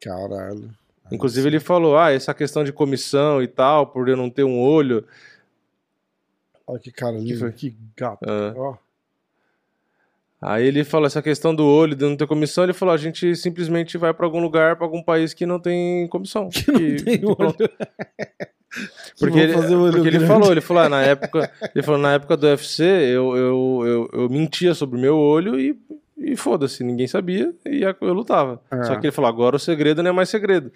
[0.00, 0.70] Caralho.
[1.10, 4.60] Inclusive ele falou, ah, essa questão de comissão e tal, por eu não ter um
[4.60, 5.04] olho.
[6.66, 7.52] Olha que cara lindo, foi?
[7.52, 8.24] que gato.
[8.28, 8.54] Ah.
[8.56, 8.76] Ó.
[10.40, 13.36] Aí ele falou essa questão do olho, de não ter comissão, ele falou, a gente
[13.36, 16.48] simplesmente vai pra algum lugar, pra algum país que não tem comissão.
[16.50, 17.56] Que Tem olho.
[19.18, 22.46] Porque, ele, porque ele falou, ele falou, ah, na época, ele falou, na época do
[22.46, 25.76] UFC, eu, eu, eu, eu mentia sobre o meu olho e,
[26.20, 28.60] e foda-se, ninguém sabia e eu lutava.
[28.70, 28.84] É.
[28.84, 30.70] Só que ele falou, agora o segredo não é mais segredo.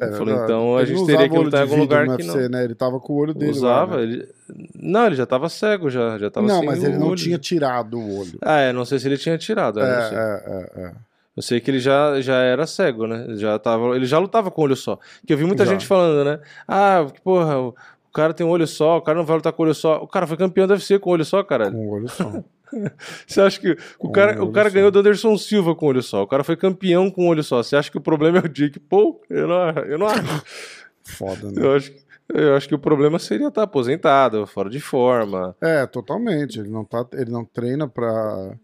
[0.00, 2.22] É ele falou, então a gente não teria que lutar em algum lugar no que
[2.22, 2.64] UFC, não né?
[2.64, 3.96] Ele tava com o olho dele usava.
[3.96, 4.02] lá, né?
[4.02, 4.28] ele...
[4.74, 7.16] Não, ele já tava cego, já, já tava Não, mas o ele não olho.
[7.16, 8.38] tinha tirado o olho.
[8.42, 9.80] Ah, é, não sei se ele tinha tirado.
[9.80, 10.18] É, eu não sei.
[10.18, 10.92] é, é, é.
[11.36, 13.26] Eu sei que ele já, já era cego, né?
[13.36, 14.98] Já tava, ele já lutava com olho só.
[15.26, 15.72] Que eu vi muita Já.
[15.72, 16.40] gente falando, né?
[16.66, 17.74] Ah, porra, o
[18.10, 20.02] o cara tem um olho só, o cara não vai lutar com olho só.
[20.02, 21.72] O cara foi campeão do UFC com olho só, caralho.
[21.72, 22.42] Com o olho só.
[23.26, 24.74] Você acha que o cara, o cara só.
[24.74, 26.22] ganhou do Anderson Silva com olho só?
[26.22, 27.62] O cara foi campeão com olho só.
[27.62, 29.20] Você acha que o problema é o Dick Paul?
[29.28, 30.22] Eu não, eu não acho.
[31.02, 31.62] Foda, né?
[31.64, 31.92] Eu acho,
[32.32, 35.56] eu acho que o problema seria estar aposentado, fora de forma.
[35.60, 36.60] É, totalmente.
[36.60, 38.54] Ele não, tá, ele não treina pra.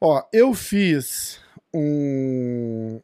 [0.00, 1.40] Ó, eu fiz
[1.72, 3.00] um.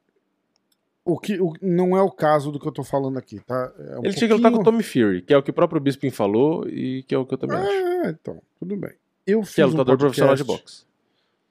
[1.04, 3.72] O que o, não é o caso do que eu tô falando aqui, tá?
[3.78, 5.50] É um ele tinha que lutar com o pouquinho- Tommy Fury, que é o que
[5.50, 7.70] o próprio Bisping falou e que é o que eu também acho.
[7.70, 8.90] É, então, tudo bem.
[9.26, 10.84] Eu fiz Que é um lutador profissional de boxe.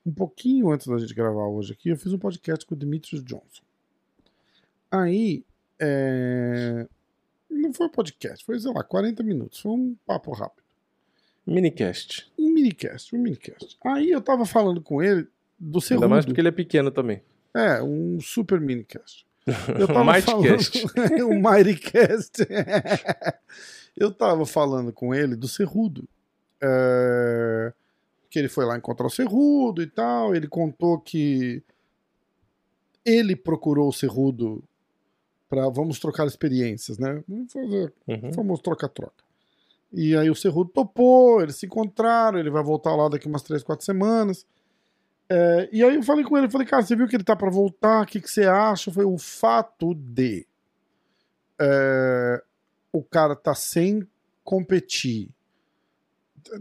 [0.05, 3.23] Um pouquinho antes da gente gravar hoje aqui, eu fiz um podcast com o Demetrius
[3.23, 3.63] Johnson.
[4.91, 5.43] Aí,
[5.79, 6.87] é,
[7.49, 9.59] não foi um podcast, foi, sei lá, 40 minutos.
[9.59, 10.63] Foi um papo rápido.
[11.45, 12.31] Minicast.
[12.37, 13.77] Um minicast, um minicast.
[13.83, 15.27] Aí eu tava falando com ele
[15.59, 17.21] do Ainda mais porque ele é pequeno também.
[17.53, 19.25] É, um super minicast.
[19.77, 20.87] Eu tava Mightcast.
[20.89, 21.27] falando...
[21.29, 22.47] um Mightycast.
[23.95, 26.07] eu tava falando com ele do Cerrudo.
[26.61, 27.73] É,
[28.29, 30.35] Que ele foi lá encontrar o Cerrudo e tal.
[30.35, 31.63] Ele contou que
[33.05, 34.63] ele procurou o Cerrudo
[35.47, 37.23] para vamos trocar experiências, né?
[37.27, 38.31] Vamos fazer Uhum.
[38.31, 39.23] Vamos troca-troca.
[39.93, 43.63] E aí o Cerrudo topou, eles se encontraram, ele vai voltar lá daqui umas 3,
[43.63, 44.45] 4 semanas.
[45.29, 47.49] É, e aí eu falei com ele, falei, cara, você viu que ele tá pra
[47.49, 48.91] voltar, o que, que você acha?
[48.91, 50.45] Foi o fato de
[51.59, 52.43] é,
[52.91, 54.07] o cara tá sem
[54.43, 55.29] competir.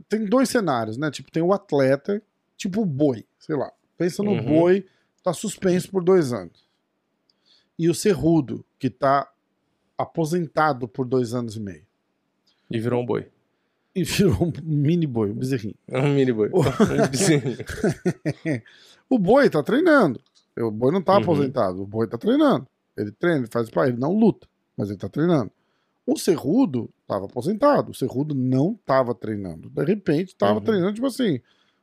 [0.09, 1.11] Tem dois cenários, né?
[1.11, 2.23] Tipo, tem o atleta,
[2.57, 3.71] tipo o boi, sei lá.
[3.99, 4.45] Pensa no Uhum.
[4.45, 4.87] boi,
[5.23, 6.65] tá suspenso por dois anos.
[7.79, 9.31] E o Cerrudo, que tá
[9.97, 11.87] aposentado por dois anos e meio.
[12.71, 13.29] E virou um boi.
[13.95, 15.77] E virou um mini boi, um bezerrinho.
[15.87, 16.51] É um mini boi.
[19.09, 20.21] O boi tá treinando.
[20.57, 21.23] O boi não tá Uhum.
[21.23, 22.67] aposentado, o boi tá treinando.
[22.97, 25.51] Ele treina, ele faz ele não luta, mas ele tá treinando.
[26.07, 29.71] O Cerrudo tava aposentado, o Cerrudo não tava treinando.
[29.71, 30.65] De repente tava Uhum.
[30.65, 31.41] treinando, tipo assim,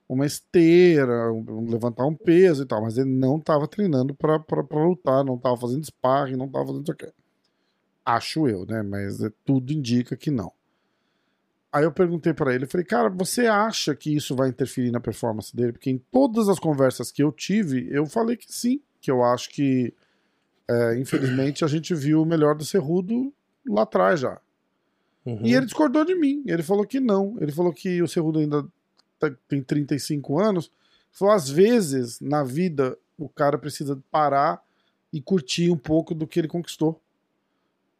[0.07, 4.37] uma esteira, um- levantar um peso e tal, mas ele não tava treinando pra
[4.85, 7.11] lutar, não tava fazendo sparring, não tava fazendo isso aqui.
[8.05, 8.81] Acho eu, né?
[8.83, 10.51] Mas é- tudo indica que não.
[11.73, 14.99] Aí eu perguntei pra ele, eu falei, cara, você acha que isso vai interferir na
[14.99, 15.71] performance dele?
[15.71, 19.49] Porque em todas as conversas que eu tive, eu falei que sim, que eu acho
[19.49, 19.93] que,
[20.69, 23.33] é, infelizmente, a gente viu o melhor do Cerrudo
[23.67, 24.39] lá atrás já.
[25.25, 25.41] Uhum.
[25.43, 28.65] E ele discordou de mim, ele falou que não, ele falou que o Cerrudo ainda
[29.19, 34.61] tá- tem 35 anos, ele falou, às vezes, na vida, o cara precisa parar
[35.13, 36.99] e curtir um pouco do que ele conquistou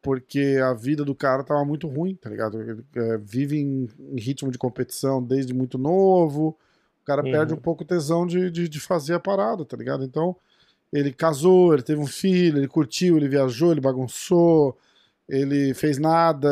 [0.02, 2.60] porque a vida do cara tava muito ruim, tá ligado?
[2.60, 6.58] Ele é, vive em, em ritmo de competição desde muito novo,
[7.02, 7.32] o cara Uhum.
[7.32, 10.04] perde um pouco o tesão de, de, de fazer a parada, tá ligado?
[10.04, 10.36] Então,
[10.92, 14.76] ele casou, ele teve um filho, ele curtiu, ele viajou, ele bagunçou,
[15.32, 16.50] ele fez nada,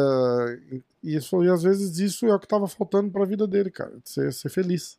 [1.04, 3.92] e, isso, e às vezes isso é o que tava faltando pra vida dele, cara,
[4.04, 4.98] de ser, ser feliz.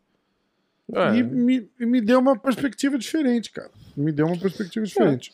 [0.92, 3.70] É, E me, me deu uma perspectiva diferente, cara.
[3.96, 5.32] Me deu uma perspectiva diferente.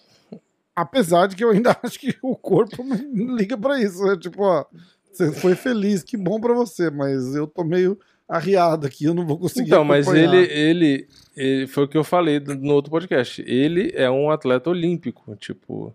[0.75, 4.03] Apesar de que eu ainda acho que o corpo não liga pra isso.
[4.05, 4.17] Né?
[4.19, 4.65] Tipo, ó,
[5.11, 7.99] você foi feliz, que bom pra você, mas eu tô meio
[8.29, 9.69] arriado aqui, eu não vou conseguir.
[9.69, 10.35] Então, mas acompanhar.
[10.35, 13.43] ele, ele, ele- Foi o que eu falei no outro podcast.
[13.47, 15.95] Ele é um atleta olímpico, tipo.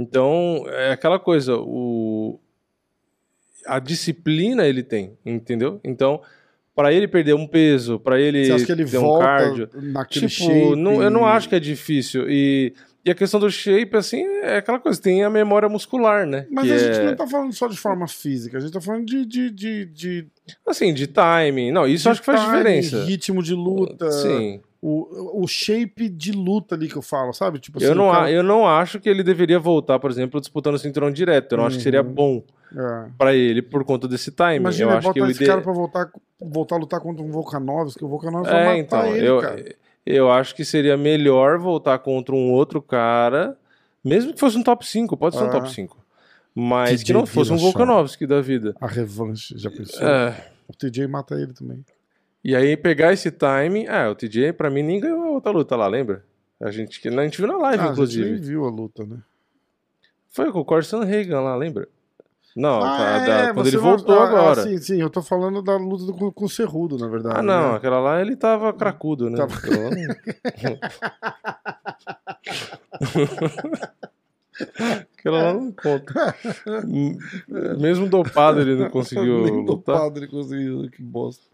[0.00, 2.38] Então, é aquela coisa, o.
[3.66, 5.80] A disciplina ele tem, entendeu?
[5.84, 6.20] Então,
[6.72, 9.68] Pra ele perder um peso, pra ele, Você acha que ele ter um volta cardio.
[9.74, 10.76] naquele Tipo, shape?
[10.76, 12.24] não- eu não acho que é difícil.
[12.30, 12.72] E,
[13.04, 16.46] e a questão do shape, assim, é aquela coisa, tem a memória muscular, né?
[16.48, 18.80] Mas que a gente é, não tá falando só de forma física, a gente tá
[18.80, 20.26] falando de, de, de, de
[20.66, 21.70] Assim, de timing.
[21.70, 23.04] Não, isso de acho que faz timing, diferença.
[23.04, 24.10] Ritmo de luta.
[24.12, 24.60] Sim.
[24.82, 27.58] O, o shape de luta ali que eu falo, sabe?
[27.58, 30.76] Tipo assim, Eu não, cara- eu não acho que ele deveria voltar, por exemplo, disputando
[30.76, 31.52] o cinturão direto.
[31.52, 32.12] Eu não acho que seria Uhum.
[32.14, 32.42] bom
[32.74, 33.08] É.
[33.18, 34.56] pra ele por conta desse timing.
[34.56, 35.46] Imagina eu acho que esse ide...
[35.46, 39.16] cara pra voltar, voltar a lutar contra um Volkanovski, o Volkanovski vai É, matar então,
[39.16, 39.64] ele, eu, cara.
[40.06, 43.58] eu acho que seria melhor voltar contra um outro cara,
[44.02, 45.50] mesmo que fosse um top 5, pode ser um Ah.
[45.50, 45.98] top 5.
[46.54, 47.56] Mas TJ que não fosse um.
[47.58, 48.74] Volkanovski da vida.
[48.80, 50.08] A revanche, já pensou?
[50.08, 50.34] É.
[50.66, 51.84] O TJ mata ele também.
[52.42, 53.86] E aí pegar esse timing.
[53.88, 56.24] Ah, o TJ pra mim nem ganhou a outra luta lá, lembra?
[56.60, 58.34] A gente, a gente viu na live, Ah, a gente inclusive.
[58.36, 59.18] viu a luta, né?
[60.28, 61.88] Foi com o Corson Reagan lá, lembra?
[62.56, 64.62] Não, Ah, tá, é, quando ele não- voltou ah, agora.
[64.62, 67.36] Sim, sim, eu tô falando da luta do- com, o Cerrudo, na verdade.
[67.38, 67.76] Ah, não, né?
[67.76, 69.36] aquela lá ele tava cracudo, né?
[69.38, 69.54] Tava-
[75.18, 76.34] aquela lá não conta.
[76.86, 77.16] Hum,
[77.78, 79.94] Mesmo dopado ele não conseguiu Nem lutar.
[79.96, 81.49] dopado ele conseguiu, que bosta.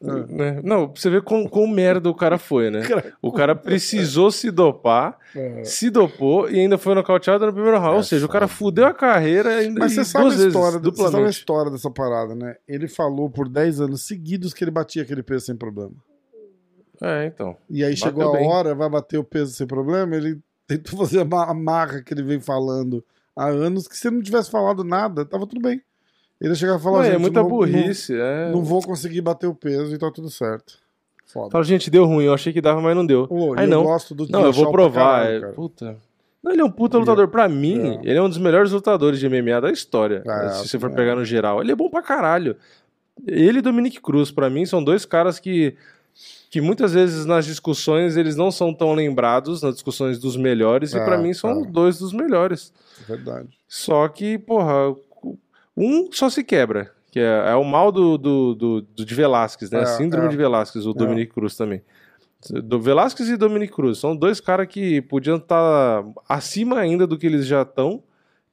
[0.00, 0.60] Né?
[0.62, 2.82] Não, pra você ver quão, quão merda o cara foi, né?
[3.22, 5.64] O cara precisou se dopar, É.
[5.64, 7.94] se dopou e ainda foi nocauteado no primeiro round.
[7.94, 10.78] É Ou seja, o cara fudeu a carreira ainda Mas você sabe, a vezes, história,
[10.78, 12.56] do- você sabe a história dessa parada, né?
[12.68, 15.92] Ele falou por 10 anos seguidos que ele batia aquele peso sem problema.
[17.02, 17.56] É, então.
[17.68, 18.48] E aí Bateu chegou a bem.
[18.48, 22.40] hora, vai bater o peso sem problema, ele tentou fazer a marra que ele vem
[22.40, 23.04] falando
[23.36, 25.80] há anos, que se ele não tivesse falado nada, tava tudo bem.
[26.40, 28.14] Ele ia chegar e falar, Ué, é muita não burrice.
[28.14, 28.46] é.
[28.46, 30.74] Não, não vou conseguir bater o peso e tá tudo certo.
[31.26, 31.50] Foda.
[31.50, 32.24] Fala, gente, deu ruim.
[32.26, 33.26] Eu achei que dava, mas não deu.
[33.26, 33.82] Pô, Aí eu não.
[33.84, 35.20] gosto do Não, eu vou provar.
[35.22, 35.52] caralho, é- cara.
[35.52, 35.96] Puta.
[36.42, 37.28] Não, ele é um puta lutador.
[37.28, 38.10] Pra mim, É.
[38.10, 40.22] ele é um dos melhores lutadores de MMA da história.
[40.26, 40.94] É, se você for é.
[40.94, 41.62] pegar no geral.
[41.62, 42.54] Ele é bom pra caralho.
[43.26, 45.74] Ele e Dominique Cruz, pra mim, são dois caras que,
[46.50, 50.98] que muitas vezes nas discussões eles não são tão lembrados, nas discussões dos melhores, e
[50.98, 51.66] É, pra mim são é.
[51.66, 52.72] dois dos melhores.
[53.08, 53.48] Verdade.
[53.66, 54.94] Só que, porra,
[55.76, 56.92] um só se quebra.
[57.10, 59.78] Que é, é o mal do, do, do, do- de Velasquez, né?
[59.80, 60.30] É, A Síndrome é.
[60.30, 61.80] de Velasquez, o Dominique Cruz também.
[62.50, 63.98] Do Velasquez e Dominique Cruz.
[63.98, 68.02] São dois caras que podiam estar acima ainda do que eles já estão.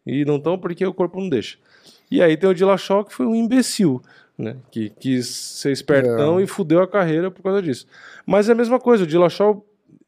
[0.06, 1.57] E não estão porque o corpo não deixa.
[2.10, 4.02] E aí tem o Dillashaw que foi um imbecil,
[4.38, 4.57] né?
[4.72, 6.43] Que quis ser espertão É.
[6.43, 7.85] e fudeu a carreira por causa disso.
[8.26, 9.65] Mas é a mesma coisa, o Dillashaw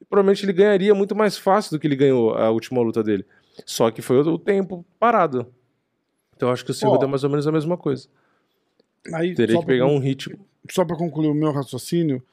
[0.09, 3.25] provavelmente ele ganharia muito mais fácil do que ele ganhou a última luta dele.
[3.65, 5.47] Só que foi o tempo parado.
[6.35, 8.07] Então eu acho que o Cerrudo Ó, é mais ou menos a mesma coisa.
[9.13, 10.39] Aí, Teria que pra pegar con- um ritmo.
[10.71, 12.23] Só pra concluir o meu raciocínio,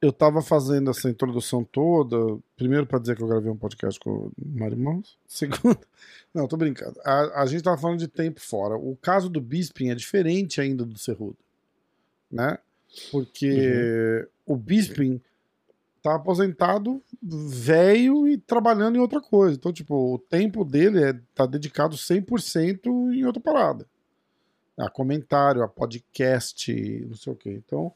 [0.00, 2.16] eu tava fazendo essa introdução toda,
[2.56, 5.78] primeiro pra dizer que eu gravei um podcast com o Mário Mãos, segundo...
[6.34, 6.98] Não, tô brincando.
[7.04, 8.74] A, a gente tava falando de tempo fora.
[8.74, 11.36] O caso do Bisping é diferente ainda do Cerrudo,
[12.30, 12.56] né?
[13.10, 15.20] Porque o Bisping
[16.02, 19.56] tá aposentado, velho e trabalhando em outra coisa.
[19.56, 23.86] Então, tipo, o tempo dele é, tá dedicado 100% em outra parada.
[24.76, 26.72] A comentário, a podcast,
[27.08, 27.50] não sei o quê.
[27.50, 27.92] Então,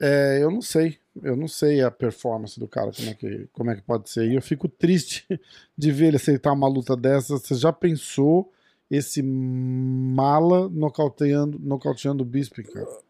[0.00, 0.98] é, eu não sei.
[1.22, 4.30] Eu não sei a performance do cara, como é, que, como é que pode ser.
[4.30, 5.26] E eu fico triste
[5.76, 7.38] de ver ele aceitar uma luta dessa.
[7.38, 8.52] Você já pensou
[8.90, 13.05] esse mala nocauteando, nocauteando o Bisping, cara?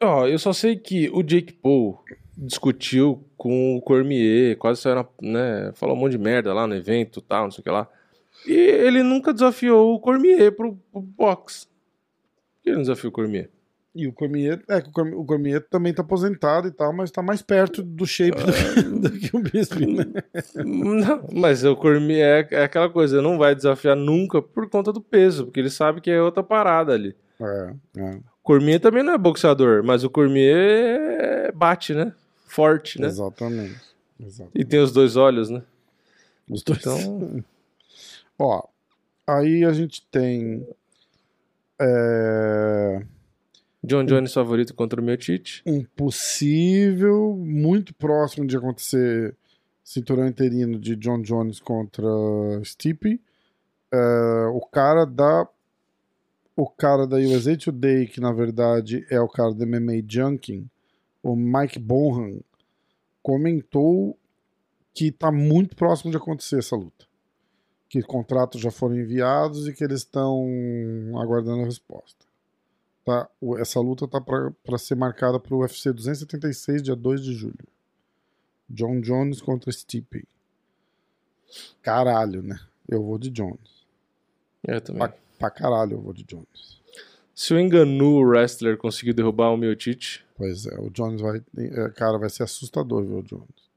[0.00, 2.02] Ó, eu só sei que o Jake Paul
[2.36, 6.74] discutiu com o Cormier, quase saiu na, né, falou um monte de merda lá no
[6.74, 7.88] evento, tal, não sei o que lá.
[8.46, 11.66] E ele nunca desafiou o Cormier pro, pro boxe.
[11.66, 13.50] Por que ele não desafiou o Cormier?
[13.94, 17.42] E o Cormier, é que o Cormier, também tá aposentado e tal, mas tá mais
[17.42, 20.04] perto do shape do, que, do que o Bisping, né?
[20.64, 25.00] Não, mas o Cormier é, é aquela coisa, não vai desafiar nunca por conta do
[25.00, 27.16] peso, porque ele sabe que é outra parada ali.
[27.40, 32.14] É, é, Cormier também não é boxeador, mas o Cormier bate, né?
[32.46, 33.06] Forte, né?
[33.06, 33.78] exatamente.
[34.18, 34.50] Exato.
[34.54, 35.62] E tem os dois olhos, né?
[36.48, 36.78] Os dois.
[36.80, 37.44] Então,
[38.38, 38.66] Ó,
[39.26, 40.66] aí a gente tem.
[41.78, 43.02] é,
[43.84, 45.62] John Jones favorito contra o meu Tite.
[45.66, 49.36] um possível, muito próximo de acontecer
[49.84, 52.08] cinturão interino de John Jones contra
[52.64, 53.20] Stipe.
[53.92, 55.46] É, o cara da.
[56.60, 60.68] O cara da USA Today, que na verdade é o cara do MMA Junkin,
[61.22, 62.40] o Mike Bonham,
[63.22, 64.18] comentou
[64.92, 67.06] que tá muito próximo de acontecer essa luta.
[67.88, 70.48] Que contratos já foram enviados e que eles estão
[71.22, 72.26] aguardando a resposta.
[73.04, 73.30] Tá?
[73.60, 77.68] Essa luta tá para ser marcada para o UFC 276, dia 2 de julho.
[78.68, 80.26] John Jones contra Stipe.
[81.80, 82.58] Caralho, né?
[82.88, 83.86] Eu vou de Jones.
[84.66, 85.08] É, também.
[85.38, 86.78] Pra caralho eu vou de Jones.
[87.34, 91.40] Se o Enganu wrestler conseguiu derrubar o meu Tite, Pois é, o Jones vai.
[91.56, 93.68] é, Cara, vai ser assustador ver o Jones.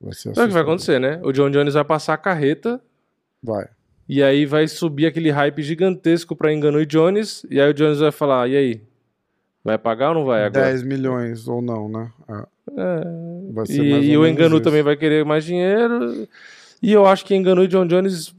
[0.00, 0.62] Vai ser Sabe o que vai assustador.
[0.62, 1.20] acontecer, né?
[1.22, 2.80] O John Jones vai passar a carreta
[3.42, 3.66] Vai.
[4.08, 7.46] e aí vai subir aquele hype gigantesco pra Engano e Jones.
[7.50, 8.82] E aí o Jones vai falar: e aí?
[9.62, 10.66] Vai pagar ou não vai agora?
[10.66, 12.12] 10 milhões ou não, né?
[12.28, 12.44] É,
[12.76, 13.72] É.
[13.72, 14.64] E, e o Enganu isso.
[14.64, 16.28] também vai querer mais dinheiro.
[16.82, 18.34] E eu acho que Enganu e John Jones,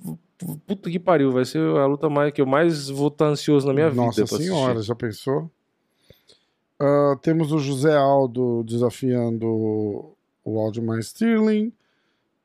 [0.67, 3.73] puta que pariu, vai ser a luta mais, que eu mais vou estar ansioso na
[3.73, 4.27] minha Nossa vida.
[4.29, 4.87] pra senhora, assistir.
[4.87, 5.51] já pensou?
[6.79, 9.45] Ah, temos o José Aldo desafiando
[10.43, 11.71] o Aldemar Sterling.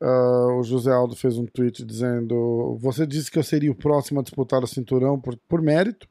[0.00, 4.20] Ah, o José Aldo fez um tweet dizendo: Você disse que eu seria o próximo
[4.20, 6.08] a disputar o cinturão por, por mérito.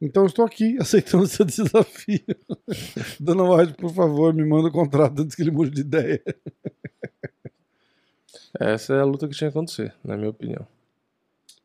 [0.00, 2.20] Então estou aqui aceitando seu desafio.
[3.18, 6.22] Dona White, por favor, me manda o contrato antes que ele mude de ideia.
[8.60, 10.66] Essa é a luta que tinha que acontecer, na minha opinião.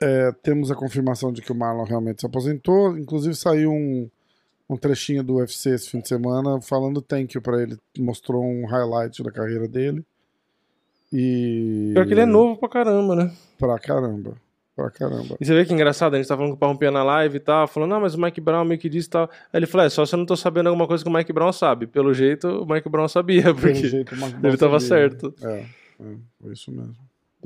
[0.04, 2.98] É, temos a confirmação de que o Marlon realmente se aposentou.
[2.98, 4.10] Inclusive saiu um,
[4.70, 7.78] um trechinho do UFC esse fim de semana falando thank you pra ele.
[7.98, 10.04] Mostrou um highlight da carreira dele.
[11.12, 11.92] E.
[11.94, 13.32] Pior que ele é novo pra caramba, né?
[13.58, 14.34] Pra caramba.
[14.76, 15.38] Pra caramba.
[15.40, 17.40] E você vê que engraçado, a gente tá falando com o Parrompia na live e
[17.40, 19.30] tal, falando, não, mas o Mike Brown meio que disse e tal.
[19.54, 21.32] Aí ele falou, é, só se eu não tô sabendo alguma coisa que o Mike
[21.32, 21.86] Brown sabe.
[21.86, 25.10] Pelo jeito, o Mike Brown sabia, porque jeito, o ele Brown tava sabia.
[25.12, 25.34] certo.
[25.44, 25.66] É,
[26.00, 26.96] é, foi isso mesmo.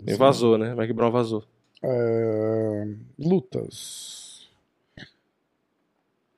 [0.07, 0.73] E vazou, né?
[0.73, 1.43] Mike Brown vazou.
[3.17, 4.47] Lutas.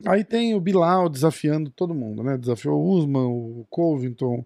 [0.06, 2.38] Aí tem o Bilal desafiando todo mundo, né?
[2.38, 4.46] Desafiou o Usman, o Covington,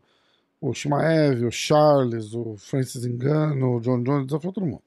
[0.60, 4.82] o Shimaev, o Charles, o Francis Engano, o John Jones, desafiou todo mundo.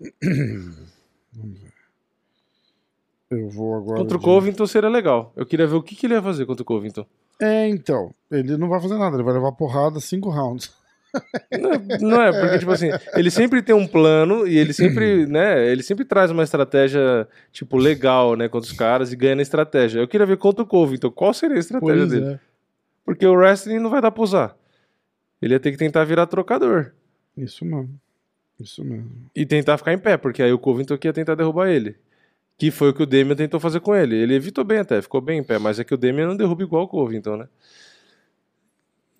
[1.32, 1.72] Vamos ver.
[3.30, 3.98] Eu vou agora.
[4.00, 5.32] Contra o de- Covington seria legal.
[5.36, 7.06] Eu queria ver o que, que ele ia fazer contra o Covington.
[7.40, 8.14] É, então.
[8.30, 10.70] Ele não vai fazer nada, ele vai levar porrada cinco rounds.
[11.58, 15.66] Não, não é, porque, tipo assim, ele sempre tem um plano e ele sempre, né,
[15.70, 20.00] ele sempre traz uma estratégia, tipo, legal, né, contra os caras e ganha na estratégia.
[20.00, 22.34] Eu queria ver contra o Covington, qual seria a estratégia Pois dele?
[22.34, 22.40] é.
[23.04, 24.56] Porque o wrestling não vai dar pra usar.
[25.40, 26.92] Ele ia ter que tentar virar trocador
[27.36, 27.88] Isso mesmo.
[28.60, 29.08] Isso mesmo.
[29.34, 31.96] e tentar ficar em pé, porque aí o Covington ia tentar derrubar ele.
[32.58, 34.16] Que foi o que o Demian tentou fazer com ele.
[34.16, 36.64] Ele evitou bem até, ficou bem em pé, mas é que o Demian não derruba
[36.64, 37.48] igual o Covington, né?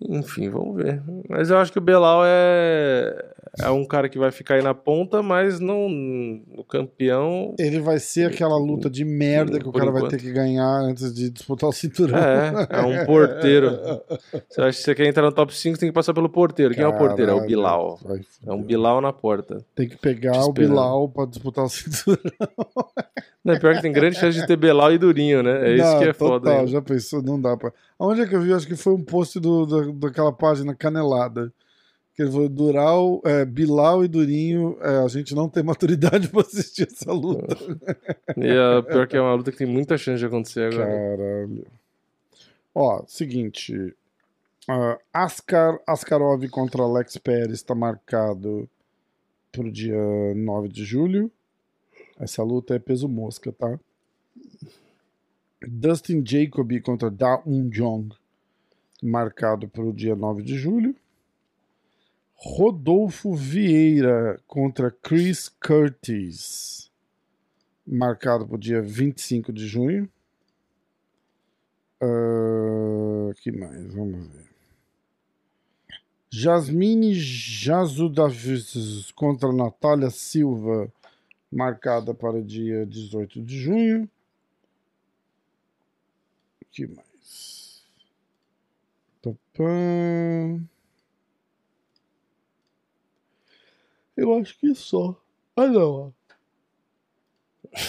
[0.01, 1.01] Enfim, vamos ver.
[1.27, 4.73] Mas eu acho que o Belal é, é um cara que vai ficar aí na
[4.73, 7.55] ponta, mas não no campeão.
[7.59, 10.11] Ele vai ser aquela luta de merda que o cara vai enquanto.
[10.11, 12.17] ter que ganhar antes de disputar o cinturão.
[12.17, 13.71] É, é um porteiro.
[14.49, 16.73] Você acha que você quer entrar no top 5, você tem que passar pelo porteiro.
[16.73, 17.31] Quem é o porteiro?
[17.31, 17.99] É o Caralho, Bilal.
[18.03, 18.61] vai É um.
[18.63, 19.63] Bilal na porta.
[19.75, 20.53] Tem que pegar o.
[20.53, 22.19] Bilal pra disputar o cinturão.
[23.43, 25.69] Não, é pior que tem grande chance de ter Belal e Durinho, né?
[25.69, 26.39] É isso Não, que é foda.
[26.45, 26.67] total, ainda.
[26.71, 27.71] já pensou, não dá pra.
[27.97, 28.53] Onde é que eu vi?
[28.53, 31.51] Acho que foi um post do, da- daquela página Canelada.
[32.19, 36.41] Que ele falou: Dural, é, Bilal e Durinho, é, a gente não tem maturidade pra
[36.41, 37.55] assistir essa luta.
[38.35, 40.85] E a pior que é uma luta que tem muita chance de acontecer agora.
[40.85, 41.65] Caralho.
[42.75, 43.95] Ó, seguinte.
[44.67, 48.69] ah, Askar, Askarov contra Alex Pérez está marcado
[49.49, 49.95] pro dia
[50.35, 51.31] 9 de julho.
[52.19, 53.79] Essa luta é peso mosca, tá?
[55.65, 58.13] Dustin Jacoby contra Da Jong,
[59.01, 60.93] marcado para o dia 9 de julho.
[62.41, 66.89] Rodolfo Vieira contra Chris Curtis,
[67.85, 70.09] marcado para o dia 25 de junho.
[72.01, 73.93] Ah, que mais?
[73.93, 74.47] Vamos ver.
[76.31, 80.89] Jasmine Jazudavis contra Natália Silva,
[81.51, 84.09] marcada para o dia 18 de junho.
[86.71, 87.83] que mais?
[89.21, 90.63] Papã.
[94.19, 95.15] Eu acho que só.
[95.55, 95.91] Ah, não.
[95.91, 96.11] ó.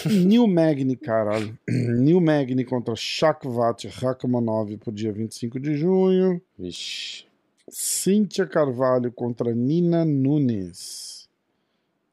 [0.08, 1.58] New Magni, caralho.
[1.68, 6.40] New Magni contra Shakvat Rakhmanov pro dia 25 de junho.
[6.56, 7.24] Vixe.
[7.68, 11.28] Cíntia Carvalho contra Nina Nunes,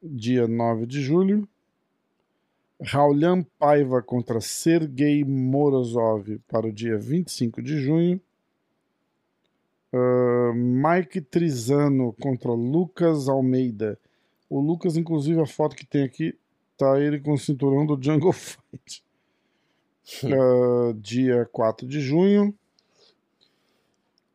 [0.02, 1.48] dia 9 de julho.
[2.80, 8.22] Raulian Paiva contra Sergei Morozov para o dia 25 de junho.
[9.92, 14.00] Ah, Mike Trizano contra Lucas Almeida.
[14.50, 16.38] O Lucas, inclusive, a foto que tem aqui,
[16.78, 19.04] tá ele com o cinturão do Jungle Fight.
[20.24, 22.54] Ah, dia 4 de junho.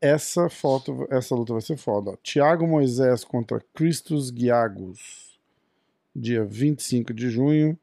[0.01, 2.10] Essa foto, essa luta vai ser foda.
[2.10, 2.16] ó.
[2.16, 5.39] Thiago Moisés contra Christos Giagos,
[6.14, 7.78] dia 25 de junho.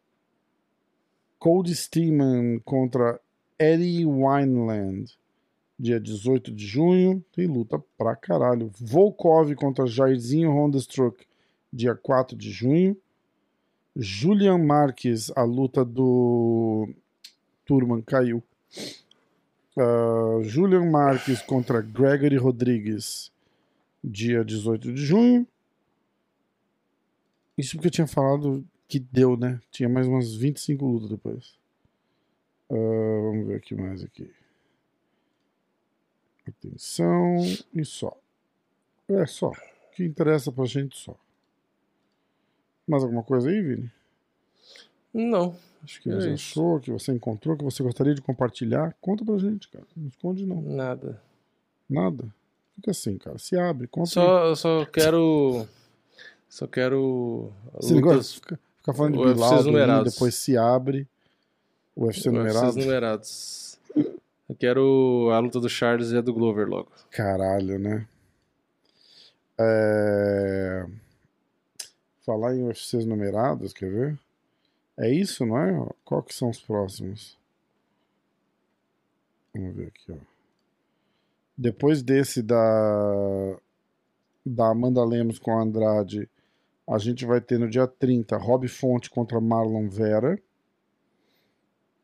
[1.39, 3.19] Cody Steeman contra
[3.57, 5.17] Eddie Wineland,
[5.79, 7.23] dia 18 de junho.
[7.31, 8.69] Tem luta pra caralho.
[8.77, 11.25] Volkov contra Jairzinho Hondastruck,
[11.71, 12.97] dia 4 de junho.
[13.95, 16.89] Julian Marques, a luta do
[17.65, 18.43] Turman caiu.
[19.75, 23.31] Uh, Julian Marques contra Gregory Rodrigues,
[24.03, 25.47] dia 18 de junho.
[27.57, 29.59] Isso porque eu tinha falado que deu, né?
[29.71, 31.59] Tinha mais umas 25 lutas depois.
[32.69, 34.31] Uh, vamos ver aqui mais aqui.
[36.47, 37.37] Atenção
[37.73, 38.17] e só.
[39.07, 39.49] É só.
[39.49, 41.15] O que interessa pra gente só.
[42.89, 43.91] Mais alguma coisa aí, Vini?
[45.13, 45.55] Não.
[45.83, 46.59] Acho que é você isso.
[46.59, 48.95] achou, que você encontrou, que você gostaria de compartilhar.
[48.99, 49.85] Conta pra gente, cara.
[49.95, 50.59] Não esconde, não.
[50.59, 51.21] Nada.
[51.87, 52.25] Nada?
[52.75, 53.37] Fica assim, cara.
[53.37, 54.09] Se abre, conta.
[54.09, 55.67] Só, eu só quero.
[56.49, 57.53] Só quero.
[57.75, 58.33] Você lutas...
[58.33, 61.07] ficar fica falando de Bilal, depois se abre.
[61.95, 62.75] O UFC numerado.
[62.75, 63.77] numerados.
[63.95, 66.91] Eu quero a luta do Charles e a do Glover logo.
[67.11, 68.07] Caralho, né?
[69.59, 70.87] É...
[72.25, 74.19] Falar em UFCs numerados, quer ver?
[74.97, 75.89] É isso, não é?
[76.03, 77.37] Qual que são os próximos?
[79.53, 80.17] Vamos ver aqui, ó.
[81.57, 83.57] Depois desse da
[84.45, 86.29] da Amanda Lemos com a Andrade,
[86.87, 90.39] a gente vai ter no dia 30 Rob Fonte contra Marlon Vera.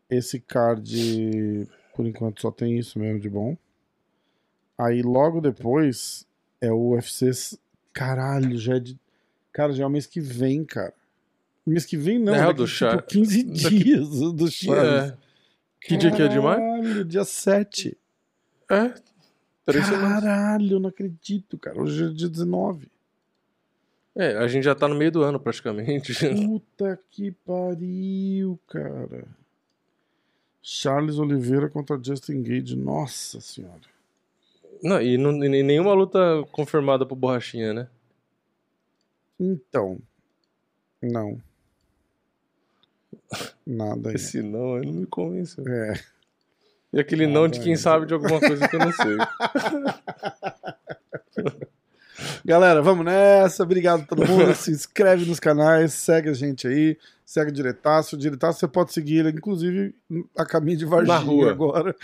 [0.10, 3.58] Esse card, por enquanto, só tem isso mesmo de bom.
[4.78, 6.28] Aí logo depois
[6.62, 7.58] é o UFC.
[7.94, 9.00] Caralho, já é de.
[9.56, 10.94] Cara, já é o mês que vem, cara.
[11.66, 15.14] Mês que vem não, é, daqui, do tipo, 15 dias do Charles.
[15.14, 15.18] É.
[15.80, 16.60] Que dia que é de maio?
[16.60, 17.98] Caralho, dia 7.
[18.70, 18.94] É.
[19.66, 21.82] Três Caralho, eu não acredito, cara.
[21.82, 22.90] Hoje é dia 19.
[24.14, 26.14] É, a gente já tá no meio do ano praticamente.
[26.36, 29.24] Puta que pariu, cara.
[30.62, 33.80] Charles Oliveira contra Justin Gage, nossa senhora.
[34.84, 36.20] Não, e, não, e nenhuma luta
[36.52, 37.88] confirmada pro Borrachinha, né?
[39.40, 40.00] Então,
[41.02, 41.40] não.
[43.66, 44.10] Nada.
[44.10, 44.16] Aí.
[44.16, 45.68] Esse não, ele não me convenceu.
[45.68, 45.94] É.
[46.94, 47.82] E aquele Nada não de quem ainda.
[47.82, 49.18] sabe de alguma coisa que eu não sei.
[52.44, 53.64] Galera, vamos nessa.
[53.64, 54.54] Obrigado a todo mundo.
[54.56, 58.16] Se inscreve nos canais, segue a gente aí, segue o Diretaço.
[58.16, 59.94] O Diretaço você pode seguir ele, inclusive,
[60.38, 61.52] a caminho de Varginha na rua.
[61.52, 61.96] agora.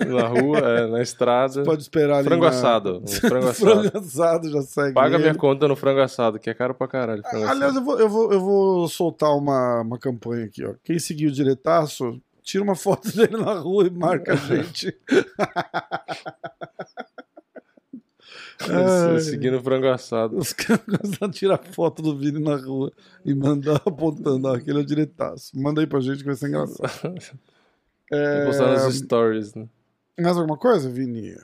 [0.00, 1.52] Na rua, é, na estrada.
[1.52, 2.28] Você pode esperar ali.
[2.28, 2.50] Frango na...
[2.50, 3.02] assado.
[3.20, 3.70] frango assado.
[3.82, 4.94] frango assado, já segue.
[4.94, 5.24] Paga ele.
[5.24, 7.22] minha conta no frango assado, que é caro pra caralho.
[7.24, 10.74] Aliás, eu vou, eu, vou, eu vou soltar uma, uma campanha aqui, ó.
[10.82, 14.96] Quem seguir o Diretaço, tira uma foto dele na rua e marca a gente.
[19.20, 20.36] Seguindo o frango assado.
[20.36, 22.92] Os caras gostam de tirar foto do Vini na rua
[23.24, 25.58] e mandar apontando, aquele é o diretaço.
[25.58, 27.14] Manda aí pra gente que vai ser engraçado.
[28.12, 28.46] é...
[28.46, 29.68] Postar nos stories, né?
[30.18, 31.34] Mais alguma coisa, Vini?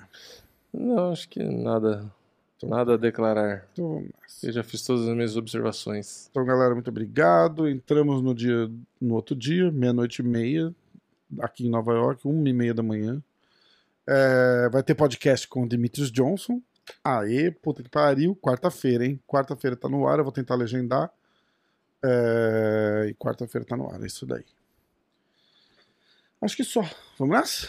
[0.72, 2.12] Não, acho que nada.
[2.56, 3.66] Então, nada a declarar.
[3.72, 4.04] Então
[4.42, 6.28] Eu já fiz todas as minhas observações.
[6.30, 7.68] Então, galera, muito obrigado.
[7.68, 8.70] Entramos no dia,
[9.00, 10.74] no outro dia, meia-noite e meia,
[11.40, 13.22] aqui em Nova York, uma e meia da manhã.
[14.06, 16.60] É, vai ter podcast com o Demetrius Johnson,
[17.02, 18.36] Aê, puta que pariu.
[18.36, 19.20] Quarta-feira, hein?
[19.26, 21.10] Quarta-feira tá no ar, eu vou tentar legendar.
[22.04, 23.06] É...
[23.08, 24.44] E quarta-feira tá no ar, é isso daí.
[26.40, 26.82] Acho que só.
[27.18, 27.68] Vamos nessa?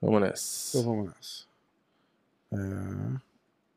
[0.00, 0.78] Vamos nessa.
[0.78, 1.44] Então vamos nessa.
[2.52, 3.20] É...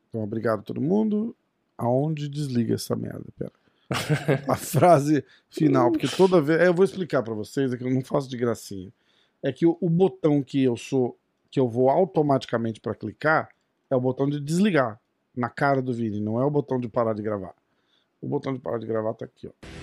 [0.08, 1.34] Então, obrigado a todo mundo.
[1.78, 3.24] Aonde desliga essa merda?
[3.38, 3.52] Pera.
[4.48, 6.60] a frase final, porque toda vez.
[6.62, 8.92] Eu vou explicar para vocês, é que eu não faço de gracinha.
[9.42, 11.18] É que o, o botão que eu sou,
[11.50, 13.48] que eu vou automaticamente para clicar,
[13.90, 15.00] é o botão de desligar
[15.36, 17.54] na cara do Vini, não é o botão de parar de gravar.
[18.20, 19.79] O botão de parar de gravar tá aqui, ó.